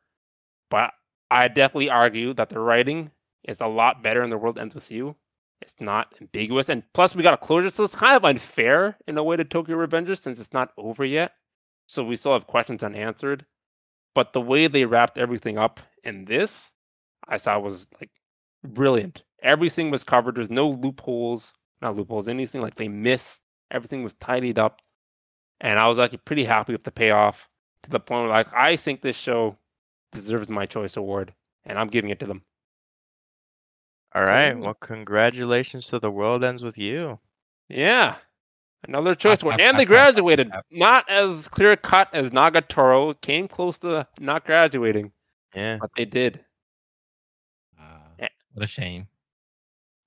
but 0.71 0.93
I 1.29 1.47
definitely 1.49 1.89
argue 1.89 2.33
that 2.35 2.49
the 2.49 2.59
writing 2.59 3.11
is 3.43 3.61
a 3.61 3.67
lot 3.67 4.01
better 4.01 4.23
in 4.23 4.29
The 4.31 4.37
World 4.37 4.57
Ends 4.57 4.73
With 4.73 4.89
You. 4.89 5.15
It's 5.61 5.79
not 5.81 6.15
ambiguous, 6.21 6.69
and 6.69 6.81
plus 6.93 7.13
we 7.13 7.23
got 7.23 7.33
a 7.33 7.37
closure, 7.37 7.69
so 7.69 7.83
it's 7.83 7.95
kind 7.95 8.15
of 8.15 8.25
unfair 8.25 8.97
in 9.07 9.17
a 9.17 9.23
way 9.23 9.35
to 9.35 9.43
Tokyo 9.43 9.75
Revengers 9.75 10.21
since 10.21 10.39
it's 10.39 10.53
not 10.53 10.71
over 10.77 11.03
yet. 11.05 11.33
So 11.87 12.03
we 12.03 12.15
still 12.15 12.33
have 12.33 12.47
questions 12.47 12.83
unanswered. 12.83 13.45
But 14.13 14.33
the 14.33 14.41
way 14.41 14.67
they 14.67 14.85
wrapped 14.85 15.17
everything 15.17 15.57
up 15.57 15.79
in 16.03 16.25
this, 16.25 16.71
I 17.27 17.37
saw 17.37 17.59
was 17.59 17.87
like 17.99 18.09
brilliant. 18.63 19.23
Everything 19.43 19.91
was 19.91 20.03
covered. 20.03 20.35
There's 20.35 20.49
no 20.49 20.69
loopholes, 20.69 21.53
not 21.81 21.95
loopholes, 21.95 22.27
anything 22.27 22.61
like 22.61 22.75
they 22.75 22.87
missed. 22.87 23.43
Everything 23.69 24.03
was 24.03 24.15
tidied 24.15 24.57
up, 24.57 24.81
and 25.61 25.77
I 25.77 25.87
was 25.87 25.99
actually 25.99 26.19
pretty 26.19 26.45
happy 26.45 26.71
with 26.71 26.83
the 26.83 26.91
payoff 26.91 27.49
to 27.83 27.89
the 27.89 27.99
point 27.99 28.21
where 28.21 28.29
like 28.29 28.51
I 28.53 28.75
think 28.75 29.01
this 29.01 29.15
show 29.15 29.57
deserves 30.11 30.49
my 30.49 30.65
choice 30.65 30.97
award, 30.97 31.33
and 31.65 31.77
I'm 31.77 31.87
giving 31.87 32.09
it 32.09 32.19
to 32.19 32.25
them. 32.25 32.43
All 34.15 34.23
right. 34.23 34.57
Well, 34.57 34.73
congratulations 34.73 35.87
to 35.87 35.99
the 35.99 36.09
world 36.09 36.43
ends 36.43 36.63
with 36.63 36.77
you. 36.77 37.19
Yeah. 37.69 38.15
Another 38.87 39.13
choice 39.15 39.39
clap, 39.39 39.59
award. 39.59 39.61
And 39.61 39.77
they 39.77 39.85
graduated. 39.85 40.51
Not 40.71 41.09
as 41.09 41.47
clear 41.47 41.75
cut 41.75 42.09
as 42.13 42.31
Nagatoro. 42.31 43.19
Came 43.21 43.47
close 43.47 43.79
to 43.79 44.07
not 44.19 44.45
graduating, 44.45 45.11
Yeah. 45.53 45.77
but 45.81 45.91
they 45.97 46.05
did. 46.05 46.43
Uh, 47.79 47.83
Eh. 48.19 48.27
what 48.53 48.63
a 48.63 48.67
shame. 48.67 49.07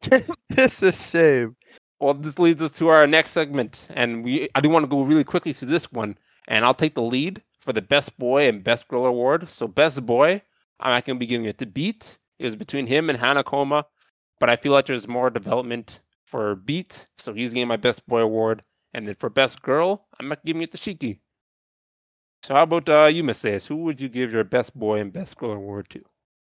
this 0.49 0.83
is 0.83 1.11
shame. 1.11 1.57
Well, 2.01 2.15
this 2.15 2.39
leads 2.39 2.63
us 2.63 2.73
to 2.79 2.89
our 2.89 3.07
next 3.07 3.31
segment, 3.33 3.89
and 3.95 4.25
we 4.25 4.49
I 4.55 4.61
do 4.61 4.71
want 4.71 4.85
to 4.85 4.89
go 4.89 5.03
really 5.03 5.25
quickly 5.25 5.53
to 5.55 5.67
this 5.67 5.93
one, 5.93 6.17
and 6.49 6.65
I'll 6.65 6.73
take 6.73 6.95
the 6.95 7.03
lead 7.03 7.43
for 7.61 7.75
the 7.75 7.83
best 7.83 8.17
boy 8.19 8.49
and 8.49 8.65
best 8.65 8.89
girl 8.89 9.05
award. 9.05 9.47
So, 9.51 9.69
best 9.69 10.07
boy, 10.07 10.41
I'm 10.81 10.93
not 10.93 11.05
going 11.05 11.17
to 11.17 11.21
be 11.21 11.27
giving 11.27 11.47
it 11.47 11.59
to 11.59 11.67
Beat. 11.67 12.19
It 12.39 12.45
was 12.45 12.57
between 12.57 12.87
him 12.87 13.11
and 13.11 13.19
Hanekoma, 13.19 13.85
but 14.39 14.49
I 14.49 14.57
feel 14.57 14.73
like 14.73 14.87
there's 14.87 15.07
more 15.07 15.29
development 15.29 16.01
for 16.25 16.55
Beat, 16.55 17.07
so 17.19 17.35
he's 17.35 17.53
getting 17.53 17.69
my 17.69 17.77
best 17.77 18.07
boy 18.07 18.21
award. 18.23 18.63
And 18.95 19.07
then 19.07 19.15
for 19.15 19.29
best 19.31 19.63
girl, 19.63 20.07
I'm 20.19 20.29
not 20.29 20.45
giving 20.45 20.63
it 20.63 20.71
to 20.73 20.79
Shiki. 20.79 21.21
So, 22.43 22.55
how 22.55 22.63
about 22.63 22.89
uh, 22.89 23.07
you, 23.13 23.23
Messias? 23.23 23.67
Who 23.67 23.77
would 23.85 24.01
you 24.01 24.09
give 24.09 24.33
your 24.33 24.45
best 24.45 24.77
boy 24.77 25.01
and 25.01 25.13
best 25.13 25.37
girl 25.37 25.53
award 25.53 25.89
to? 25.91 26.03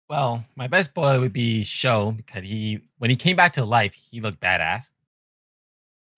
Well, 0.09 0.45
my 0.55 0.67
best 0.67 0.93
boy 0.93 1.19
would 1.19 1.33
be 1.33 1.63
Sho 1.63 2.11
because 2.11 2.43
he, 2.43 2.79
when 2.97 3.09
he 3.09 3.15
came 3.15 3.35
back 3.35 3.53
to 3.53 3.65
life, 3.65 3.93
he 3.93 4.21
looked 4.21 4.41
badass. 4.41 4.91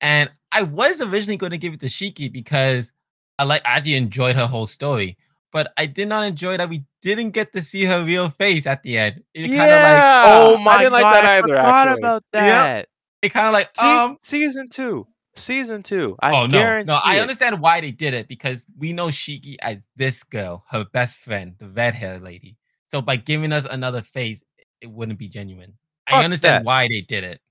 And 0.02 0.30
I 0.52 0.64
was 0.64 1.02
originally 1.02 1.38
going 1.38 1.52
to 1.52 1.58
give 1.58 1.74
it 1.74 1.80
to 1.82 1.88
Shiki 1.88 2.32
because 2.32 2.94
I 3.40 3.44
like 3.46 3.66
I 3.66 3.78
actually 3.78 3.96
enjoyed 3.96 4.36
her 4.36 4.46
whole 4.46 4.66
story, 4.68 5.18
but 5.52 5.72
I 5.78 5.86
did 5.86 6.08
not 6.08 6.26
enjoy 6.26 6.58
that 6.58 6.70
we 6.70 6.86
didn't 7.02 7.32
get 7.32 7.54
to 7.54 7.62
see 7.62 7.86
her 7.86 8.04
real 8.04 8.30
face 8.30 8.68
at 8.68 8.84
the 8.84 8.98
end. 8.98 9.24
It 9.34 9.50
kind 9.50 9.72
of 9.72 9.82
like 9.82 10.08
oh 10.24 10.58
I 10.68 10.78
my 10.78 10.78
didn't 10.78 10.94
like 10.94 11.04
god! 11.04 11.10
that 11.10 11.26
I 11.26 11.38
either, 11.40 11.58
forgot 11.58 11.88
actually. 11.88 12.02
about 12.02 12.24
Yep. 12.36 12.72
that. 12.72 12.88
it 13.22 13.30
kind 13.30 13.48
of 13.48 13.54
like 13.54 13.70
See, 13.76 14.04
um 14.06 14.18
season 14.24 14.68
two. 14.70 15.08
Season 15.36 15.82
two. 15.82 16.16
I 16.22 16.32
oh 16.32 16.46
no 16.46 16.60
guarantee 16.60 16.92
no 16.92 17.00
I 17.04 17.18
it. 17.18 17.22
understand 17.22 17.60
why 17.60 17.82
they 17.82 17.92
did 17.92 18.14
it 18.14 18.28
because 18.28 18.62
we 18.78 18.94
know 18.94 19.08
Shiki 19.08 19.56
as 19.62 19.84
this 19.96 20.24
girl, 20.24 20.64
her 20.70 20.86
best 20.94 21.18
friend, 21.18 21.56
the 21.58 21.70
red 21.70 21.96
hair 21.96 22.20
lady. 22.20 22.56
So 22.90 23.02
by 23.02 23.16
giving 23.16 23.52
us 23.52 23.66
another 23.66 24.02
face, 24.04 24.44
it 24.82 24.90
wouldn't 24.92 25.18
be 25.18 25.28
genuine. 25.28 25.74
Fuck 26.10 26.20
I 26.20 26.24
understand 26.24 26.62
that. 26.62 26.66
why 26.66 26.88
they 26.88 27.02
did 27.02 27.24
it. 27.24 27.42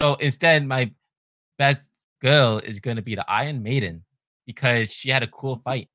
So 0.00 0.14
instead, 0.14 0.64
my 0.66 0.90
best 1.58 1.80
girl 2.22 2.58
is 2.58 2.80
going 2.80 2.96
to 2.96 3.02
be 3.02 3.14
the 3.14 3.30
Iron 3.30 3.62
Maiden 3.62 4.02
because 4.46 4.90
she 4.90 5.10
had 5.10 5.22
a 5.22 5.26
cool 5.26 5.58
mm. 5.58 5.62
fight, 5.64 5.88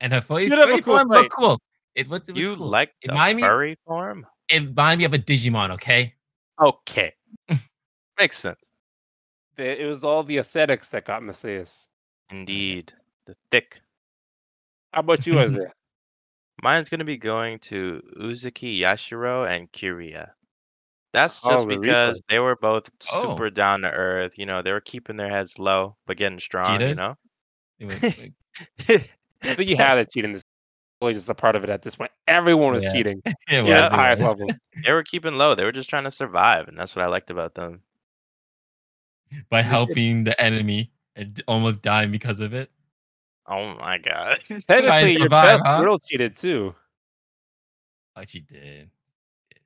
and 0.00 0.12
her 0.14 0.22
face 0.22 0.48
did 0.48 0.58
have 0.58 0.68
a 0.68 0.72
furry 0.72 0.82
cool 0.82 0.96
form 0.96 1.08
fight. 1.08 1.18
looked 1.18 1.32
cool. 1.32 1.60
It 1.94 2.08
was, 2.08 2.22
it 2.28 2.32
was 2.32 2.42
You 2.42 2.56
cool. 2.56 2.68
like 2.68 2.94
It 3.02 3.08
the 3.08 3.12
remind 3.12 3.36
me- 3.36 3.42
furry 3.42 3.76
form? 3.86 4.26
it 4.48 4.62
reminded 4.62 4.98
me 4.98 5.04
of 5.04 5.14
a 5.14 5.18
Digimon. 5.18 5.70
Okay, 5.72 6.14
Okay. 6.60 7.12
Makes 8.18 8.38
sense. 8.38 8.60
The- 9.56 9.82
It 9.82 9.86
was 9.86 10.04
all 10.04 10.22
the 10.22 10.38
aesthetics 10.38 10.88
that 10.90 11.04
got 11.04 11.22
Messias. 11.22 11.86
Indeed. 12.30 12.92
The 13.26 13.36
thick. 13.50 13.80
How 14.92 15.00
about 15.00 15.26
you, 15.26 15.38
Isaiah? 15.38 15.72
Mine's 16.62 16.88
gonna 16.88 17.04
be 17.04 17.16
going 17.16 17.58
to 17.60 18.02
Uzuki 18.20 18.78
Yashiro 18.78 19.48
and 19.48 19.70
Kariya. 19.72 20.30
That's 21.12 21.40
Oh, 21.44 21.50
just 21.50 21.68
the 21.68 21.76
because 21.78 22.22
they 22.28 22.38
were 22.40 22.56
both 22.56 22.90
Oh. 23.12 23.22
super 23.36 23.50
down 23.50 23.82
to 23.82 23.90
earth. 23.90 24.38
You 24.38 24.46
know, 24.46 24.62
they 24.62 24.72
were 24.72 24.80
keeping 24.80 25.16
their 25.16 25.28
heads 25.30 25.58
low 25.58 25.96
but 26.06 26.16
getting 26.16 26.40
strong. 26.40 26.80
You 26.80 26.94
know. 26.94 27.16
It 27.78 27.86
was- 27.86 28.02
it- 28.88 29.10
I 29.42 29.54
think 29.54 29.68
you 29.68 29.76
had 29.76 29.98
it 29.98 30.10
cheating. 30.12 30.32
This 30.32 30.42
really 31.02 31.12
just 31.14 31.28
a 31.28 31.34
part 31.34 31.54
of 31.54 31.64
it 31.64 31.70
at 31.70 31.82
this 31.82 31.96
point. 31.96 32.10
Everyone 32.26 32.72
was 32.72 32.82
Yeah. 32.84 32.92
cheating. 32.92 33.20
Yeah, 33.50 33.62
Yeah, 33.62 33.82
was, 33.82 33.90
the 33.90 33.96
highest 33.96 34.22
was. 34.22 34.28
levels. 34.28 34.52
they 34.86 34.92
were 34.92 35.02
keeping 35.02 35.34
low. 35.34 35.54
They 35.54 35.64
were 35.64 35.72
just 35.72 35.90
trying 35.90 36.04
to 36.04 36.10
survive, 36.10 36.68
and 36.68 36.78
that's 36.78 36.96
what 36.96 37.04
I 37.04 37.08
liked 37.08 37.30
about 37.30 37.54
them. 37.54 37.82
By 39.50 39.62
helping 39.62 40.24
the 40.24 40.38
enemy 40.40 40.90
and 41.16 41.42
almost 41.46 41.82
dying 41.82 42.10
because 42.10 42.40
of 42.40 42.54
it. 42.54 42.70
Oh 43.46 43.74
my 43.74 43.98
god. 43.98 44.40
Technically, 44.68 45.12
your 45.12 45.22
survive, 45.22 45.58
best 45.60 45.62
huh? 45.66 45.80
girl 45.82 45.98
cheated 45.98 46.36
too. 46.36 46.74
Like 48.16 48.28
she 48.28 48.40
did. 48.40 48.90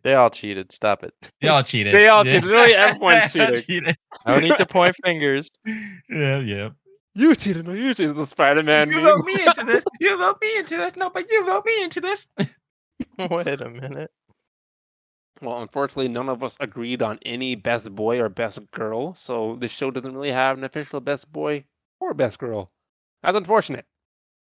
They 0.02 0.14
all 0.14 0.30
cheated. 0.30 0.72
Stop 0.72 1.02
it. 1.04 1.12
They 1.40 1.48
all 1.48 1.62
cheated. 1.62 1.94
They 1.94 2.08
all 2.08 2.24
cheated. 2.24 2.44
Literally 2.44 2.76
all 3.02 3.28
cheating. 3.28 3.62
cheated. 3.62 3.96
No 4.26 4.38
need 4.38 4.56
to 4.56 4.66
point 4.66 4.96
fingers. 5.04 5.50
Yeah, 6.10 6.38
yeah. 6.38 6.68
You 7.14 7.34
cheated. 7.34 7.66
No, 7.66 7.72
you 7.72 7.94
cheated. 7.94 8.14
The 8.16 8.26
Spider-Man 8.26 8.90
You 8.90 8.96
meme. 8.96 9.04
wrote 9.04 9.24
me 9.24 9.34
into 9.44 9.64
this. 9.64 9.84
You 10.00 10.18
wrote 10.20 10.40
me 10.40 10.56
into 10.58 10.76
this. 10.76 10.96
No, 10.96 11.10
but 11.10 11.28
you 11.30 11.46
wrote 11.46 11.66
me 11.66 11.82
into 11.82 12.00
this. 12.00 12.28
Wait 13.18 13.60
a 13.60 13.68
minute. 13.68 14.10
Well, 15.40 15.62
unfortunately, 15.62 16.08
none 16.08 16.28
of 16.28 16.42
us 16.42 16.56
agreed 16.60 17.00
on 17.02 17.18
any 17.24 17.54
best 17.54 17.94
boy 17.94 18.20
or 18.20 18.28
best 18.28 18.58
girl, 18.72 19.14
so 19.14 19.56
this 19.56 19.70
show 19.70 19.90
doesn't 19.90 20.14
really 20.14 20.32
have 20.32 20.58
an 20.58 20.64
official 20.64 21.00
best 21.00 21.30
boy 21.32 21.64
or 22.00 22.12
best 22.14 22.38
girl. 22.38 22.72
That's 23.22 23.36
unfortunate. 23.36 23.86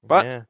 But- 0.03 0.25
yeah. 0.27 0.43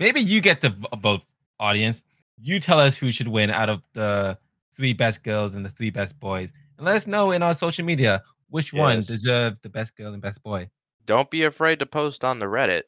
Maybe 0.00 0.20
you 0.20 0.40
get 0.40 0.60
the 0.60 0.70
v- 0.70 0.86
both 0.98 1.24
audience. 1.60 2.02
You 2.36 2.58
tell 2.58 2.80
us 2.80 2.96
who 2.96 3.12
should 3.12 3.28
win 3.28 3.50
out 3.50 3.70
of 3.70 3.82
the 3.92 4.36
three 4.72 4.92
best 4.92 5.22
girls 5.22 5.54
and 5.54 5.64
the 5.64 5.70
three 5.70 5.90
best 5.90 6.18
boys, 6.18 6.52
and 6.78 6.84
let 6.84 6.96
us 6.96 7.06
know 7.06 7.30
in 7.30 7.42
our 7.44 7.54
social 7.54 7.84
media 7.84 8.20
which 8.48 8.72
one 8.72 8.96
Yes. 8.96 9.06
deserved 9.06 9.62
the 9.62 9.68
best 9.68 9.94
girl 9.96 10.12
and 10.12 10.20
best 10.20 10.42
boy. 10.42 10.68
Don't 11.06 11.30
be 11.30 11.44
afraid 11.44 11.78
to 11.78 11.86
post 11.86 12.24
on 12.24 12.40
the 12.40 12.46
Reddit. 12.46 12.82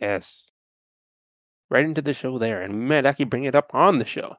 Yes. 0.00 0.50
Right 1.70 1.84
into 1.84 2.02
the 2.02 2.14
show 2.14 2.38
there, 2.38 2.62
and 2.62 2.74
we 2.74 2.80
might 2.80 3.06
actually 3.06 3.26
bring 3.26 3.44
it 3.44 3.54
up 3.54 3.72
on 3.74 3.98
the 3.98 4.06
show. 4.06 4.36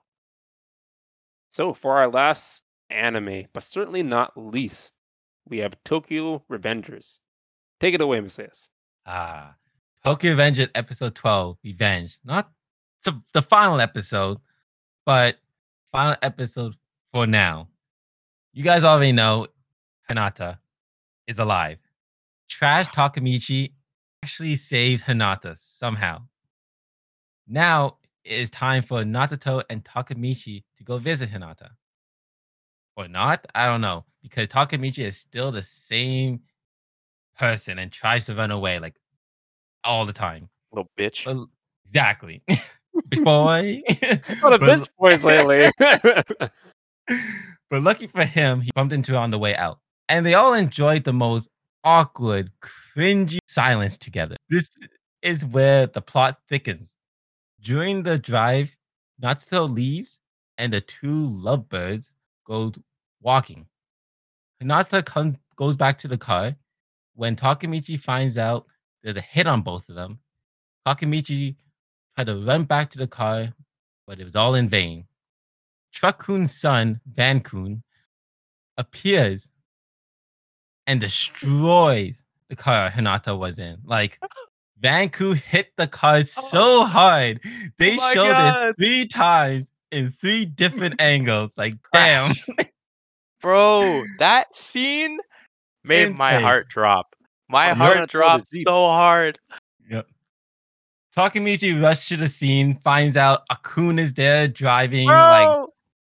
So, 1.51 1.73
for 1.73 1.97
our 1.97 2.07
last 2.07 2.63
anime, 2.89 3.45
but 3.53 3.63
certainly 3.63 4.03
not 4.03 4.31
least, 4.35 4.93
we 5.47 5.59
have 5.59 5.81
Tokyo 5.83 6.43
Revengers. 6.51 7.19
Take 7.79 7.93
it 7.93 8.01
away, 8.01 8.19
Messias. 8.19 8.69
Ah, 9.05 9.55
Tokyo 10.03 10.31
Revenger 10.31 10.67
episode 10.75 11.15
12, 11.15 11.57
Revenge. 11.63 12.19
Not 12.23 12.51
the 13.33 13.41
final 13.41 13.79
episode, 13.79 14.37
but 15.05 15.37
final 15.91 16.17
episode 16.21 16.75
for 17.13 17.25
now. 17.25 17.69
You 18.53 18.63
guys 18.63 18.83
already 18.83 19.11
know 19.11 19.47
Hinata 20.09 20.59
is 21.27 21.39
alive. 21.39 21.77
Trash 22.49 22.87
Takamichi 22.89 23.73
actually 24.23 24.55
saved 24.55 25.05
Hinata 25.05 25.57
somehow. 25.57 26.21
Now 27.47 27.97
it 28.27 28.39
is 28.39 28.49
time 28.49 28.83
for 28.83 29.03
Natato 29.03 29.63
and 29.69 29.83
Takamichi 29.83 30.63
to 30.75 30.83
go 30.83 30.97
visit 30.97 31.29
Hinata. 31.29 31.69
Or 32.97 33.07
not? 33.07 33.45
I 33.55 33.67
don't 33.67 33.81
know. 33.81 34.05
Because 34.21 34.47
Takamichi 34.47 35.03
is 35.05 35.17
still 35.17 35.51
the 35.51 35.61
same 35.61 36.41
person 37.37 37.79
and 37.79 37.91
tries 37.91 38.25
to 38.25 38.35
run 38.35 38.51
away 38.51 38.79
like 38.79 38.95
all 39.83 40.05
the 40.05 40.13
time. 40.13 40.49
Little 40.71 40.89
bitch. 40.99 41.25
But 41.25 41.47
exactly. 41.85 42.43
Bitch 43.09 43.23
boy. 43.23 43.81
What 44.41 44.53
a 44.53 44.59
bitch 44.59 44.87
boys 44.97 45.23
lately. 45.23 45.69
but 47.69 47.83
lucky 47.83 48.07
for 48.07 48.25
him, 48.25 48.59
he 48.59 48.71
bumped 48.73 48.91
into 48.91 49.11
her 49.13 49.19
on 49.19 49.29
the 49.29 49.37
way 49.37 49.55
out. 49.55 49.79
And 50.09 50.25
they 50.25 50.33
all 50.33 50.55
enjoyed 50.55 51.03
the 51.03 51.13
most 51.13 51.47
awkward, 51.83 52.49
cringy 52.95 53.37
silence 53.45 53.99
together. 53.99 54.35
This 54.49 54.67
is 55.21 55.45
where 55.45 55.85
the 55.85 56.01
plot 56.01 56.39
thickens. 56.49 56.96
During 57.61 58.03
the 58.03 58.17
drive, 58.17 58.75
Natsuko 59.21 59.73
leaves 59.73 60.19
and 60.57 60.71
the 60.71 60.81
two 60.81 61.27
lovebirds 61.29 62.13
go 62.45 62.71
walking. 63.21 63.67
Hinata 64.61 65.05
comes, 65.05 65.37
goes 65.55 65.75
back 65.75 65.97
to 65.99 66.07
the 66.07 66.17
car. 66.17 66.55
When 67.15 67.35
Takamichi 67.35 67.99
finds 67.99 68.37
out 68.37 68.67
there's 69.03 69.15
a 69.15 69.21
hit 69.21 69.47
on 69.47 69.61
both 69.61 69.89
of 69.89 69.95
them, 69.95 70.19
Takamichi 70.87 71.55
tried 72.15 72.27
to 72.27 72.45
run 72.45 72.63
back 72.63 72.89
to 72.91 72.97
the 72.97 73.07
car, 73.07 73.53
but 74.05 74.19
it 74.19 74.23
was 74.23 74.35
all 74.35 74.55
in 74.55 74.69
vain. 74.69 75.05
Truck 75.91 76.19
Kun's 76.19 76.55
son, 76.55 77.01
Van 77.11 77.39
Kun, 77.39 77.81
appears 78.77 79.49
and 80.85 80.99
destroys 80.99 82.23
the 82.49 82.55
car 82.55 82.89
Hinata 82.89 83.37
was 83.37 83.59
in. 83.59 83.77
Like, 83.83 84.19
Van 84.79 85.09
Kun 85.09 85.35
hit 85.35 85.71
the 85.77 85.87
car 85.87 86.17
oh 86.17 86.21
so 86.21 86.85
hard, 86.85 87.39
they 87.79 87.97
Oh 87.99 88.11
showed 88.13 88.33
God. 88.37 88.69
it 88.69 88.75
three 88.79 89.07
times 89.07 89.71
in 89.91 90.11
three 90.11 90.45
different 90.45 90.95
angles. 91.01 91.53
Like, 91.57 91.73
damn. 91.93 92.33
Bro, 93.41 94.03
that 94.19 94.53
scene 94.55 95.19
made 95.83 96.15
my 96.17 96.33
heart 96.33 96.69
drop. 96.69 97.15
My 97.49 97.71
Oh, 97.71 97.75
heart 97.75 98.09
dropped 98.09 98.47
so 98.65 98.87
hard. 98.87 99.39
Yep. 99.89 100.07
Takamichi 101.15 101.81
rushed 101.81 102.09
to 102.09 102.17
the 102.17 102.27
scene, 102.27 102.79
finds 102.83 103.17
out 103.17 103.41
Akkun 103.51 103.97
is 103.99 104.13
there 104.13 104.47
driving, 104.47 105.07
like, 105.07 105.47
Bro, 105.47 105.67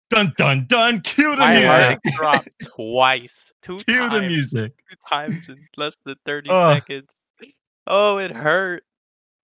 dun 0.09 0.33
dun 0.37 0.65
dun, 0.67 1.01
cue 1.01 1.31
the 1.35 1.37
my 1.37 1.53
music. 1.53 1.67
heart 1.69 1.99
dropped 2.15 2.49
twice. 2.63 3.51
Two 3.61 3.77
Cue 3.87 3.97
times. 3.99 4.13
the 4.13 4.21
music. 4.21 4.73
Two 4.89 4.95
times 5.07 5.49
in 5.49 5.57
less 5.77 5.95
than 6.05 6.15
30 6.25 6.49
Ugh. 6.49 6.75
seconds. 6.75 7.15
Oh, 7.87 8.17
it 8.17 8.31
hurt. 8.31 8.83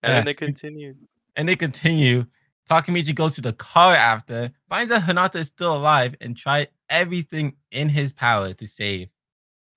And 0.04 0.10
Yeah. 0.12 0.16
then 0.18 0.26
they 0.26 0.34
continued. 0.34 0.98
and 1.36 1.48
they 1.48 1.56
continue. 1.56 2.26
Takamichi 2.70 3.14
goes 3.16 3.36
to 3.36 3.42
the 3.42 3.54
car 3.54 3.96
after, 3.96 4.52
finds 4.70 4.92
out 4.92 5.02
Hinata 5.04 5.36
is 5.36 5.48
still 5.48 5.76
alive, 5.76 6.16
and 6.22 6.36
tried 6.38 6.70
everything 6.90 7.56
in 7.72 7.90
his 7.90 8.14
power 8.14 8.54
to 8.54 8.68
save 8.68 9.10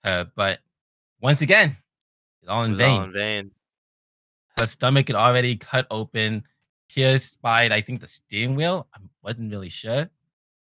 her. 0.05 0.31
But 0.37 0.61
once 1.21 1.41
again, 1.41 1.77
it's 2.41 2.49
all 2.49 2.65
in 2.65 2.73
was 2.73 2.79
vain. 2.79 2.99
all 2.99 3.05
in 3.05 3.13
vain. 3.13 3.51
Her 4.57 4.67
stomach 4.67 5.09
had 5.09 5.17
already 5.17 5.57
cut 5.57 5.87
open, 5.91 6.45
pierced 6.89 7.41
by, 7.43 7.65
I 7.65 7.81
think, 7.81 8.01
the 8.01 8.09
steering 8.09 8.55
wheel. 8.55 8.89
I 8.95 8.99
wasn't 9.23 9.51
really 9.51 9.69
sure. 9.71 10.09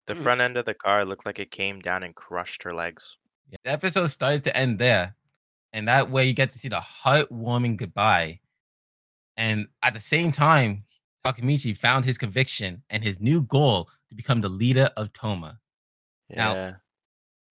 The 0.08 0.16
Hmm. 0.16 0.22
front 0.24 0.42
end 0.42 0.58
of 0.58 0.66
the 0.66 0.74
car 0.74 1.04
looked 1.06 1.26
like 1.26 1.40
it 1.40 1.52
came 1.52 1.80
down 1.80 2.04
and 2.04 2.16
crushed 2.16 2.64
her 2.64 2.74
legs. 2.74 3.18
Yeah, 3.50 3.58
the 3.64 3.72
episode 3.72 4.08
started 4.08 4.44
to 4.46 4.56
end 4.58 4.80
there. 4.80 5.16
And 5.74 5.88
that 5.88 6.10
way 6.10 6.26
you 6.26 6.34
get 6.34 6.52
to 6.52 6.60
see 6.60 6.68
the 6.68 6.82
heartwarming 6.82 7.78
goodbye. 7.78 8.40
And 9.38 9.68
at 9.84 9.94
the 9.94 10.00
same 10.00 10.32
time, 10.32 10.84
Takamichi 11.26 11.78
found 11.78 12.04
his 12.04 12.18
conviction 12.18 12.84
and 12.90 13.04
his 13.04 13.20
new 13.20 13.44
goal 13.44 13.90
to 14.10 14.16
become 14.16 14.42
the 14.42 14.50
leader 14.50 14.90
of 14.98 15.14
Toman. 15.14 15.58
Yeah. 16.30 16.36
Now- 16.54 16.78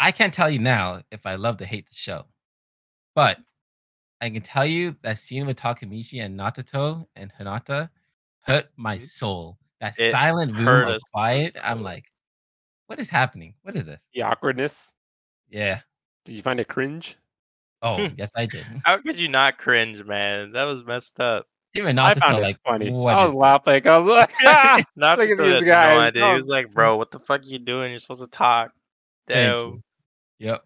I 0.03 0.13
can't 0.13 0.33
tell 0.33 0.49
you 0.51 0.59
now 0.59 1.03
if 1.11 1.27
I 1.27 1.35
love 1.35 1.59
to 1.59 1.67
hate 1.67 1.87
the 1.87 1.95
show, 1.95 2.27
but 3.15 3.39
I 4.23 4.31
can 4.31 4.41
tell 4.43 4.65
you 4.65 4.97
that 5.03 5.19
scene 5.19 5.47
with 5.47 5.59
Takamichi 5.59 6.25
and 6.25 6.39
Natato 6.39 7.07
and 7.17 7.31
Hinata 7.35 7.91
hurt 8.41 8.71
my 8.77 8.97
Mhm. 8.97 9.03
soul. 9.03 9.59
That 9.81 9.99
It 9.99 10.11
silent 10.13 10.55
room 10.57 10.89
of 10.89 10.89
us 10.97 11.03
quiet. 11.13 11.57
I'm 11.63 11.83
like, 11.83 12.11
what 12.87 12.99
is 12.99 13.09
happening? 13.11 13.55
What 13.63 13.77
is 13.77 13.85
this? 13.87 14.09
the 14.15 14.23
awkwardness. 14.23 14.93
Yeah. 15.49 15.83
Did 16.25 16.35
you 16.37 16.43
find 16.43 16.61
it 16.61 16.69
cringe? 16.69 17.17
Oh, 17.83 17.97
yes, 18.19 18.31
I 18.37 18.47
did. 18.47 18.65
How 18.85 18.99
could 18.99 19.19
you 19.19 19.29
not 19.29 19.59
cringe, 19.59 20.05
man? 20.05 20.53
That 20.53 20.65
was 20.65 20.85
messed 20.85 21.19
up. 21.21 21.47
Even 21.75 21.99
I 21.99 22.13
Natato, 22.15 22.19
found 22.21 22.37
it 22.39 22.41
like, 22.43 22.57
funny. 22.67 22.91
what 22.91 23.15
I 23.15 23.25
was 23.25 23.33
this? 23.33 23.39
laughing. 23.39 23.87
I 23.87 23.99
was 23.99 24.11
like, 24.17 24.33
ah! 24.45 24.83
Not 24.97 25.19
Look 25.21 25.31
at 25.31 25.37
because 25.37 25.47
these 25.47 25.55
had 25.61 25.67
guys. 25.67 25.95
no 25.95 26.01
idea. 26.01 26.25
Oh. 26.25 26.33
He 26.33 26.39
was 26.39 26.49
like, 26.49 26.73
bro, 26.75 26.97
what 26.97 27.11
the 27.13 27.21
fuck 27.21 27.43
you 27.45 27.59
doing? 27.61 27.91
You're 27.93 28.01
supposed 28.01 28.23
to 28.23 28.27
talk. 28.29 28.73
Thank 29.29 29.37
Damn. 29.53 29.59
you. 29.69 29.83
Yep. 30.41 30.65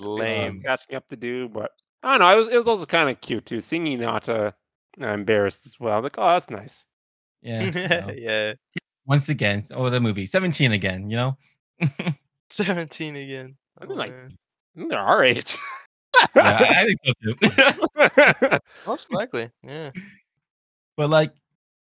Lame. 0.00 0.60
catching 0.62 0.96
up 0.96 1.08
to 1.08 1.16
do, 1.16 1.48
but 1.48 1.70
I 2.02 2.12
don't 2.12 2.20
know. 2.20 2.34
It 2.34 2.38
was 2.38 2.48
it 2.48 2.56
was 2.56 2.66
also 2.66 2.86
kind 2.86 3.10
of 3.10 3.20
cute 3.20 3.46
too, 3.46 3.60
seeing 3.60 4.00
Nata 4.00 4.54
uh, 5.00 5.06
embarrassed 5.06 5.66
as 5.66 5.78
well. 5.78 6.00
Like, 6.02 6.16
oh, 6.18 6.26
that's 6.26 6.50
nice. 6.50 6.86
Yeah. 7.42 7.62
you 7.64 7.70
know. 7.88 8.10
yeah. 8.14 8.52
Once 9.06 9.28
again, 9.28 9.64
or 9.74 9.90
the 9.90 10.00
movie, 10.00 10.26
17 10.26 10.72
again, 10.72 11.10
you 11.10 11.16
know? 11.16 11.36
17 12.50 13.16
again. 13.16 13.56
I 13.80 13.84
mean, 13.84 13.92
Oh, 13.92 13.94
like- 13.96 14.12
man. 14.12 14.38
Mm, 14.76 14.88
They're 14.88 14.98
our 14.98 15.22
age. 15.24 15.56
yeah, 16.36 16.58
I 16.70 16.86
think 16.86 16.98
so 17.04 17.12
too. 17.22 18.58
Most 18.86 19.12
likely. 19.12 19.50
Yeah. 19.62 19.90
But 20.96 21.10
like 21.10 21.32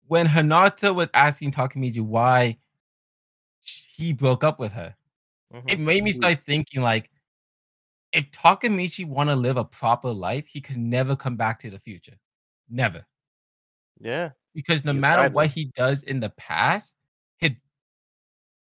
when 0.07 0.27
Hanata 0.27 0.93
was 0.93 1.07
asking 1.13 1.51
Takamichi 1.51 2.01
why 2.01 2.57
he 3.61 4.13
broke 4.13 4.43
up 4.43 4.59
with 4.59 4.71
her, 4.73 4.95
Mhm. 5.53 5.63
it 5.71 5.79
made 5.79 6.03
me 6.03 6.11
start 6.11 6.39
thinking 6.45 6.81
like 6.81 7.09
if 8.13 8.29
Takamichi 8.31 9.05
want 9.05 9.29
to 9.29 9.35
live 9.35 9.57
a 9.57 9.65
proper 9.65 10.09
life, 10.09 10.45
he 10.47 10.61
could 10.61 10.77
never 10.77 11.15
come 11.15 11.35
back 11.37 11.59
to 11.59 11.69
the 11.69 11.79
future. 11.79 12.17
Never. 12.69 13.05
Yeah. 13.99 14.31
Because 14.53 14.83
no 14.85 14.91
You're 14.91 15.01
matter 15.01 15.29
what 15.29 15.47
man. 15.47 15.49
he 15.49 15.65
does 15.75 16.03
in 16.03 16.19
the 16.19 16.29
past, 16.31 16.93
his 17.37 17.51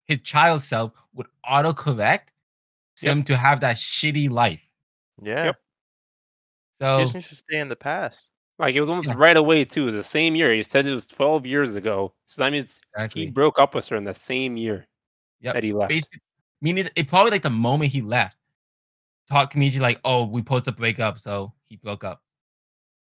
his 0.06 0.18
child 0.20 0.60
self 0.62 0.92
would 1.14 1.26
autocorrect 1.46 2.28
Yep. 3.02 3.12
him 3.12 3.22
to 3.24 3.36
have 3.36 3.60
that 3.60 3.76
shitty 3.76 4.30
life. 4.30 4.62
Yeah. 5.22 5.44
Yep. 5.46 5.56
So 6.78 6.98
He 6.98 7.04
just 7.04 7.14
needs 7.14 7.28
to 7.28 7.34
stay 7.36 7.58
in 7.60 7.68
the 7.68 7.76
past. 7.76 8.30
like 8.58 8.74
it 8.76 8.80
was 8.80 8.88
almost 8.90 9.08
Yeah. 9.08 9.14
right 9.16 9.36
away 9.36 9.64
too. 9.64 9.90
The 9.90 10.04
same 10.04 10.34
year. 10.36 10.52
He 10.52 10.62
said 10.62 10.86
it 10.86 10.94
was 10.94 11.06
twelve 11.06 11.44
years 11.46 11.74
ago. 11.76 12.14
So 12.26 12.42
that 12.42 12.52
means 12.52 12.80
exactly. 12.94 13.24
he 13.26 13.30
broke 13.30 13.58
up 13.58 13.74
with 13.74 13.86
her 13.88 13.96
in 13.96 14.04
the 14.04 14.14
same 14.14 14.56
year 14.56 14.86
Yep. 15.40 15.54
that 15.54 15.64
he 15.64 15.72
left. 15.72 15.88
Basically, 15.88 16.20
meaning 16.60 16.88
it 16.96 17.08
probably 17.08 17.30
like 17.32 17.42
the 17.42 17.50
moment 17.50 17.90
he 17.92 18.00
left, 18.00 18.36
Takamichi 19.30 19.80
like, 19.80 20.00
oh, 20.04 20.24
we 20.26 20.40
supposed 20.40 20.66
to 20.66 20.72
break 20.72 21.00
up, 21.00 21.18
so 21.18 21.52
he 21.68 21.76
broke 21.76 22.04
up. 22.04 22.22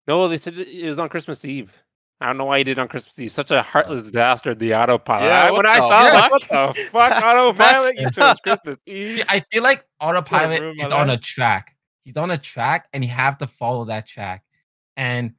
No, 0.06 0.26
they 0.28 0.38
said 0.38 0.56
it 0.58 0.68
it 0.68 0.88
was 0.88 0.98
on 0.98 1.08
Christmas 1.08 1.44
Eve. 1.44 1.72
I 2.22 2.26
don't 2.26 2.38
know 2.38 2.44
why 2.46 2.58
he 2.58 2.64
did 2.64 2.78
it 2.78 2.80
on 2.80 2.88
Christmas 2.88 3.18
Eve. 3.18 3.32
Such 3.32 3.50
a 3.50 3.62
heartless 3.62 4.10
bastard, 4.10 4.58
the 4.58 4.74
autopilot. 4.74 5.24
Yeah, 5.28 5.44
I- 5.44 5.50
what 5.50 5.58
when 5.64 5.66
I 5.66 5.76
the 5.80 5.88
saw 5.88 6.06
it, 6.06 6.14
I 6.14 6.28
was 6.28 6.42
like, 6.42 6.50
fuck? 6.50 6.66
what 6.68 6.76
the 6.76 6.82
fuck, 6.84 7.24
autopilot? 7.24 7.94
You 7.98 8.10
chose. 8.10 8.40
Christmas 8.40 8.78
Eve. 8.86 9.16
See, 9.18 9.22
I 9.28 9.40
feel 9.52 9.62
like 9.62 9.84
autopilot 10.00 10.62
is 10.80 10.92
on 10.92 11.10
a 11.10 11.16
track. 11.18 11.76
He's 12.04 12.16
on 12.16 12.30
a 12.30 12.38
track 12.38 12.88
and 12.92 13.04
you 13.04 13.10
have 13.10 13.38
to 13.38 13.46
follow 13.46 13.84
that 13.86 14.06
track. 14.06 14.42
And 14.96 15.34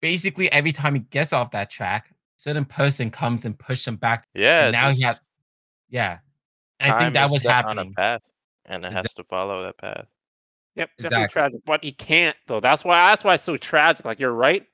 basically 0.00 0.50
every 0.52 0.72
time 0.72 0.94
he 0.94 1.00
gets 1.00 1.32
off 1.32 1.50
that 1.52 1.70
track, 1.70 2.14
certain 2.36 2.64
person 2.64 3.10
comes 3.10 3.44
and 3.44 3.58
pushes 3.58 3.86
him 3.86 3.96
back. 3.96 4.24
Yeah. 4.34 4.66
and 4.66 4.72
now 4.72 4.88
he 4.88 4.94
just 4.94 5.04
has 5.04 5.20
yeah. 5.88 6.18
And 6.78 6.92
I 6.92 7.00
think 7.02 7.14
that 7.14 7.26
is 7.26 7.32
was 7.32 7.42
set 7.42 7.50
happening. 7.52 7.78
on 7.78 7.86
a 7.88 7.94
path, 7.94 8.22
and 8.66 8.84
it 8.84 8.88
Exact- 8.88 9.06
has 9.08 9.14
to 9.14 9.24
follow 9.24 9.62
that 9.64 9.76
path. 9.78 10.06
Yep, 10.76 10.90
definitely 10.98 11.24
Exactly. 11.24 11.32
tragic. 11.32 11.60
But 11.66 11.84
he 11.84 11.92
can't 11.92 12.36
though. 12.46 12.60
That's 12.60 12.84
why 12.84 13.10
that's 13.10 13.22
why 13.24 13.34
it's 13.34 13.44
so 13.44 13.56
tragic. 13.58 14.06
Like 14.06 14.18
you're 14.20 14.32
right 14.32 14.64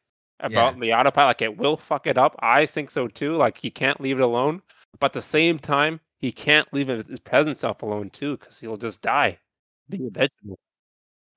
about 0.40 0.78
the 0.78 0.92
autopilot. 0.92 1.28
Like 1.28 1.42
it 1.42 1.56
will 1.56 1.76
fuck 1.76 2.06
it 2.06 2.18
up. 2.18 2.36
I 2.40 2.66
think 2.66 2.90
so 2.90 3.08
too. 3.08 3.36
Like 3.36 3.56
he 3.58 3.70
can't 3.70 4.00
leave 4.00 4.18
it 4.18 4.22
alone. 4.22 4.62
But 4.98 5.06
at 5.06 5.12
the 5.14 5.22
same 5.22 5.58
time, 5.58 6.00
he 6.18 6.32
can't 6.32 6.66
leave 6.72 6.88
his, 6.88 7.06
his 7.06 7.20
present 7.20 7.56
self 7.56 7.82
alone 7.82 8.10
too, 8.10 8.36
because 8.36 8.58
he'll 8.58 8.76
just 8.76 9.02
die. 9.02 9.38
Being 9.88 10.06
a 10.06 10.10
vegetable. 10.10 10.58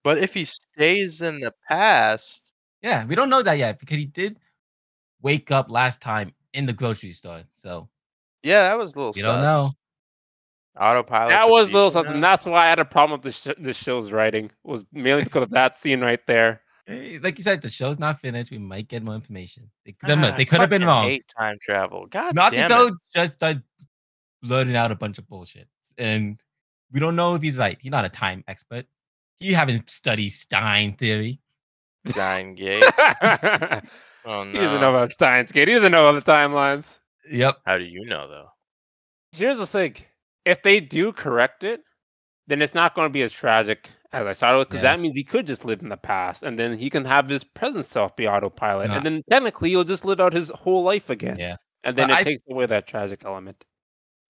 But 0.04 0.18
if 0.18 0.34
he 0.34 0.46
stays 0.46 1.22
in 1.22 1.40
the 1.40 1.54
past, 1.68 2.56
Yeah, 2.82 3.06
we 3.06 3.16
don't 3.16 3.30
know 3.30 3.44
that 3.44 3.58
yet 3.58 3.80
because 3.80 3.98
he 3.98 4.06
did 4.06 4.38
wake 5.22 5.52
up 5.52 5.70
last 5.70 6.02
time 6.02 6.34
in 6.54 6.66
the 6.66 6.74
grocery 6.74 7.12
store. 7.12 7.44
So 7.50 7.90
yeah, 8.44 8.64
that 8.70 8.78
was 8.78 8.96
a 8.96 9.00
little. 9.00 9.14
we 9.14 9.22
don't 9.22 9.44
know. 9.44 9.72
Autopilot. 10.80 11.32
That 11.32 11.50
was 11.50 11.70
a 11.70 11.74
little 11.74 11.92
something. 11.92 12.22
That's 12.22 12.46
why 12.46 12.66
I 12.66 12.70
had 12.70 12.80
a 12.80 12.86
problem 12.86 13.20
with 13.20 13.24
this 13.24 13.42
sh- 13.42 13.60
this 13.60 13.76
show's 13.78 14.12
writing. 14.14 14.50
Was 14.64 14.86
mainly 14.94 15.24
because 15.26 15.44
of 15.44 15.50
that 15.50 15.78
scene 15.78 16.00
right 16.00 16.26
there. 16.26 16.62
Eh, 16.90 17.20
Like 17.22 17.38
you 17.38 17.44
said, 17.44 17.62
the 17.62 17.70
show's 17.70 18.00
not 18.00 18.20
finished. 18.20 18.52
We 18.52 18.58
might 18.58 18.88
get 18.88 19.04
more 19.04 19.16
information. 19.16 19.70
They 19.86 19.92
could 19.94 20.10
Ah, 20.10 20.16
have, 20.16 20.38
they 20.38 20.46
could 20.46 20.60
have 20.60 20.70
been 20.70 20.82
fucking 20.82 20.88
wrong. 20.88 21.04
Hate 21.06 21.26
time 21.38 21.58
travel. 21.62 22.08
God 22.08 22.36
Not 22.36 22.52
damn 22.52 22.72
it. 22.72 22.94
just 23.14 23.34
started 23.34 23.64
blurting 24.42 24.76
out 24.76 24.92
a 24.92 24.96
bunch 24.96 25.18
of 25.18 25.28
bullshit, 25.28 25.68
and 25.98 26.42
we 26.92 27.00
don't 27.00 27.16
know 27.16 27.36
if 27.36 27.42
he's 27.42 27.58
right. 27.58 27.78
He's 27.80 27.92
not 27.92 28.06
a 28.06 28.10
time 28.10 28.44
expert. 28.48 28.86
He 29.40 29.54
haven't 29.54 29.90
studied 29.90 30.30
Stein 30.32 30.94
theory. 30.94 31.40
Stein 32.08 32.56
Gate. 32.56 32.84
Oh 34.26 34.44
He 34.46 34.52
doesn't 34.52 34.82
know 34.82 34.92
no. 34.92 34.96
about 34.98 35.10
Steins 35.12 35.52
Gate. 35.54 35.70
He 35.70 35.74
doesn't 35.76 35.94
know 35.94 36.08
about 36.10 36.24
the 36.26 36.30
timelines. 36.32 37.00
Yep. 37.32 37.60
How 37.66 37.78
do 37.78 37.86
you 37.86 38.06
know 38.06 38.28
though? 38.28 38.50
Here's 39.32 39.58
the 39.60 39.66
thing: 39.66 39.96
if 40.46 40.62
they 40.62 40.82
do 40.82 41.14
correct 41.14 41.64
it, 41.64 41.84
then 42.48 42.62
it's 42.62 42.74
not 42.76 42.96
going 42.96 43.06
to 43.08 43.14
be 43.14 43.22
as 43.22 43.32
tragic 43.32 43.90
as 44.12 44.26
I 44.26 44.34
started 44.34 44.60
with, 44.60 44.70
because 44.70 44.84
Yeah. 44.84 44.96
that 44.96 45.00
means 45.00 45.16
he 45.16 45.24
could 45.24 45.46
just 45.46 45.66
live 45.66 45.82
in 45.82 45.90
the 45.90 45.98
past, 45.98 46.44
and 46.44 46.58
then 46.58 46.78
he 46.78 46.90
can 46.90 47.06
have 47.06 47.30
his 47.30 47.44
present 47.44 47.86
self 47.86 48.16
be 48.16 48.28
autopilot, 48.28 48.90
No. 48.90 48.96
and 48.96 49.06
then 49.06 49.24
technically 49.30 49.70
he'll 49.70 49.84
just 49.84 50.06
live 50.06 50.20
out 50.20 50.34
his 50.34 50.50
whole 50.50 50.84
life 50.84 51.10
again, 51.10 51.38
Yeah. 51.38 51.58
and 51.84 51.96
then 51.96 52.08
But 52.08 52.14
it 52.14 52.20
I- 52.20 52.24
takes 52.24 52.44
away 52.50 52.66
that 52.66 52.88
tragic 52.88 53.24
element. 53.26 53.66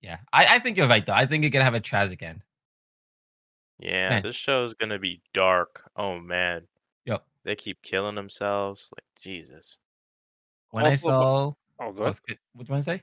Yeah. 0.01 0.17
I, 0.33 0.55
I 0.55 0.59
think 0.59 0.77
you're 0.77 0.87
right 0.87 1.05
though. 1.05 1.13
I 1.13 1.25
think 1.25 1.43
it 1.43 1.51
could 1.51 1.61
have 1.61 1.73
a 1.73 1.79
tragic 1.79 2.21
end. 2.23 2.41
Yeah, 3.79 4.09
Man. 4.09 4.23
this 4.23 4.35
show 4.35 4.63
is 4.65 4.73
gonna 4.73 4.99
be 4.99 5.21
dark. 5.33 5.89
Oh 5.95 6.19
man. 6.19 6.67
Yep. 7.05 7.25
They 7.43 7.55
keep 7.55 7.81
killing 7.81 8.15
themselves. 8.15 8.91
Like 8.95 9.05
Jesus. 9.21 9.79
When 10.71 10.85
I 10.85 10.95
saw, 10.95 11.21
Oh, 11.47 11.57
oh, 11.79 11.91
good. 11.91 12.03
what 12.03 12.25
do 12.27 12.37
you 12.57 12.65
want 12.73 12.83
to 12.83 12.83
say? 12.83 13.01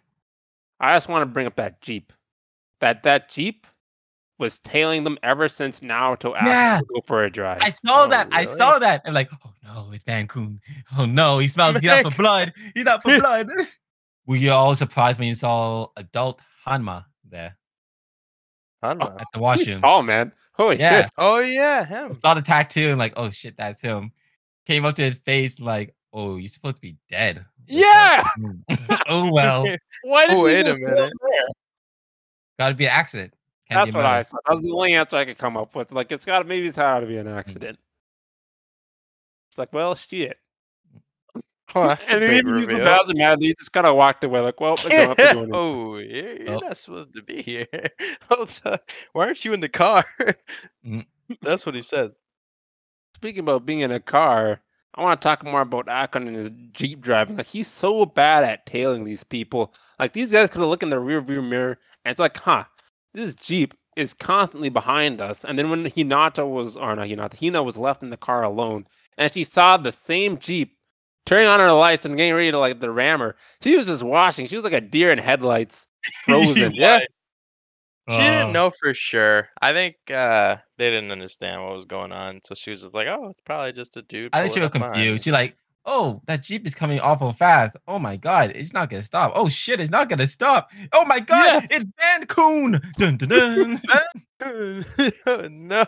I 0.78 0.94
just 0.94 1.08
want 1.08 1.22
to 1.22 1.26
bring 1.26 1.46
up 1.46 1.56
that 1.56 1.80
Jeep. 1.80 2.12
That 2.80 3.02
that 3.04 3.28
Jeep 3.30 3.66
was 4.38 4.58
tailing 4.60 5.02
them 5.04 5.18
ever 5.22 5.48
since 5.48 5.80
Naruto 5.80 6.34
asked 6.36 6.46
Yeah. 6.48 6.78
to 6.80 6.84
go 6.94 7.00
for 7.06 7.24
a 7.24 7.30
drive. 7.30 7.58
I 7.62 7.70
saw 7.70 8.04
Oh, 8.04 8.08
that. 8.08 8.28
I 8.32 8.44
saw 8.44 8.78
that. 8.78 9.02
I'm 9.06 9.14
like, 9.14 9.30
oh 9.44 9.52
no, 9.64 9.90
it's 9.92 10.04
Van 10.04 10.26
Kun. 10.26 10.60
Oh 10.98 11.06
no, 11.06 11.38
he 11.38 11.48
smells. 11.48 11.76
He's 11.76 11.88
out 11.90 12.04
for 12.04 12.16
blood. 12.16 12.52
He's 12.74 12.86
out 12.86 13.02
for 13.02 13.16
blood. 13.20 13.48
Were 14.26 14.36
you 14.36 14.50
all 14.52 14.74
surprised 14.74 15.18
when 15.18 15.28
you 15.28 15.34
saw 15.34 15.86
adult 15.96 16.40
Hanma 16.66 17.04
there 17.28 17.56
Hanma. 18.82 19.20
at 19.20 19.26
the 19.32 19.38
He's 19.38 19.40
washroom? 19.40 19.80
tall, 19.82 20.02
man. 20.02 20.32
Holy 20.52 20.78
Yeah. 20.78 21.02
shit. 21.04 21.12
Oh 21.18 21.38
yeah, 21.38 21.84
him. 21.84 22.12
saw 22.14 22.34
the 22.34 22.42
tattoo 22.42 22.90
and 22.90 22.98
like, 22.98 23.14
oh 23.16 23.30
shit, 23.30 23.56
that's 23.56 23.80
him. 23.80 24.12
Came 24.66 24.84
up 24.84 24.94
to 24.96 25.02
his 25.02 25.16
face 25.18 25.60
like, 25.60 25.94
oh, 26.12 26.36
you're 26.36 26.48
supposed 26.48 26.76
to 26.76 26.82
be 26.82 26.96
dead. 27.08 27.44
Yeah. 27.68 28.22
oh 29.08 29.32
well, 29.32 29.64
Why 30.02 30.26
did 30.26 30.34
Oh, 30.34 30.44
he 30.46 30.54
wait 30.54 30.66
a 30.66 30.72
go 30.74 30.78
minute. 30.78 31.12
there? 31.20 31.46
gotta 32.58 32.74
be 32.74 32.84
an 32.86 32.92
accident. 32.92 33.32
Can't 33.68 33.80
That's 33.80 33.92
be 33.92 33.98
a 33.98 34.02
what 34.02 34.06
I 34.06 34.16
murder. 34.18 34.24
said. 34.24 34.38
That 34.46 34.54
was 34.54 34.64
the 34.64 34.70
only 34.72 34.94
answer 34.94 35.16
I 35.16 35.24
could 35.24 35.38
come 35.38 35.56
up 35.56 35.74
with. 35.74 35.90
Like, 35.92 36.12
it's 36.12 36.24
got 36.24 36.38
to 36.40 36.44
maybe 36.44 36.66
it's 36.68 36.76
had 36.76 37.00
to 37.00 37.06
be 37.06 37.18
an 37.18 37.26
accident. 37.28 37.78
It's 39.48 39.58
like, 39.58 39.72
well, 39.72 39.94
shit. 39.94 40.36
Oh, 41.74 41.88
that's 41.88 42.08
and 42.10 42.22
he 42.22 42.36
even 42.36 42.46
used 42.46 42.68
the 42.70 42.74
reveal. 42.74 42.84
bathroom 42.84 43.18
man. 43.18 43.40
He 43.40 43.54
just 43.58 43.72
kind 43.72 43.86
of 43.86 43.96
walked 43.96 44.22
away, 44.22 44.40
like, 44.40 44.60
well, 44.60 44.76
I 44.84 44.88
don't 44.88 45.16
to 45.16 45.48
oh, 45.52 45.96
you're, 45.98 46.42
you're 46.42 46.50
Oh. 46.54 46.58
not 46.60 46.76
supposed 46.76 47.12
to 47.14 47.22
be 47.22 47.42
here. 47.42 47.66
Why 49.12 49.26
aren't 49.26 49.44
you 49.44 49.52
in 49.52 49.60
the 49.60 49.68
car? 49.68 50.04
Mm. 50.86 51.06
That's 51.42 51.66
what 51.66 51.74
he 51.74 51.82
said. 51.82 52.12
Speaking 53.16 53.40
about 53.40 53.66
being 53.66 53.80
in 53.80 53.90
a 53.90 53.98
car, 53.98 54.60
I 54.94 55.02
want 55.02 55.20
to 55.20 55.24
talk 55.24 55.42
more 55.44 55.62
about 55.62 55.86
Akkun 55.86 56.28
and 56.28 56.36
his 56.36 56.50
Jeep 56.72 57.00
driving. 57.00 57.36
Like, 57.36 57.46
he's 57.46 57.66
so 57.68 58.06
bad 58.06 58.44
at 58.44 58.64
tailing 58.66 59.04
these 59.04 59.24
people. 59.24 59.74
Like, 59.98 60.12
these 60.12 60.30
guys 60.30 60.50
could 60.50 60.60
look 60.62 60.82
in 60.84 60.90
the 60.90 61.00
rear 61.00 61.20
view 61.20 61.42
mirror 61.42 61.78
and 62.04 62.10
it's 62.12 62.20
like, 62.20 62.36
huh, 62.36 62.64
this 63.16 63.34
Jeep 63.34 63.74
is 63.96 64.14
constantly 64.14 64.68
behind 64.68 65.20
us. 65.22 65.44
And 65.44 65.58
then 65.58 65.70
when 65.70 65.84
Hinata 65.84 66.48
was, 66.48 66.76
or 66.76 66.94
not 66.94 67.08
Hinata, 67.08 67.40
Hina 67.40 67.62
was 67.62 67.76
left 67.76 68.02
in 68.02 68.10
the 68.10 68.16
car 68.16 68.42
alone, 68.44 68.86
and 69.18 69.32
she 69.32 69.42
saw 69.42 69.76
the 69.76 69.92
same 69.92 70.38
Jeep 70.38 70.76
turning 71.24 71.48
on 71.48 71.58
her 71.58 71.72
lights 71.72 72.04
and 72.04 72.16
getting 72.16 72.34
ready 72.34 72.50
to 72.52 72.58
like 72.58 72.78
the 72.78 72.90
rammer, 72.90 73.34
she 73.62 73.76
was 73.76 73.86
just 73.86 74.02
watching. 74.02 74.46
She 74.46 74.54
was 74.54 74.64
like 74.64 74.72
a 74.74 74.80
deer 74.80 75.10
in 75.10 75.18
headlights, 75.18 75.86
frozen. 76.24 76.72
Yeah. 76.74 76.98
was. 76.98 77.06
She 78.08 78.18
didn't 78.18 78.50
Oh. 78.50 78.52
know 78.52 78.70
for 78.80 78.94
sure. 78.94 79.48
I 79.60 79.72
think 79.72 79.96
uh, 80.12 80.58
they 80.78 80.90
didn't 80.92 81.10
understand 81.10 81.64
what 81.64 81.74
was 81.74 81.86
going 81.86 82.12
on, 82.12 82.40
so 82.44 82.54
she 82.54 82.70
was 82.70 82.84
like, 82.84 83.08
"Oh, 83.08 83.30
it's 83.30 83.40
probably 83.44 83.72
just 83.72 83.96
a 83.96 84.02
dude." 84.02 84.30
I 84.32 84.42
think 84.42 84.54
she 84.54 84.60
was 84.60 84.68
confused. 84.68 84.96
me." 85.16 85.18
She 85.22 85.32
like, 85.32 85.56
oh, 85.86 86.20
that 86.26 86.42
Jeep 86.42 86.66
is 86.66 86.74
coming 86.74 87.00
awful 87.00 87.32
fast. 87.32 87.76
Oh 87.88 87.98
my 87.98 88.16
god, 88.16 88.52
it's 88.54 88.72
not 88.72 88.90
gonna 88.90 89.02
stop. 89.02 89.32
Oh 89.34 89.48
shit, 89.48 89.80
it's 89.80 89.90
not 89.90 90.08
gonna 90.08 90.26
stop. 90.26 90.70
Oh 90.92 91.04
my 91.06 91.20
god, 91.20 91.66
Yeah. 91.70 91.78
it's 91.78 91.86
Van 92.00 92.26
Coon. 92.26 92.80
Dun, 92.98 93.16
dun, 93.16 93.80
dun. 94.40 94.84
no. 95.68 95.84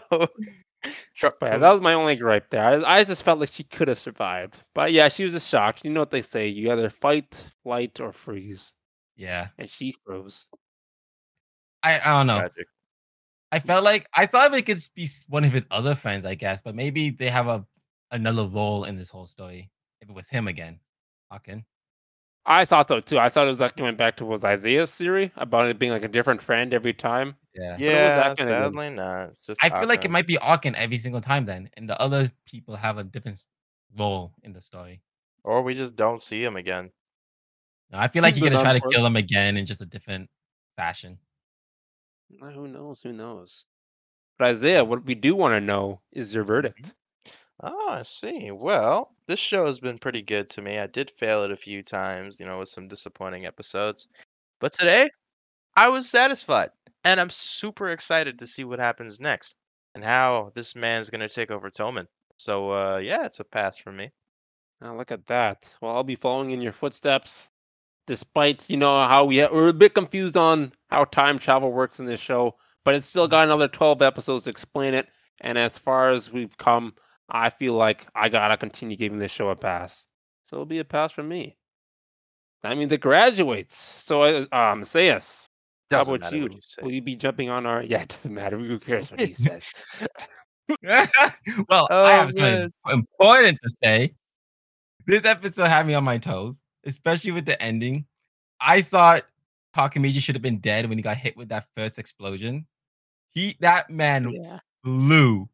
Truck 1.16 1.34
yeah, 1.42 1.58
that 1.58 1.72
was 1.72 1.80
my 1.80 1.94
only 1.94 2.14
gripe 2.14 2.50
there. 2.50 2.64
I, 2.64 2.98
I 3.00 3.04
just 3.04 3.24
felt 3.24 3.40
like 3.40 3.52
she 3.52 3.64
could 3.64 3.88
have 3.88 3.98
survived. 3.98 4.62
But 4.74 4.92
yeah, 4.92 5.08
she 5.08 5.24
was 5.24 5.32
just 5.32 5.48
shocked. 5.48 5.84
You 5.84 5.90
know 5.90 6.00
what 6.00 6.12
they 6.12 6.22
say: 6.22 6.46
you 6.48 6.70
either 6.70 6.88
fight, 6.88 7.46
flight, 7.64 8.00
or 8.00 8.12
freeze. 8.12 8.72
yeah, 9.16 9.48
And 9.58 9.68
she 9.68 9.96
froze. 10.06 10.46
I, 11.82 12.00
I 12.04 12.18
don't 12.18 12.28
know. 12.28 12.38
Tragic. 12.38 12.66
I 13.50 13.58
felt 13.58 13.82
like 13.84 14.06
I 14.14 14.26
thought 14.26 14.54
it 14.54 14.62
could 14.66 14.78
be 14.94 15.08
one 15.28 15.44
of 15.44 15.52
his 15.52 15.64
other 15.70 15.94
friends, 15.96 16.24
I 16.24 16.34
guess, 16.36 16.62
but 16.62 16.74
maybe 16.76 17.10
they 17.10 17.28
have 17.28 17.48
a 17.48 17.66
another 18.12 18.46
role 18.46 18.84
in 18.84 18.96
this 18.96 19.10
whole 19.10 19.26
story. 19.26 19.70
If 20.00 20.08
it 20.08 20.14
was 20.14 20.28
him 20.28 20.48
again, 20.48 20.80
Hawken. 21.32 21.64
I 22.46 22.64
thought 22.64 22.88
so 22.88 23.00
too. 23.00 23.18
I 23.18 23.28
thought 23.28 23.44
it 23.44 23.48
was 23.48 23.60
like 23.60 23.76
going 23.76 23.96
back 23.96 24.16
to 24.16 24.24
was 24.24 24.42
Isaiah's 24.42 24.94
theory 24.94 25.30
about 25.36 25.68
it 25.68 25.78
being 25.78 25.92
like 25.92 26.04
a 26.04 26.08
different 26.08 26.40
friend 26.40 26.72
every 26.72 26.94
time. 26.94 27.36
Yeah. 27.54 27.76
Yeah, 27.78 28.16
that 28.16 28.38
gonna 28.38 28.50
be? 28.50 28.54
sadly 28.54 28.90
not. 28.90 29.32
Just 29.46 29.62
I 29.62 29.68
feel 29.68 29.88
like 29.88 30.04
it 30.04 30.10
might 30.10 30.26
be 30.26 30.36
Akkun 30.36 30.74
every 30.74 30.96
single 30.96 31.20
time 31.20 31.44
then, 31.44 31.68
and 31.76 31.88
the 31.88 32.00
other 32.00 32.30
people 32.46 32.74
have 32.74 32.96
a 32.96 33.04
different 33.04 33.44
role 33.98 34.32
in 34.42 34.52
the 34.52 34.60
story. 34.60 35.02
or 35.44 35.62
we 35.62 35.74
just 35.74 35.94
don't 35.96 36.22
see 36.22 36.42
him 36.42 36.56
again. 36.56 36.90
No, 37.90 37.98
I 37.98 38.08
feel 38.08 38.22
like 38.22 38.34
Who's 38.34 38.42
you're 38.42 38.50
gonna 38.50 38.62
try 38.62 38.72
to 38.72 38.78
non-part? 38.78 38.92
kill 38.94 39.06
him 39.06 39.16
again 39.16 39.56
in 39.56 39.66
just 39.66 39.80
a 39.80 39.86
different 39.86 40.30
fashion. 40.76 41.18
Who 42.40 42.68
knows? 42.68 43.02
Who 43.02 43.12
knows? 43.12 43.66
But 44.38 44.48
Isaiah, 44.48 44.84
what 44.84 45.04
we 45.04 45.14
do 45.14 45.34
want 45.34 45.54
to 45.54 45.60
know 45.60 46.00
is 46.12 46.32
your 46.32 46.44
mm-hmm. 46.44 46.48
verdict. 46.48 46.94
Oh, 47.60 47.90
I 47.90 48.02
see. 48.02 48.50
Well, 48.50 49.14
this 49.26 49.38
show 49.40 49.66
has 49.66 49.78
been 49.80 49.98
pretty 49.98 50.22
good 50.22 50.48
to 50.50 50.62
me. 50.62 50.78
I 50.78 50.86
did 50.86 51.10
fail 51.10 51.44
it 51.44 51.50
a 51.50 51.56
few 51.56 51.82
times, 51.82 52.40
you 52.40 52.46
know, 52.46 52.58
with 52.60 52.68
some 52.68 52.88
disappointing 52.88 53.46
episodes. 53.46 54.08
But 54.60 54.72
today, 54.72 55.10
I 55.76 55.88
was 55.88 56.08
satisfied. 56.08 56.70
And 57.04 57.20
I'm 57.20 57.30
super 57.30 57.88
excited 57.90 58.38
to 58.38 58.46
see 58.46 58.64
what 58.64 58.78
happens 58.80 59.20
next 59.20 59.56
and 59.94 60.04
how 60.04 60.50
this 60.54 60.76
man's 60.76 61.10
going 61.10 61.20
to 61.20 61.28
take 61.28 61.50
over 61.50 61.70
Toman. 61.70 62.06
So, 62.36 62.70
uh, 62.72 62.98
yeah, 62.98 63.24
it's 63.24 63.40
a 63.40 63.44
pass 63.44 63.78
for 63.78 63.92
me. 63.92 64.10
Now 64.80 64.96
look 64.96 65.10
at 65.12 65.26
that. 65.26 65.74
Well, 65.80 65.94
I'll 65.94 66.04
be 66.04 66.16
following 66.16 66.50
in 66.52 66.60
your 66.60 66.72
footsteps. 66.72 67.50
Despite 68.06 68.68
you 68.70 68.76
know 68.76 69.06
how 69.06 69.24
we 69.26 69.38
we're 69.48 69.68
a 69.68 69.72
bit 69.72 69.94
confused 69.94 70.36
on 70.36 70.72
how 70.90 71.04
time 71.04 71.38
travel 71.38 71.72
works 71.72 72.00
in 72.00 72.06
this 72.06 72.20
show, 72.20 72.56
but 72.84 72.94
it's 72.94 73.06
still 73.06 73.28
got 73.28 73.44
another 73.44 73.68
twelve 73.68 74.00
episodes 74.02 74.44
to 74.44 74.50
explain 74.50 74.94
it. 74.94 75.08
And 75.42 75.58
as 75.58 75.78
far 75.78 76.10
as 76.10 76.32
we've 76.32 76.56
come, 76.56 76.94
I 77.28 77.50
feel 77.50 77.74
like 77.74 78.06
I 78.14 78.28
gotta 78.28 78.56
continue 78.56 78.96
giving 78.96 79.18
this 79.18 79.32
show 79.32 79.48
a 79.50 79.56
pass. 79.56 80.04
So 80.44 80.56
it'll 80.56 80.66
be 80.66 80.78
a 80.78 80.84
pass 80.84 81.12
from 81.12 81.28
me. 81.28 81.56
I 82.64 82.74
mean, 82.74 82.88
the 82.88 82.98
graduates. 82.98 83.76
So, 83.76 84.46
um, 84.52 84.82
say 84.84 85.10
us. 85.10 85.48
How 85.90 86.02
about 86.02 86.32
you? 86.32 86.48
you. 86.50 86.60
Will 86.82 86.90
you 86.90 87.02
be 87.02 87.16
jumping 87.16 87.48
on 87.50 87.66
our? 87.66 87.82
Yeah, 87.84 88.02
it 88.02 88.08
doesn't 88.08 88.34
matter. 88.34 88.58
Who 88.58 88.78
cares 88.78 89.10
what 89.10 89.20
he 89.20 89.34
says? 89.34 89.64
well, 90.82 91.86
Oh, 91.90 92.04
I 92.04 92.10
have 92.12 92.32
something 92.32 92.70
important 92.90 93.58
to 93.62 93.70
say. 93.82 94.14
This 95.06 95.24
episode 95.24 95.68
had 95.68 95.86
me 95.86 95.94
on 95.94 96.04
my 96.04 96.18
toes. 96.18 96.60
especially 96.84 97.32
with 97.32 97.44
the 97.46 97.60
ending. 97.62 98.06
I 98.60 98.82
thought 98.82 99.24
Takamichi 99.76 100.20
should 100.20 100.34
have 100.34 100.42
been 100.42 100.58
dead 100.58 100.88
when 100.88 100.98
he 100.98 101.02
got 101.02 101.16
hit 101.16 101.36
with 101.36 101.48
that 101.50 101.66
first 101.76 101.98
explosion. 101.98 102.66
He 103.30 103.56
that 103.60 103.88
man 103.90 104.30
Yeah. 104.30 104.58
flew. 104.84 105.48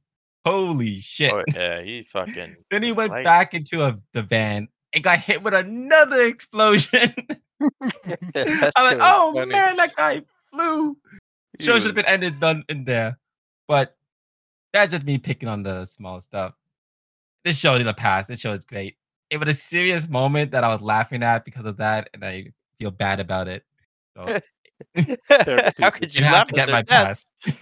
Holy 0.44 0.98
shit. 1.00 1.32
Oh, 1.32 1.42
yeah, 1.54 1.82
he 1.82 2.02
fucking. 2.02 2.56
then 2.70 2.82
he 2.82 2.92
went 2.92 3.10
light. 3.12 3.24
back 3.24 3.54
into 3.54 3.82
a, 3.82 3.98
the 4.12 4.22
van 4.22 4.68
and 4.92 5.02
got 5.02 5.18
hit 5.18 5.42
with 5.42 5.54
another 5.54 6.22
explosion. 6.26 7.12
I'm 7.60 7.94
like, 8.34 8.98
oh 9.00 9.32
funny. 9.34 9.52
man, 9.52 9.76
that 9.76 9.94
guy 9.96 10.22
flew. 10.52 10.96
Show 11.60 11.74
should 11.78 11.86
have 11.86 11.94
been 11.94 12.04
ended 12.06 12.40
done 12.40 12.64
in 12.68 12.84
there. 12.84 13.18
But 13.68 13.96
that's 14.72 14.92
just 14.92 15.04
me 15.04 15.18
picking 15.18 15.48
on 15.48 15.62
the 15.62 15.84
small 15.86 16.20
stuff. 16.20 16.54
This 17.44 17.58
show 17.58 17.74
is 17.76 17.86
a 17.86 17.94
pass. 17.94 18.26
This 18.26 18.40
show 18.40 18.52
is 18.52 18.64
great. 18.64 18.96
It 19.30 19.38
was 19.38 19.48
a 19.48 19.54
serious 19.54 20.08
moment 20.08 20.50
that 20.50 20.64
I 20.64 20.68
was 20.68 20.82
laughing 20.82 21.22
at 21.22 21.44
because 21.44 21.64
of 21.64 21.76
that, 21.78 22.10
and 22.12 22.24
I 22.24 22.52
feel 22.78 22.90
bad 22.90 23.20
about 23.20 23.48
it. 23.48 23.64
So 24.16 24.38
How 25.78 25.90
could 25.90 26.14
you 26.14 26.20
you 26.20 26.24
have 26.24 26.32
laugh 26.32 26.48
to 26.48 26.54
at 26.60 26.66
get 26.66 26.70
my 26.70 26.82
deaths? 26.82 27.26
pass. 27.44 27.54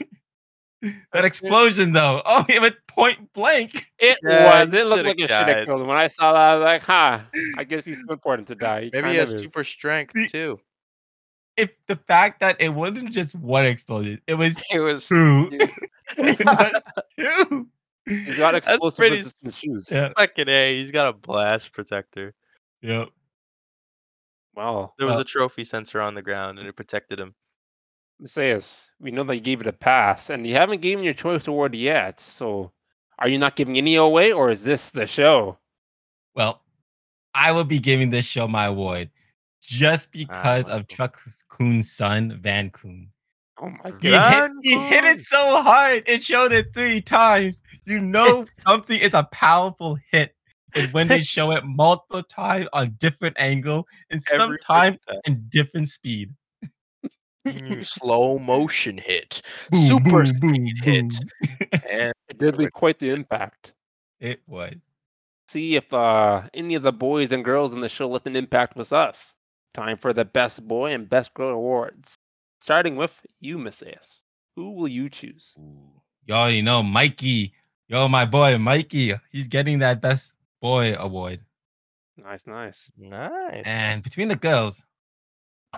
That 1.13 1.25
explosion 1.25 1.93
though. 1.93 2.23
Oh, 2.27 2.45
it 2.49 2.61
went 2.61 2.77
point 2.89 3.33
blank. 3.33 3.87
It 3.99 4.19
Yeah, 4.23 4.65
was. 4.65 4.75
It 4.75 4.87
looked 4.87 5.05
like 5.05 5.17
it 5.19 5.21
should 5.23 5.29
died. 5.29 5.57
have 5.57 5.67
killed 5.67 5.81
him. 5.83 5.87
When 5.87 5.97
I 5.97 6.09
saw 6.09 6.33
that, 6.33 6.41
I 6.41 6.57
was 6.57 6.65
like, 6.65 6.83
huh. 6.83 7.21
I 7.57 7.65
guess 7.65 7.85
he's 7.85 7.99
too 8.07 8.13
important 8.13 8.49
to 8.49 8.55
die. 8.55 8.85
He 8.85 8.91
Maybe 8.93 9.11
he 9.11 9.17
has 9.17 9.33
is. 9.35 9.41
super 9.41 9.65
strength 9.65 10.13
The- 10.15 10.29
too. 10.29 10.61
If 11.57 11.71
the 11.87 11.97
fact 11.97 12.41
that 12.41 12.57
it 12.61 12.71
wasn't 12.71 13.11
just 13.13 13.35
one 13.37 13.67
explosion, 13.67 14.21
it 14.27 14.35
was 14.35 14.57
It 14.73 14.81
was. 14.81 15.07
two. 15.09 15.51
It 16.19 16.45
was 16.45 16.83
two. 17.19 17.69
He's 18.07 18.37
got 18.39 18.53
That's 18.53 18.67
explosive 18.69 18.97
pretty 18.99 19.17
resistant 19.17 19.55
shoes. 19.55 19.89
Yeah. 19.93 20.13
Fucking 20.17 20.49
a, 20.49 20.77
he's 20.79 20.91
got 20.91 21.09
a 21.09 21.13
blast 21.13 21.73
protector. 21.73 22.35
Yep. 22.83 23.09
Wow. 24.55 24.93
There 24.99 25.07
was 25.07 25.17
Uh, 25.17 25.21
a 25.21 25.25
trophy 25.25 25.65
sensor 25.65 26.01
on 26.01 26.15
the 26.15 26.23
ground, 26.23 26.59
and 26.59 26.67
it 26.69 26.75
protected 26.77 27.19
him. 27.21 27.35
Messias, 28.23 28.89
we 29.01 29.11
know 29.11 29.25
that 29.25 29.35
you 29.35 29.41
gave 29.41 29.61
it 29.61 29.67
a 29.67 29.73
pass, 29.73 30.31
and 30.31 30.47
you 30.47 30.55
haven't 30.55 30.81
given 30.81 31.05
your 31.05 31.13
choice 31.13 31.49
award 31.49 31.75
yet. 31.75 32.21
So, 32.21 32.71
are 33.19 33.29
you 33.29 33.37
not 33.37 33.57
giving 33.57 33.77
any 33.77 33.97
away, 33.97 34.33
or 34.33 34.49
is 34.49 34.63
this 34.63 34.91
the 34.91 35.09
show? 35.09 35.59
Well, 36.37 36.63
I 37.35 37.51
will 37.51 37.65
be 37.65 37.81
giving 37.81 38.11
this 38.11 38.25
show 38.25 38.47
my 38.47 38.67
award 38.67 39.11
just 39.61 40.13
because 40.13 40.67
wow. 40.67 40.77
of 40.77 40.87
Truck 40.87 41.19
Kuhn's 41.49 41.91
son, 41.91 42.39
Van 42.41 42.71
Kuhn. 42.71 43.09
Oh 43.61 43.71
my 43.83 43.93
He 44.01 44.11
god! 44.11 44.51
hit, 44.51 44.53
he 44.63 44.79
hit 44.79 45.05
it 45.05 45.23
so 45.23 45.61
hard, 45.61 46.05
it 46.07 46.23
showed 46.23 46.53
it 46.53 46.73
three 46.75 47.01
times. 47.01 47.61
You 47.87 47.99
know 47.99 48.47
something 48.57 49.01
is 49.01 49.15
a 49.15 49.25
powerful 49.25 49.99
hit. 50.13 50.35
And 50.75 50.91
when 50.93 51.09
they 51.09 51.21
show 51.21 51.51
it 51.51 51.65
multiple 51.67 52.23
times 52.23 52.69
on 52.73 52.95
different 52.99 53.37
angle 53.39 53.87
and 54.11 54.23
sometimes 54.23 54.99
in 55.27 55.45
different 55.51 55.89
speed. 55.89 56.33
Mm, 57.47 57.85
slow 57.85 58.39
motion 58.39 58.99
hit, 58.99 59.43
Boom, 59.71 59.81
super 59.81 60.25
boom, 60.25 60.27
speed 60.27 60.77
boom, 60.83 60.83
hit, 60.83 61.15
boom. 61.41 61.81
and 61.89 62.13
It 62.29 62.39
did 62.39 62.57
leave 62.57 62.73
quite 62.73 62.99
the 62.99 63.11
impact. 63.11 63.75
It 64.21 64.41
was. 64.47 64.75
See 65.49 65.77
if 65.77 65.93
uh, 65.93 66.43
any 66.55 66.75
of 66.75 66.83
the 66.83 66.93
boys 66.93 67.33
and 67.33 67.45
girls 67.45 67.75
in 67.75 67.81
the 67.81 67.89
show 67.89 68.09
left 68.09 68.27
an 68.27 68.37
impact 68.37 68.77
with 68.77 68.93
us. 68.93 69.35
Time 69.75 69.97
for 69.97 70.13
the 70.13 70.25
best 70.25 70.67
boy 70.67 70.93
and 70.93 71.09
best 71.09 71.35
girl 71.35 71.51
awards. 71.51 72.15
Starting 72.61 72.97
with 72.97 73.21
you, 73.41 73.59
Messias. 73.59 74.23
Who 74.57 74.71
will 74.73 74.89
you 74.89 75.09
choose? 75.09 75.57
You 76.27 76.35
already 76.35 76.63
know 76.63 76.83
Mikey. 76.83 77.53
Yo, 77.89 78.09
my 78.09 78.25
boy 78.25 78.57
Mikey. 78.59 79.15
He's 79.31 79.49
getting 79.49 79.79
that 79.81 80.01
best 80.01 80.35
boy 80.61 80.95
award. 80.99 81.41
Nice, 82.17 82.47
nice. 82.47 82.91
nice. 82.97 83.63
And 83.65 84.03
between 84.03 84.29
the 84.29 84.37
girls, 84.37 84.87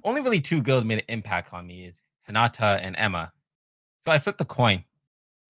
only 0.02 0.20
really 0.22 0.40
two 0.40 0.62
girls 0.62 0.84
made 0.84 0.98
an 0.98 1.04
impact 1.08 1.52
on 1.52 1.66
me 1.66 1.84
is 1.84 2.00
Hinata 2.28 2.80
and 2.82 2.96
Emma. 2.98 3.32
So 4.02 4.12
I 4.12 4.18
flipped 4.18 4.38
the 4.38 4.44
coin. 4.44 4.84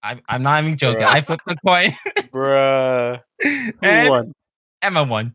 I'm, 0.02 0.20
I'm 0.28 0.42
not 0.42 0.62
even 0.62 0.76
joking. 0.76 1.02
Bruh. 1.02 1.08
I 1.08 1.20
flipped 1.22 1.46
the 1.46 1.56
coin. 1.66 1.92
Bruh. 2.32 3.22
Who 3.42 3.72
and 3.82 4.10
won? 4.10 4.32
Emma 4.82 5.04
won 5.04 5.34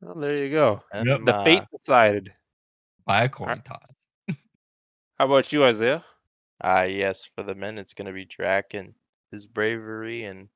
Well, 0.00 0.14
there 0.14 0.36
you 0.36 0.50
go. 0.50 0.82
Yep. 0.94 1.20
The 1.26 1.42
fate 1.44 1.62
decided. 1.84 2.32
by 3.04 3.24
a 3.24 3.28
coin 3.28 3.60
toss. 3.62 3.82
How 5.18 5.26
about 5.26 5.52
you, 5.52 5.64
Isaiah? 5.64 6.04
Ah, 6.62 6.82
yes, 6.82 7.28
for 7.34 7.42
the 7.42 7.54
men, 7.54 7.78
it's 7.78 7.94
gonna 7.94 8.12
be 8.12 8.24
Draken. 8.24 8.94
His 9.30 9.46
bravery 9.46 10.24
and 10.24 10.48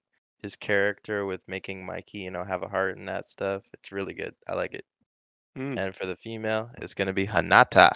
his 0.43 0.57
character 0.57 1.27
with 1.27 1.47
making 1.49 1.85
Mikey, 1.85 2.19
you 2.19 2.31
know, 2.31 2.45
have 2.45 2.63
a 2.63 2.69
heart 2.69 2.97
and 2.97 3.09
that 3.09 3.29
stuff. 3.29 3.63
It's 3.75 3.93
really 3.93 4.15
good. 4.15 4.35
I 4.49 4.55
like 4.55 4.75
it. 4.75 4.85
Hmm, 5.57 5.77
And 5.77 5.95
for 5.95 6.07
the 6.07 6.17
female, 6.17 6.71
it's 6.79 6.95
gonna 6.95 7.13
be 7.13 7.27
Hanata. 7.27 7.91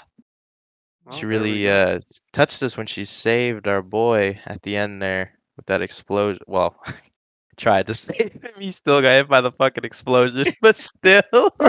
she 1.11 1.27
really 1.27 1.69
uh 1.69 1.99
touched 2.33 2.63
us 2.63 2.77
when 2.77 2.87
she 2.87 3.05
saved 3.05 3.67
our 3.69 3.83
boy 3.83 4.39
at 4.47 4.63
the 4.63 4.77
end 4.77 5.03
there 5.03 5.33
with 5.57 5.67
that 5.67 5.83
explosion. 5.83 6.41
Well, 6.47 6.77
tried 7.57 7.87
to 7.89 7.95
save 7.95 8.33
him. 8.33 8.53
He 8.59 8.71
still 8.71 9.01
got 9.03 9.13
hit 9.15 9.29
by 9.29 9.41
the 9.41 9.53
fucking 9.53 9.85
explosion, 9.85 10.45
but 10.63 10.77
still, 10.77 11.23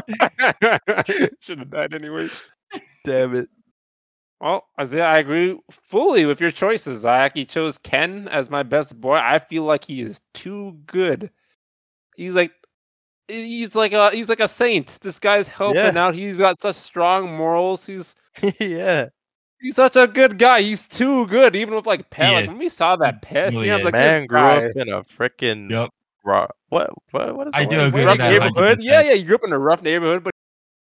Should 1.40 1.60
have 1.60 1.70
died 1.70 1.94
anyways. 1.94 2.50
damn 3.04 3.36
it. 3.36 3.50
Well, 4.40 4.66
Isaiah, 4.80 5.06
I 5.06 5.18
agree 5.20 5.58
fully 5.72 6.26
with 6.26 6.40
your 6.42 6.52
choices. 6.52 7.06
I 7.06 7.20
actually 7.20 7.46
chose 7.46 7.78
Ken 7.78 8.28
as 8.28 8.50
my 8.50 8.64
best 8.64 9.00
boy. 9.00 9.16
I 9.16 9.40
feel 9.40 9.64
like 9.64 9.86
he 9.86 10.02
is 10.02 10.22
too 10.34 10.80
good. 10.86 11.32
He's 12.16 12.36
like 12.36 12.52
he's 13.28 13.76
like 13.76 13.94
a 13.94 14.12
he's 14.12 14.30
like 14.30 14.40
a 14.40 14.48
saint. 14.48 14.98
This 15.02 15.20
guy's 15.20 15.48
helping 15.48 15.98
out. 15.98 16.16
He's 16.16 16.38
got 16.38 16.62
such 16.62 16.76
strong 16.76 17.36
morals. 17.36 17.86
He's 17.86 18.16
yeah, 18.60 19.08
he's 19.62 19.76
such 19.76 19.96
a 19.96 20.08
good 20.08 20.38
guy. 20.38 20.62
He's 20.62 20.88
too 20.88 21.26
good. 21.28 21.56
Even 21.56 21.74
with 21.76 21.86
like 21.86 22.10
pet. 22.10 22.34
Like 22.34 22.48
when 22.50 22.58
we 22.60 22.70
saw 22.70 22.96
that 22.98 23.22
pet, 23.22 23.52
really 23.54 23.64
scene, 23.66 23.72
I 23.72 23.76
was 23.78 23.84
like, 23.86 23.94
man 23.94 24.26
grew 24.26 24.38
guy. 24.38 24.66
up 24.66 24.76
in 24.76 24.90
a 24.90 25.04
freaking 25.04 25.70
Yep. 25.70 25.90
raw. 26.24 26.48
What? 26.70 26.90
What? 27.12 27.36
What 27.36 27.48
is? 27.48 27.54
I 27.56 27.64
the 27.66 27.70
do 27.70 27.78
word? 27.78 27.88
agree 27.88 28.04
rough 28.06 28.18
neighborhood. 28.20 28.78
Yeah, 28.82 29.02
yeah, 29.02 29.14
he 29.14 29.24
grew 29.24 29.36
up 29.36 29.44
in 29.46 29.54
a 29.54 29.60
rough 29.60 29.82
neighborhood, 29.82 30.24
but 30.24 30.34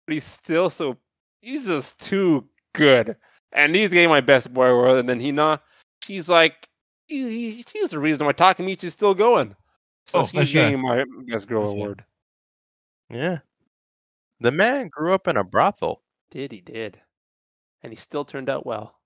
but 0.08 0.14
he's 0.14 0.24
still 0.24 0.70
so 0.70 0.98
he's 1.42 1.66
just 1.66 2.00
too 2.00 2.48
good. 2.74 3.16
And 3.52 3.74
he's 3.76 3.90
getting 3.90 4.10
my 4.10 4.22
best 4.22 4.54
boy 4.54 4.68
award, 4.68 4.98
and 5.00 5.08
then 5.10 5.20
Hina, 5.22 5.62
she's 6.04 6.28
like 6.30 6.68
he, 7.08 7.52
he- 7.52 7.64
she's 7.68 7.90
the 7.92 8.00
reason 8.00 8.26
why 8.26 8.34
Takamichi's 8.34 8.94
still 8.94 9.14
going. 9.14 9.56
So 10.08 10.20
Oh, 10.20 10.26
for 10.26 10.40
she's 10.42 10.50
sure. 10.50 10.64
getting 10.64 10.82
my 10.82 11.04
best 11.28 11.48
girl 11.48 11.62
For 11.64 11.68
sure. 11.68 11.76
award. 11.86 12.06
Yeah, 13.10 13.40
the 14.40 14.52
man 14.52 14.90
grew 14.90 15.14
up 15.14 15.28
in 15.28 15.38
a 15.38 15.44
brothel. 15.44 16.04
Did 16.30 16.52
he 16.52 16.62
did. 16.62 17.02
And 17.82 17.92
he 17.92 17.96
still 17.96 18.26
turned 18.26 18.50
out 18.50 18.66
well. 18.66 19.00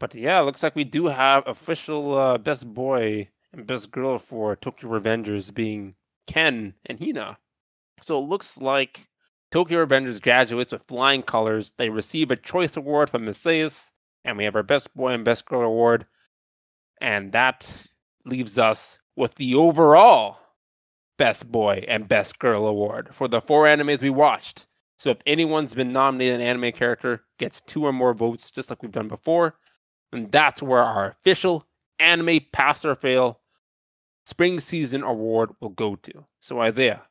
But 0.00 0.14
yeah, 0.14 0.40
looks 0.40 0.62
like 0.62 0.74
we 0.74 0.84
do 0.84 1.06
have 1.06 1.46
official 1.46 2.16
uh, 2.18 2.38
best 2.38 2.72
boy 2.74 3.28
and 3.52 3.66
best 3.66 3.90
girl 3.90 4.18
for 4.18 4.56
Tokyo 4.56 4.90
Revengers 4.90 5.54
being 5.54 5.94
Ken 6.26 6.74
and 6.86 6.98
Hina. 6.98 7.38
So 8.02 8.18
it 8.18 8.28
looks 8.28 8.58
like 8.58 9.08
Tokyo 9.52 9.86
Revengers 9.86 10.20
graduates 10.20 10.72
with 10.72 10.86
flying 10.86 11.22
colors. 11.22 11.72
They 11.78 11.90
receive 11.90 12.30
a 12.30 12.36
choice 12.36 12.76
award 12.76 13.10
from 13.10 13.24
Messias, 13.24 13.92
and 14.24 14.36
we 14.36 14.44
have 14.44 14.56
our 14.56 14.62
best 14.64 14.92
boy 14.94 15.12
and 15.12 15.24
best 15.24 15.46
girl 15.46 15.62
award. 15.62 16.06
And 17.00 17.30
that 17.32 17.86
leaves 18.24 18.58
us 18.58 18.98
with 19.14 19.34
the 19.36 19.54
overall 19.54 20.38
best 21.18 21.50
boy 21.50 21.84
and 21.88 22.08
best 22.08 22.38
girl 22.38 22.66
award 22.66 23.08
for 23.12 23.28
the 23.28 23.40
four 23.40 23.64
animes 23.64 24.00
we 24.00 24.10
watched. 24.10 24.66
So 24.98 25.10
if 25.10 25.18
anyone's 25.26 25.74
been 25.74 25.92
nominated 25.92 26.40
an 26.40 26.46
anime 26.46 26.72
character 26.72 27.24
gets 27.38 27.60
two 27.62 27.84
or 27.84 27.92
more 27.92 28.14
votes, 28.14 28.50
just 28.50 28.70
like 28.70 28.82
we've 28.82 28.92
done 28.92 29.08
before, 29.08 29.56
and 30.12 30.30
that's 30.30 30.62
where 30.62 30.82
our 30.82 31.08
official 31.08 31.66
anime 31.98 32.40
pass 32.52 32.84
or 32.84 32.94
fail 32.94 33.40
spring 34.24 34.60
season 34.60 35.02
award 35.02 35.50
will 35.60 35.70
go 35.70 35.96
to. 35.96 36.24
So 36.40 36.60
Isaiah, 36.60 37.02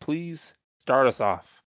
please 0.00 0.52
start 0.78 1.06
us 1.06 1.20
off. 1.20 1.62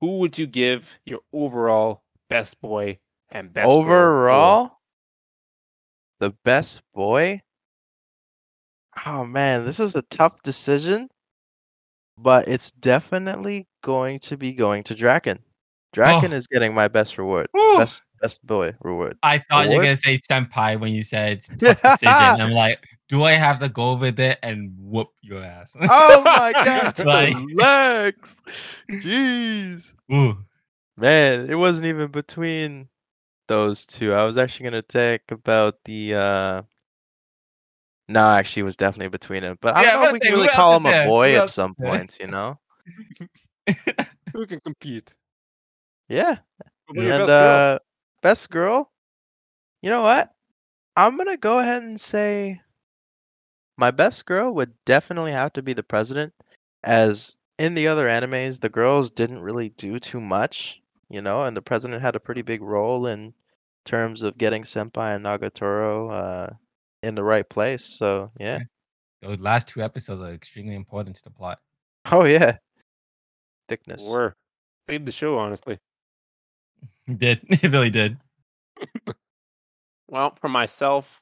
Who 0.00 0.18
would 0.18 0.36
you 0.38 0.46
give 0.46 0.98
your 1.06 1.20
overall 1.32 2.02
best 2.28 2.60
boy 2.60 2.98
and 3.30 3.52
best? 3.52 3.68
Overall, 3.68 4.78
the 6.20 6.30
best 6.44 6.82
boy. 6.92 7.42
Oh 9.06 9.24
man, 9.24 9.64
this 9.64 9.80
is 9.80 9.96
a 9.96 10.02
tough 10.02 10.42
decision, 10.42 11.08
but 12.18 12.48
it's 12.48 12.70
definitely 12.70 13.66
going 13.82 14.18
to 14.20 14.36
be 14.36 14.52
going 14.52 14.82
to 14.84 14.94
Draken. 14.94 15.38
Draken 15.92 16.32
Oh. 16.32 16.36
is 16.36 16.46
getting 16.46 16.74
my 16.74 16.88
best 16.88 17.18
reward. 17.18 17.46
Whew. 17.52 17.78
Best 17.78 18.02
best 18.22 18.44
boy 18.46 18.72
reward. 18.80 19.16
I 19.22 19.38
thought 19.50 19.64
you 19.66 19.70
were 19.70 19.74
Award? 19.76 19.84
gonna 19.86 19.96
say 19.96 20.18
senpai 20.18 20.80
when 20.80 20.92
you 20.92 21.02
said 21.02 21.42
tough 21.60 21.80
decision. 21.82 22.08
I'm 22.08 22.52
like, 22.52 22.82
do 23.08 23.22
I 23.22 23.32
have 23.32 23.60
to 23.60 23.68
go 23.68 23.94
with 23.96 24.18
it 24.18 24.38
and 24.42 24.72
whoop 24.78 25.08
your 25.22 25.42
ass? 25.42 25.76
Oh 25.80 26.22
my 26.24 26.52
god, 26.64 26.98
Like- 27.04 27.36
relax. 27.36 28.42
Jeez. 28.90 29.92
Ooh. 30.12 30.36
Man, 30.96 31.50
it 31.50 31.56
wasn't 31.56 31.86
even 31.86 32.10
between 32.10 32.88
those 33.48 33.84
two. 33.86 34.12
I 34.14 34.24
was 34.24 34.38
actually 34.38 34.64
gonna 34.64 34.82
talk 34.82 35.20
about 35.30 35.76
the 35.84 36.14
uh 36.14 36.62
no, 38.08 38.20
actually 38.30 38.60
it 38.62 38.64
was 38.64 38.76
definitely 38.76 39.08
between 39.10 39.42
them. 39.42 39.58
But 39.60 39.74
I 39.76 39.82
Yeah, 39.82 39.84
don't 39.84 39.92
know 39.94 40.04
if 40.04 40.10
we 40.12 40.20
can 40.20 40.34
really 40.34 40.48
call 40.48 40.76
him 40.76 40.86
is 40.86 40.86
a 40.86 40.94
boy 40.94 41.36
Who 41.36 41.36
at 41.36 41.48
some 41.48 41.74
is 41.78 41.84
there? 41.92 42.02
points, 42.02 42.18
you 42.20 42.26
know? 42.26 42.58
Who 44.34 44.46
can 44.46 44.60
compete? 44.60 45.14
Yeah. 46.08 46.38
What 46.86 46.96
and 46.96 47.16
best 47.16 47.36
girl? 47.38 47.64
uh 47.64 47.78
best 48.22 48.50
girl? 48.50 48.92
You 49.82 49.90
know 49.90 50.02
what? 50.02 50.32
I'm 50.96 51.16
gonna 51.16 51.36
go 51.36 51.58
ahead 51.58 51.82
and 51.82 52.00
say 52.00 52.60
my 53.76 53.90
best 53.90 54.24
girl 54.26 54.52
would 54.54 54.72
definitely 54.84 55.32
have 55.32 55.52
to 55.52 55.62
be 55.62 55.72
the 55.72 55.82
president, 55.82 56.34
as 56.82 57.36
in 57.58 57.74
the 57.74 57.86
other 57.88 58.06
animes, 58.06 58.60
the 58.60 58.68
girls 58.68 59.10
didn't 59.10 59.42
really 59.42 59.68
do 59.70 59.98
too 59.98 60.20
much, 60.20 60.82
you 61.08 61.20
know, 61.22 61.44
and 61.44 61.56
the 61.56 61.62
president 61.62 62.02
had 62.02 62.14
a 62.16 62.20
pretty 62.20 62.42
big 62.42 62.62
role 62.62 63.06
in 63.06 63.34
terms 63.84 64.22
of 64.22 64.38
getting 64.38 64.62
Senpai 64.62 65.14
and 65.16 65.24
Nagatoro 65.24 66.10
uh, 66.10 66.50
in 67.04 67.14
the 67.14 67.24
right 67.24 67.48
place. 67.48 67.84
So 67.84 68.30
yeah. 68.38 68.60
Those 69.22 69.40
last 69.40 69.68
two 69.68 69.80
episodes 69.80 70.20
are 70.20 70.32
extremely 70.32 70.74
important 70.74 71.16
to 71.16 71.22
the 71.22 71.30
plot. 71.30 71.58
Oh 72.10 72.24
yeah. 72.24 72.58
Thickness. 73.68 74.02
Were 74.02 74.34
saved 74.88 75.06
the 75.06 75.12
show, 75.12 75.38
honestly. 75.38 75.78
It 77.06 77.18
did. 77.18 77.40
It 77.48 77.70
really 77.70 77.90
did. 77.90 78.18
Well, 80.06 80.36
for 80.40 80.48
myself, 80.48 81.18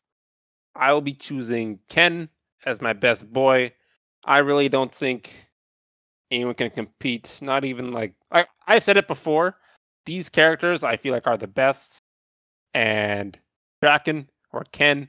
I 0.75 0.93
will 0.93 1.01
be 1.01 1.15
choosing 1.15 1.79
Ken 1.89 2.29
as 2.67 2.83
my 2.83 2.93
best 2.93 3.33
boy. 3.33 3.73
I 4.25 4.39
really 4.39 4.69
don't 4.69 4.95
think 4.95 5.49
anyone 6.31 6.55
can 6.55 6.71
compete. 6.71 7.39
Not 7.41 7.65
even 7.65 7.93
like 7.93 8.15
I 8.33 8.47
I 8.67 8.81
said 8.81 8.97
it 8.97 9.07
before. 9.07 9.57
These 10.05 10.29
characters 10.29 10.83
I 10.83 10.97
feel 10.97 11.15
like 11.15 11.27
are 11.27 11.37
the 11.37 11.47
best, 11.47 12.03
and 12.75 13.39
Kraken 13.81 14.29
or 14.53 14.65
Ken, 14.73 15.09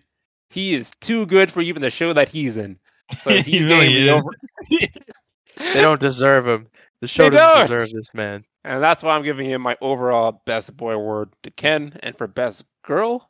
he 0.53 0.75
is 0.75 0.91
too 1.01 1.25
good 1.25 1.51
for 1.51 1.61
even 1.61 1.81
the 1.81 1.89
show 1.89 2.13
that 2.13 2.29
he's 2.29 2.57
in. 2.57 2.77
So 3.17 3.31
He 3.43 3.59
he's 3.59 3.65
really 3.65 4.07
is. 4.07 4.09
over. 4.09 4.29
They 5.57 5.81
don't 5.81 5.99
deserve 5.99 6.47
him. 6.47 6.67
The 7.01 7.07
show 7.07 7.29
They 7.29 7.29
doesn't 7.29 7.55
don't. 7.55 7.67
deserve 7.67 7.91
this 7.91 8.13
man. 8.13 8.45
And 8.63 8.81
that's 8.81 9.03
why 9.03 9.15
I'm 9.15 9.23
giving 9.23 9.47
him 9.49 9.61
my 9.61 9.77
overall 9.81 10.41
best 10.45 10.75
boy 10.77 10.93
award 10.93 11.33
to 11.43 11.51
Ken. 11.51 11.97
And 12.01 12.17
for 12.17 12.27
best 12.27 12.65
girl, 12.83 13.29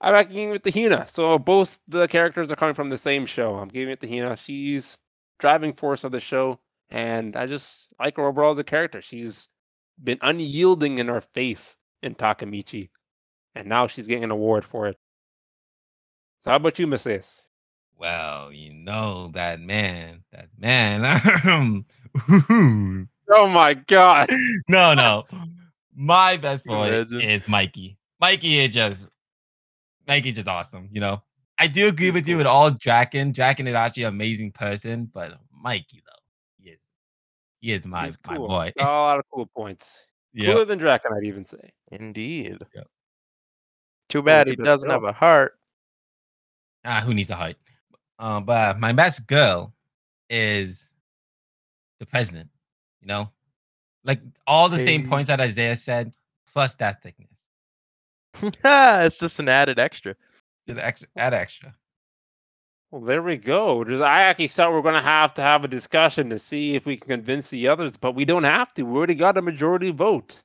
I'm 0.00 0.12
ranking 0.14 0.50
with 0.50 0.62
the 0.62 0.70
Hina. 0.70 1.08
So 1.08 1.38
both 1.38 1.80
the 1.88 2.06
characters 2.08 2.50
are 2.50 2.56
coming 2.56 2.74
from 2.74 2.90
the 2.90 2.98
same 2.98 3.26
show. 3.26 3.56
I'm 3.56 3.68
giving 3.68 3.92
it 3.92 4.00
to 4.00 4.08
Hina. 4.08 4.36
She's 4.36 4.98
driving 5.38 5.72
force 5.72 6.04
of 6.04 6.12
the 6.12 6.20
show. 6.20 6.60
And 6.90 7.36
I 7.36 7.46
just 7.46 7.94
like 7.98 8.16
her 8.16 8.26
overall 8.26 8.52
as 8.52 8.58
a 8.58 8.64
character. 8.64 9.00
She's 9.00 9.48
been 10.04 10.18
unyielding 10.22 10.98
in 10.98 11.08
her 11.08 11.20
faith 11.22 11.76
in 12.02 12.14
Takamichi. 12.14 12.90
And 13.54 13.68
now 13.68 13.86
she's 13.86 14.06
getting 14.06 14.24
an 14.24 14.30
award 14.30 14.64
for 14.64 14.86
it. 14.88 14.96
So 16.46 16.50
how 16.50 16.56
about 16.58 16.78
you, 16.78 16.86
Messias? 16.86 17.42
Well, 17.98 18.52
you 18.52 18.72
know 18.72 19.32
that 19.34 19.58
man. 19.58 20.22
That 20.30 20.48
man. 20.56 21.04
Um, 21.44 21.84
oh 23.30 23.48
my 23.48 23.74
god. 23.74 24.30
no, 24.68 24.94
no. 24.94 25.24
My 25.92 26.36
best 26.36 26.64
boy 26.64 27.04
is 27.10 27.48
Mikey. 27.48 27.98
Mikey 28.20 28.60
is 28.60 28.72
just 28.72 29.08
Mikey 30.06 30.30
just 30.30 30.46
awesome, 30.46 30.88
you 30.92 31.00
know. 31.00 31.20
I 31.58 31.66
do 31.66 31.88
agree 31.88 32.06
He's 32.06 32.14
with 32.14 32.28
you 32.28 32.34
cool. 32.34 32.38
with 32.38 32.46
all 32.46 32.70
Draken. 32.70 33.32
Draken 33.32 33.66
is 33.66 33.74
actually 33.74 34.04
an 34.04 34.10
amazing 34.10 34.52
person, 34.52 35.10
but 35.12 35.32
Mikey 35.52 36.00
though, 36.06 36.62
he 36.62 36.70
is 36.70 36.78
he 37.58 37.72
is 37.72 37.84
my 37.84 38.04
He's 38.04 38.18
my 38.24 38.36
boy. 38.36 38.72
Got 38.78 38.86
a 38.86 38.92
lot 38.92 39.18
of 39.18 39.24
cool 39.34 39.46
points. 39.46 40.06
yeah. 40.32 40.52
Cooler 40.52 40.64
than 40.64 40.78
Draken, 40.78 41.10
I'd 41.12 41.24
even 41.24 41.44
say. 41.44 41.72
Indeed. 41.90 42.58
Yep. 42.72 42.86
Too 44.08 44.22
bad 44.22 44.46
he 44.46 44.54
doesn't 44.54 44.88
have 44.88 45.02
a 45.02 45.10
heart. 45.10 45.58
Ah, 46.86 47.02
who 47.04 47.12
needs 47.12 47.30
a 47.30 47.34
height? 47.34 47.56
Uh, 48.18 48.40
but 48.40 48.78
my 48.78 48.92
best 48.92 49.26
girl 49.26 49.74
is 50.30 50.90
the 51.98 52.06
president. 52.06 52.48
You 53.02 53.08
know, 53.08 53.30
like 54.04 54.20
all 54.46 54.68
the 54.68 54.78
same 54.78 55.08
points 55.08 55.28
that 55.28 55.40
Isaiah 55.40 55.76
said, 55.76 56.12
plus 56.52 56.74
that 56.76 57.02
thickness. 57.02 57.48
it's 58.42 59.18
just 59.18 59.40
an 59.40 59.48
added 59.48 59.78
extra. 59.78 60.14
Just 60.66 60.80
extra, 60.80 61.08
add 61.16 61.34
extra. 61.34 61.74
Well, 62.90 63.02
there 63.02 63.22
we 63.22 63.36
go. 63.36 63.84
Just, 63.84 64.02
I 64.02 64.22
actually 64.22 64.48
thought 64.48 64.70
we 64.70 64.78
are 64.78 64.82
going 64.82 64.94
to 64.94 65.00
have 65.00 65.34
to 65.34 65.42
have 65.42 65.64
a 65.64 65.68
discussion 65.68 66.30
to 66.30 66.38
see 66.38 66.74
if 66.74 66.86
we 66.86 66.96
can 66.96 67.08
convince 67.08 67.48
the 67.48 67.66
others, 67.68 67.96
but 67.96 68.14
we 68.14 68.24
don't 68.24 68.44
have 68.44 68.72
to. 68.74 68.82
We 68.82 68.96
already 68.96 69.16
got 69.16 69.36
a 69.36 69.42
majority 69.42 69.90
vote. 69.90 70.42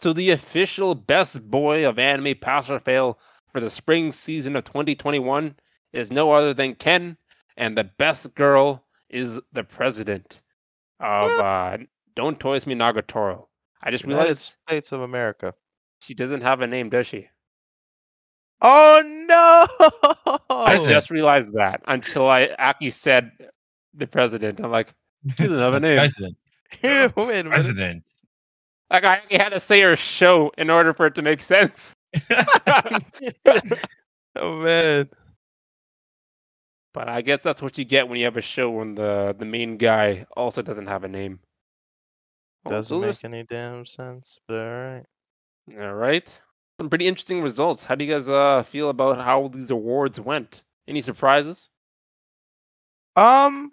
So 0.00 0.12
the 0.12 0.30
official 0.30 0.94
best 0.94 1.48
boy 1.50 1.86
of 1.86 1.98
anime 1.98 2.34
pass 2.40 2.70
or 2.70 2.78
fail 2.78 3.18
for 3.52 3.60
the 3.60 3.70
spring 3.70 4.10
season 4.10 4.56
of 4.56 4.64
2021 4.64 5.54
is 5.92 6.10
no 6.10 6.30
other 6.30 6.54
than 6.54 6.74
Ken, 6.74 7.16
and 7.56 7.76
the 7.76 7.84
best 7.84 8.34
girl 8.34 8.84
is 9.10 9.40
the 9.52 9.64
president 9.64 10.42
of 11.00 11.30
uh, 11.40 11.78
Don't 12.14 12.40
Toys 12.40 12.66
Me 12.66 12.74
Nagatoro. 12.74 13.46
I 13.82 13.90
just 13.90 14.04
United 14.04 14.22
realized 14.22 14.56
States 14.68 14.92
of 14.92 15.00
America. 15.00 15.54
she 16.00 16.14
doesn't 16.14 16.42
have 16.42 16.60
a 16.60 16.66
name, 16.66 16.88
does 16.88 17.06
she? 17.06 17.28
Oh 18.60 19.02
no! 19.26 19.66
I 20.50 20.76
just 20.76 21.10
realized 21.10 21.52
that 21.54 21.82
until 21.88 22.28
I 22.28 22.46
actually 22.58 22.90
said 22.90 23.32
the 23.92 24.06
president. 24.06 24.60
I'm 24.60 24.70
like, 24.70 24.94
she 25.36 25.44
doesn't 25.44 25.58
have 25.58 25.74
a 25.74 25.80
name. 25.80 25.98
President. 25.98 26.36
Wait 27.16 27.46
a. 27.46 27.48
President. 27.48 28.04
Like 28.90 29.04
I 29.04 29.20
had 29.30 29.48
to 29.48 29.58
say 29.58 29.80
her 29.80 29.96
show 29.96 30.52
in 30.58 30.70
order 30.70 30.94
for 30.94 31.06
it 31.06 31.14
to 31.16 31.22
make 31.22 31.40
sense. 31.40 31.92
oh 34.36 34.60
man. 34.62 35.08
But 36.94 37.08
I 37.08 37.22
guess 37.22 37.40
that's 37.42 37.62
what 37.62 37.78
you 37.78 37.84
get 37.84 38.08
when 38.08 38.18
you 38.18 38.24
have 38.26 38.36
a 38.36 38.40
show 38.42 38.70
when 38.70 38.94
the 38.94 39.34
the 39.38 39.44
main 39.44 39.76
guy 39.76 40.26
also 40.36 40.62
doesn't 40.62 40.86
have 40.86 41.04
a 41.04 41.08
name. 41.08 41.40
Doesn't 42.68 42.96
so 42.96 43.00
make 43.00 43.08
this- 43.08 43.24
any 43.24 43.44
damn 43.44 43.84
sense, 43.86 44.38
but 44.46 44.56
alright. 44.66 45.06
All 45.80 45.94
right. 45.94 46.40
Some 46.80 46.88
pretty 46.88 47.06
interesting 47.06 47.42
results. 47.42 47.84
How 47.84 47.94
do 47.94 48.04
you 48.04 48.12
guys 48.12 48.28
uh 48.28 48.62
feel 48.62 48.88
about 48.90 49.18
how 49.18 49.48
these 49.48 49.70
awards 49.70 50.18
went? 50.20 50.64
Any 50.88 51.02
surprises? 51.02 51.70
Um, 53.16 53.72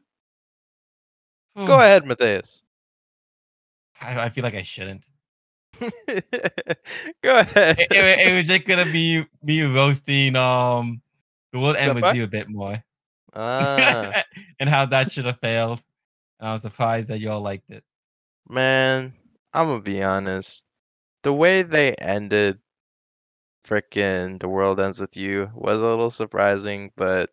Hmm. 1.55 1.65
go 1.65 1.77
ahead, 1.79 2.05
Matthias. 2.05 2.61
I, 4.01 4.19
I 4.25 4.29
feel 4.29 4.43
like 4.43 4.53
I 4.55 4.61
shouldn't. 4.61 5.05
go 5.79 7.39
ahead. 7.39 7.79
It, 7.79 7.87
it- 7.91 8.27
it 8.27 8.35
was 8.37 8.47
just 8.47 8.65
gonna 8.65 8.85
be 8.85 9.25
me 9.43 9.61
roasting 9.63 10.35
um 10.35 11.01
the 11.51 11.59
world 11.59 11.75
end 11.77 11.95
with 11.95 12.15
you 12.15 12.23
a 12.23 12.27
bit 12.27 12.49
more. 12.49 12.83
Ah, 13.35 14.23
and 14.59 14.69
how 14.69 14.85
that 14.87 15.11
should 15.11 15.25
have 15.25 15.39
failed. 15.39 15.81
And 16.39 16.49
I 16.49 16.53
was 16.53 16.61
surprised 16.61 17.09
that 17.09 17.19
you 17.19 17.29
all 17.31 17.41
liked 17.41 17.69
it. 17.69 17.83
man, 18.49 19.13
I'm 19.53 19.67
gonna 19.67 19.81
be 19.81 20.03
honest. 20.03 20.65
The 21.23 21.33
way 21.33 21.63
they 21.63 21.95
ended 21.95 22.59
frickin' 23.65 24.39
The 24.39 24.49
World 24.49 24.79
Ends 24.79 24.99
With 24.99 25.15
You 25.17 25.51
was 25.53 25.79
a 25.81 25.85
little 25.85 26.09
surprising, 26.11 26.91
but 26.95 27.31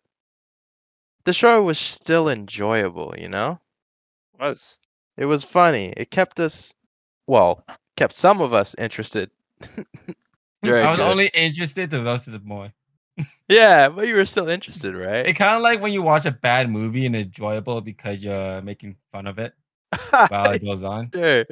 the 1.25 1.33
show 1.33 1.61
was 1.63 1.77
still 1.79 2.29
enjoyable, 2.29 3.13
you 3.17 3.27
know? 3.29 3.59
Was 4.39 4.77
It 5.17 5.25
was 5.25 5.43
funny. 5.43 5.93
It 5.97 6.11
kept 6.11 6.39
us, 6.39 6.73
well, 7.27 7.65
kept 7.95 8.17
some 8.17 8.41
of 8.41 8.53
us 8.53 8.75
interested. 8.77 9.31
I 10.63 10.91
was 10.91 10.99
good. 10.99 10.99
only 10.99 11.27
interested 11.33 11.91
to 11.91 12.03
roast 12.03 12.27
it 12.27 12.43
more. 12.43 12.71
Yeah, 13.49 13.87
but 13.89 14.07
you 14.07 14.15
were 14.15 14.25
still 14.25 14.49
interested, 14.49 14.93
right? 14.93 15.25
It 15.25 15.33
kind 15.33 15.55
of 15.55 15.61
like 15.61 15.81
when 15.81 15.93
you 15.93 16.01
watch 16.01 16.25
a 16.25 16.31
bad 16.31 16.69
movie 16.69 17.05
and 17.05 17.15
enjoyable 17.15 17.79
because 17.81 18.21
you're 18.23 18.61
making 18.61 18.97
fun 19.11 19.25
of 19.25 19.39
it 19.39 19.53
while 20.09 20.51
it 20.51 20.63
goes 20.63 20.83
on. 20.83 21.09
sure. 21.13 21.45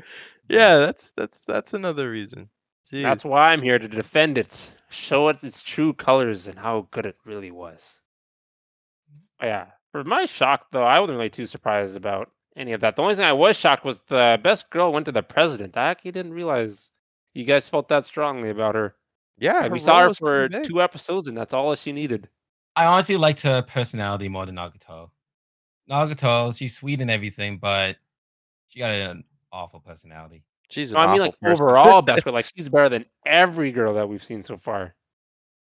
Yeah, 0.49 0.77
that's 0.77 1.11
that's 1.11 1.45
that's 1.45 1.73
another 1.73 2.09
reason. 2.11 2.49
Jeez. 2.91 3.01
that's 3.01 3.25
why 3.25 3.51
I'm 3.51 3.63
here 3.63 3.79
to 3.79 3.87
defend 3.87 4.37
it, 4.37 4.75
show 4.89 5.29
it 5.29 5.43
its 5.43 5.63
true 5.63 5.91
colors 5.93 6.47
and 6.47 6.59
how 6.59 6.87
good 6.91 7.05
it 7.07 7.17
really 7.25 7.49
was. 7.49 7.99
Yeah. 9.41 9.67
For 9.91 10.03
my 10.03 10.25
shock 10.25 10.67
though, 10.71 10.83
I 10.83 10.99
wasn't 10.99 11.17
really 11.17 11.29
too 11.29 11.45
surprised 11.47 11.95
about 11.95 12.29
any 12.55 12.73
of 12.73 12.81
that. 12.81 12.95
The 12.95 13.01
only 13.01 13.15
thing 13.15 13.25
I 13.25 13.33
was 13.33 13.57
shocked 13.57 13.85
was 13.85 13.99
the 13.99 14.39
best 14.43 14.69
girl 14.69 14.91
went 14.93 15.05
to 15.05 15.11
the 15.11 15.23
president. 15.23 15.77
I 15.77 15.87
actually 15.87 16.11
didn't 16.11 16.33
realize 16.33 16.91
you 17.33 17.43
guys 17.45 17.69
felt 17.69 17.87
that 17.87 18.05
strongly 18.05 18.49
about 18.49 18.75
her. 18.75 18.95
Yeah. 19.37 19.59
Like, 19.61 19.71
we 19.71 19.79
saw 19.79 20.01
her 20.01 20.13
for 20.13 20.49
two 20.49 20.81
episodes, 20.81 21.27
and 21.27 21.37
that's 21.37 21.53
all 21.53 21.73
she 21.75 21.91
needed. 21.91 22.29
I 22.75 22.85
honestly 22.85 23.17
liked 23.17 23.41
her 23.41 23.61
personality 23.61 24.27
more 24.27 24.45
than 24.45 24.55
Nagato. 24.55 25.09
Nagato, 25.89 26.55
she's 26.57 26.75
sweet 26.75 26.99
and 27.01 27.09
everything, 27.11 27.57
but 27.57 27.97
she 28.69 28.79
got 28.79 28.89
an 28.91 29.23
awful 29.51 29.79
personality. 29.79 30.43
She's 30.69 30.91
an 30.91 30.95
No, 30.95 31.01
I 31.07 31.11
mean, 31.11 31.21
like 31.21 31.39
person. 31.39 31.53
overall, 31.63 32.01
best 32.01 32.23
girl. 32.25 32.33
Like 32.33 32.47
she's 32.55 32.67
better 32.69 32.89
than 32.89 33.05
every 33.25 33.71
girl 33.71 33.93
that 33.93 34.09
we've 34.09 34.23
seen 34.23 34.43
so 34.43 34.57
far. 34.57 34.95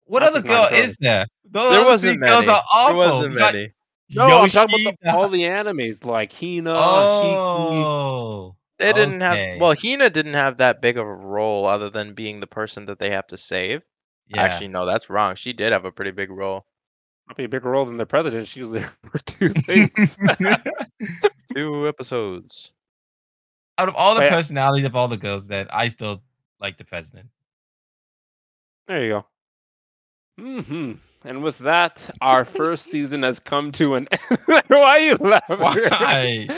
What 0.04 0.20
That's 0.20 0.36
other 0.36 0.46
girl 0.46 0.64
Nagato. 0.66 0.72
is 0.72 0.96
there? 1.00 1.26
Those 1.50 1.70
there 1.70 1.84
wasn't 1.84 2.18
three 2.18 2.26
girls 2.28 2.40
many. 2.40 2.50
are 2.52 2.62
awful. 2.74 2.88
There 2.88 2.96
wasn't 2.98 3.38
got 3.38 3.54
many. 3.54 3.72
No, 4.12 4.24
I'm 4.42 4.48
talking 4.50 4.80
about 4.82 4.94
the, 5.00 5.12
all 5.14 5.28
the 5.30 5.42
animes 5.42 6.04
like 6.04 6.32
Hina, 6.32 6.74
Hiki. 6.74 6.76
Oh. 6.76 8.49
They 8.80 8.92
didn't 8.92 9.22
okay. 9.22 9.52
have. 9.52 9.60
Well, 9.60 9.74
Hina 9.80 10.10
didn't 10.10 10.34
have 10.34 10.56
that 10.56 10.80
big 10.82 10.96
of 10.98 11.06
a 11.06 11.14
role 11.14 11.66
other 11.66 11.88
than 11.90 12.14
being 12.14 12.40
the 12.40 12.46
person 12.46 12.86
that 12.86 12.98
they 12.98 13.10
have 13.10 13.26
to 13.28 13.38
save. 13.38 13.84
yeah. 14.28 14.42
Actually, 14.42 14.68
no, 14.68 14.86
that's 14.86 15.08
wrong. 15.10 15.34
She 15.36 15.52
did 15.52 15.72
have 15.72 15.84
a 15.84 15.92
pretty 15.92 16.10
big 16.12 16.30
role. 16.30 16.66
Probably 17.26 17.44
a 17.44 17.48
bigger 17.48 17.70
role 17.70 17.84
than 17.84 17.96
the 17.96 18.06
president. 18.06 18.46
She 18.48 18.60
was 18.60 18.72
there 18.72 18.90
for 19.12 19.18
two 19.20 19.48
things. 19.66 20.16
Two 21.54 21.86
episodes. 21.86 22.72
out 23.78 23.88
of 23.88 23.94
all 23.96 24.14
the 24.14 24.20
But- 24.22 24.30
personalities 24.32 24.84
of 24.86 24.96
all 24.96 25.08
the 25.08 25.16
girls, 25.16 25.46
that 25.48 25.72
I 25.74 25.88
still 25.88 26.22
like 26.60 26.76
the 26.76 26.84
president. 26.84 27.28
There 28.88 29.04
you 29.04 29.08
go. 29.10 29.26
hmm 30.42 30.92
And 31.24 31.42
with 31.42 31.58
that, 31.58 32.08
our 32.20 32.44
first 32.44 32.86
season 32.90 33.22
has 33.22 33.38
come 33.38 33.70
to 33.72 33.94
an 33.94 34.08
end. 34.10 34.38
Why 34.46 34.62
are 34.68 34.98
you 34.98 35.14
laughing? 35.16 35.58
Why? 35.58 36.48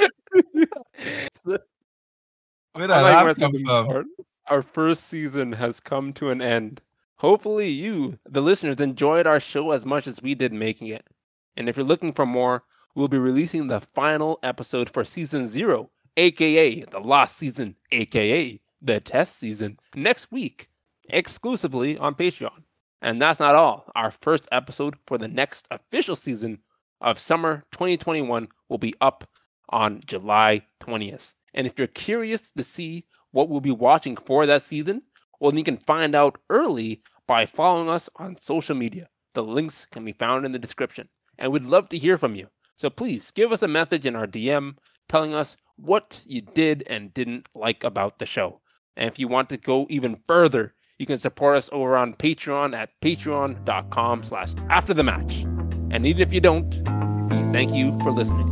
Where 2.75 2.91
I 2.91 3.01
like 3.03 3.12
that 3.12 3.25
where 3.25 3.35
come 3.35 3.41
something 3.41 3.66
from? 3.66 3.87
part- 3.87 4.07
Our 4.49 4.62
first 4.62 5.05
season 5.05 5.53
has 5.53 5.81
come 5.81 6.12
to 6.14 6.31
an 6.31 6.41
end. 6.43 6.81
Hopefully, 7.16 7.68
you, 7.68 8.18
the 8.29 8.41
listeners, 8.41 8.81
enjoyed 8.81 9.27
our 9.27 9.39
show 9.41 9.70
as 9.70 9.87
much 9.87 10.07
as 10.07 10.20
we 10.23 10.35
did 10.35 10.53
making 10.53 10.89
it. 10.89 11.07
And 11.57 11.68
if 11.68 11.77
you're 11.77 11.87
looking 11.87 12.12
for 12.12 12.27
more, 12.27 12.64
we'll 12.95 13.09
be 13.09 13.18
releasing 13.18 13.66
the 13.66 13.81
final 13.81 14.39
episode 14.43 14.91
for 14.91 15.05
season 15.05 15.47
zero, 15.47 15.91
aka 16.16 16.81
the 16.85 16.99
last 17.01 17.37
season, 17.37 17.77
aka 17.93 18.61
the 18.81 19.01
test 19.01 19.39
season, 19.39 19.79
next 19.95 20.33
week, 20.33 20.68
exclusively 21.11 21.97
on 21.99 22.14
Patreon. 22.14 22.62
And 23.03 23.20
that's 23.20 23.39
not 23.41 23.55
all. 23.55 23.91
Our 23.95 24.11
first 24.11 24.49
episode 24.51 24.97
for 25.07 25.18
the 25.18 25.29
next 25.29 25.66
official 25.70 26.16
season 26.16 26.59
of 27.01 27.18
summer 27.18 27.64
2021 27.73 28.49
will 28.68 28.79
be 28.79 28.95
up 29.01 29.25
on 29.70 30.01
July 30.07 30.62
20th. 30.81 31.35
And 31.55 31.66
if 31.66 31.78
you're 31.78 31.88
curious 31.88 32.50
to 32.53 32.64
see 32.64 33.05
what 33.32 33.48
we'll 33.48 33.61
be 33.61 33.70
watching 33.70 34.16
for 34.16 34.46
that 34.46 34.62
season, 34.62 35.03
well, 35.40 35.50
then 35.50 35.59
you 35.59 35.64
can 35.64 35.76
find 35.76 36.14
out 36.14 36.38
early 36.50 37.03
by 37.26 37.46
following 37.46 37.88
us 37.88 38.09
on 38.16 38.36
social 38.38 38.76
media. 38.76 39.09
The 39.34 39.42
links 39.42 39.86
can 39.90 40.05
be 40.05 40.12
found 40.12 40.44
in 40.44 40.53
the 40.53 40.59
description. 40.59 41.09
And 41.38 41.50
we'd 41.50 41.64
love 41.64 41.88
to 41.90 41.98
hear 41.98 42.18
from 42.18 42.34
you. 42.34 42.48
So 42.76 42.90
please 42.90 43.30
give 43.30 43.53
us 43.53 43.62
a 43.62 43.68
message 43.68 44.07
in 44.07 44.16
our 44.16 44.26
DM 44.26 44.76
telling 45.09 45.34
us 45.34 45.57
what 45.76 46.20
you 46.24 46.42
did 46.42 46.84
and 46.86 47.12
didn't 47.14 47.48
like 47.55 47.84
about 47.84 48.18
the 48.18 48.26
show. 48.26 48.61
And 48.96 49.09
if 49.09 49.18
you 49.18 49.28
want 49.28 49.48
to 49.48 49.57
go 49.57 49.86
even 49.88 50.20
further, 50.28 50.74
you 50.98 51.07
can 51.07 51.18
support 51.18 51.57
us 51.57 51.70
over 51.72 51.96
on 51.96 52.14
Patreon 52.14 52.74
at 52.74 52.90
patreon.com 53.00 54.22
slash 54.22 54.55
after 54.68 54.94
the 54.94 55.05
match. 55.05 55.42
And 55.90 56.07
even 56.07 56.22
if 56.22 56.32
you 56.32 56.40
don't, 56.40 56.70
we 57.30 57.42
thank 57.44 57.72
you 57.72 57.98
for 58.00 58.11
listening. 58.11 58.51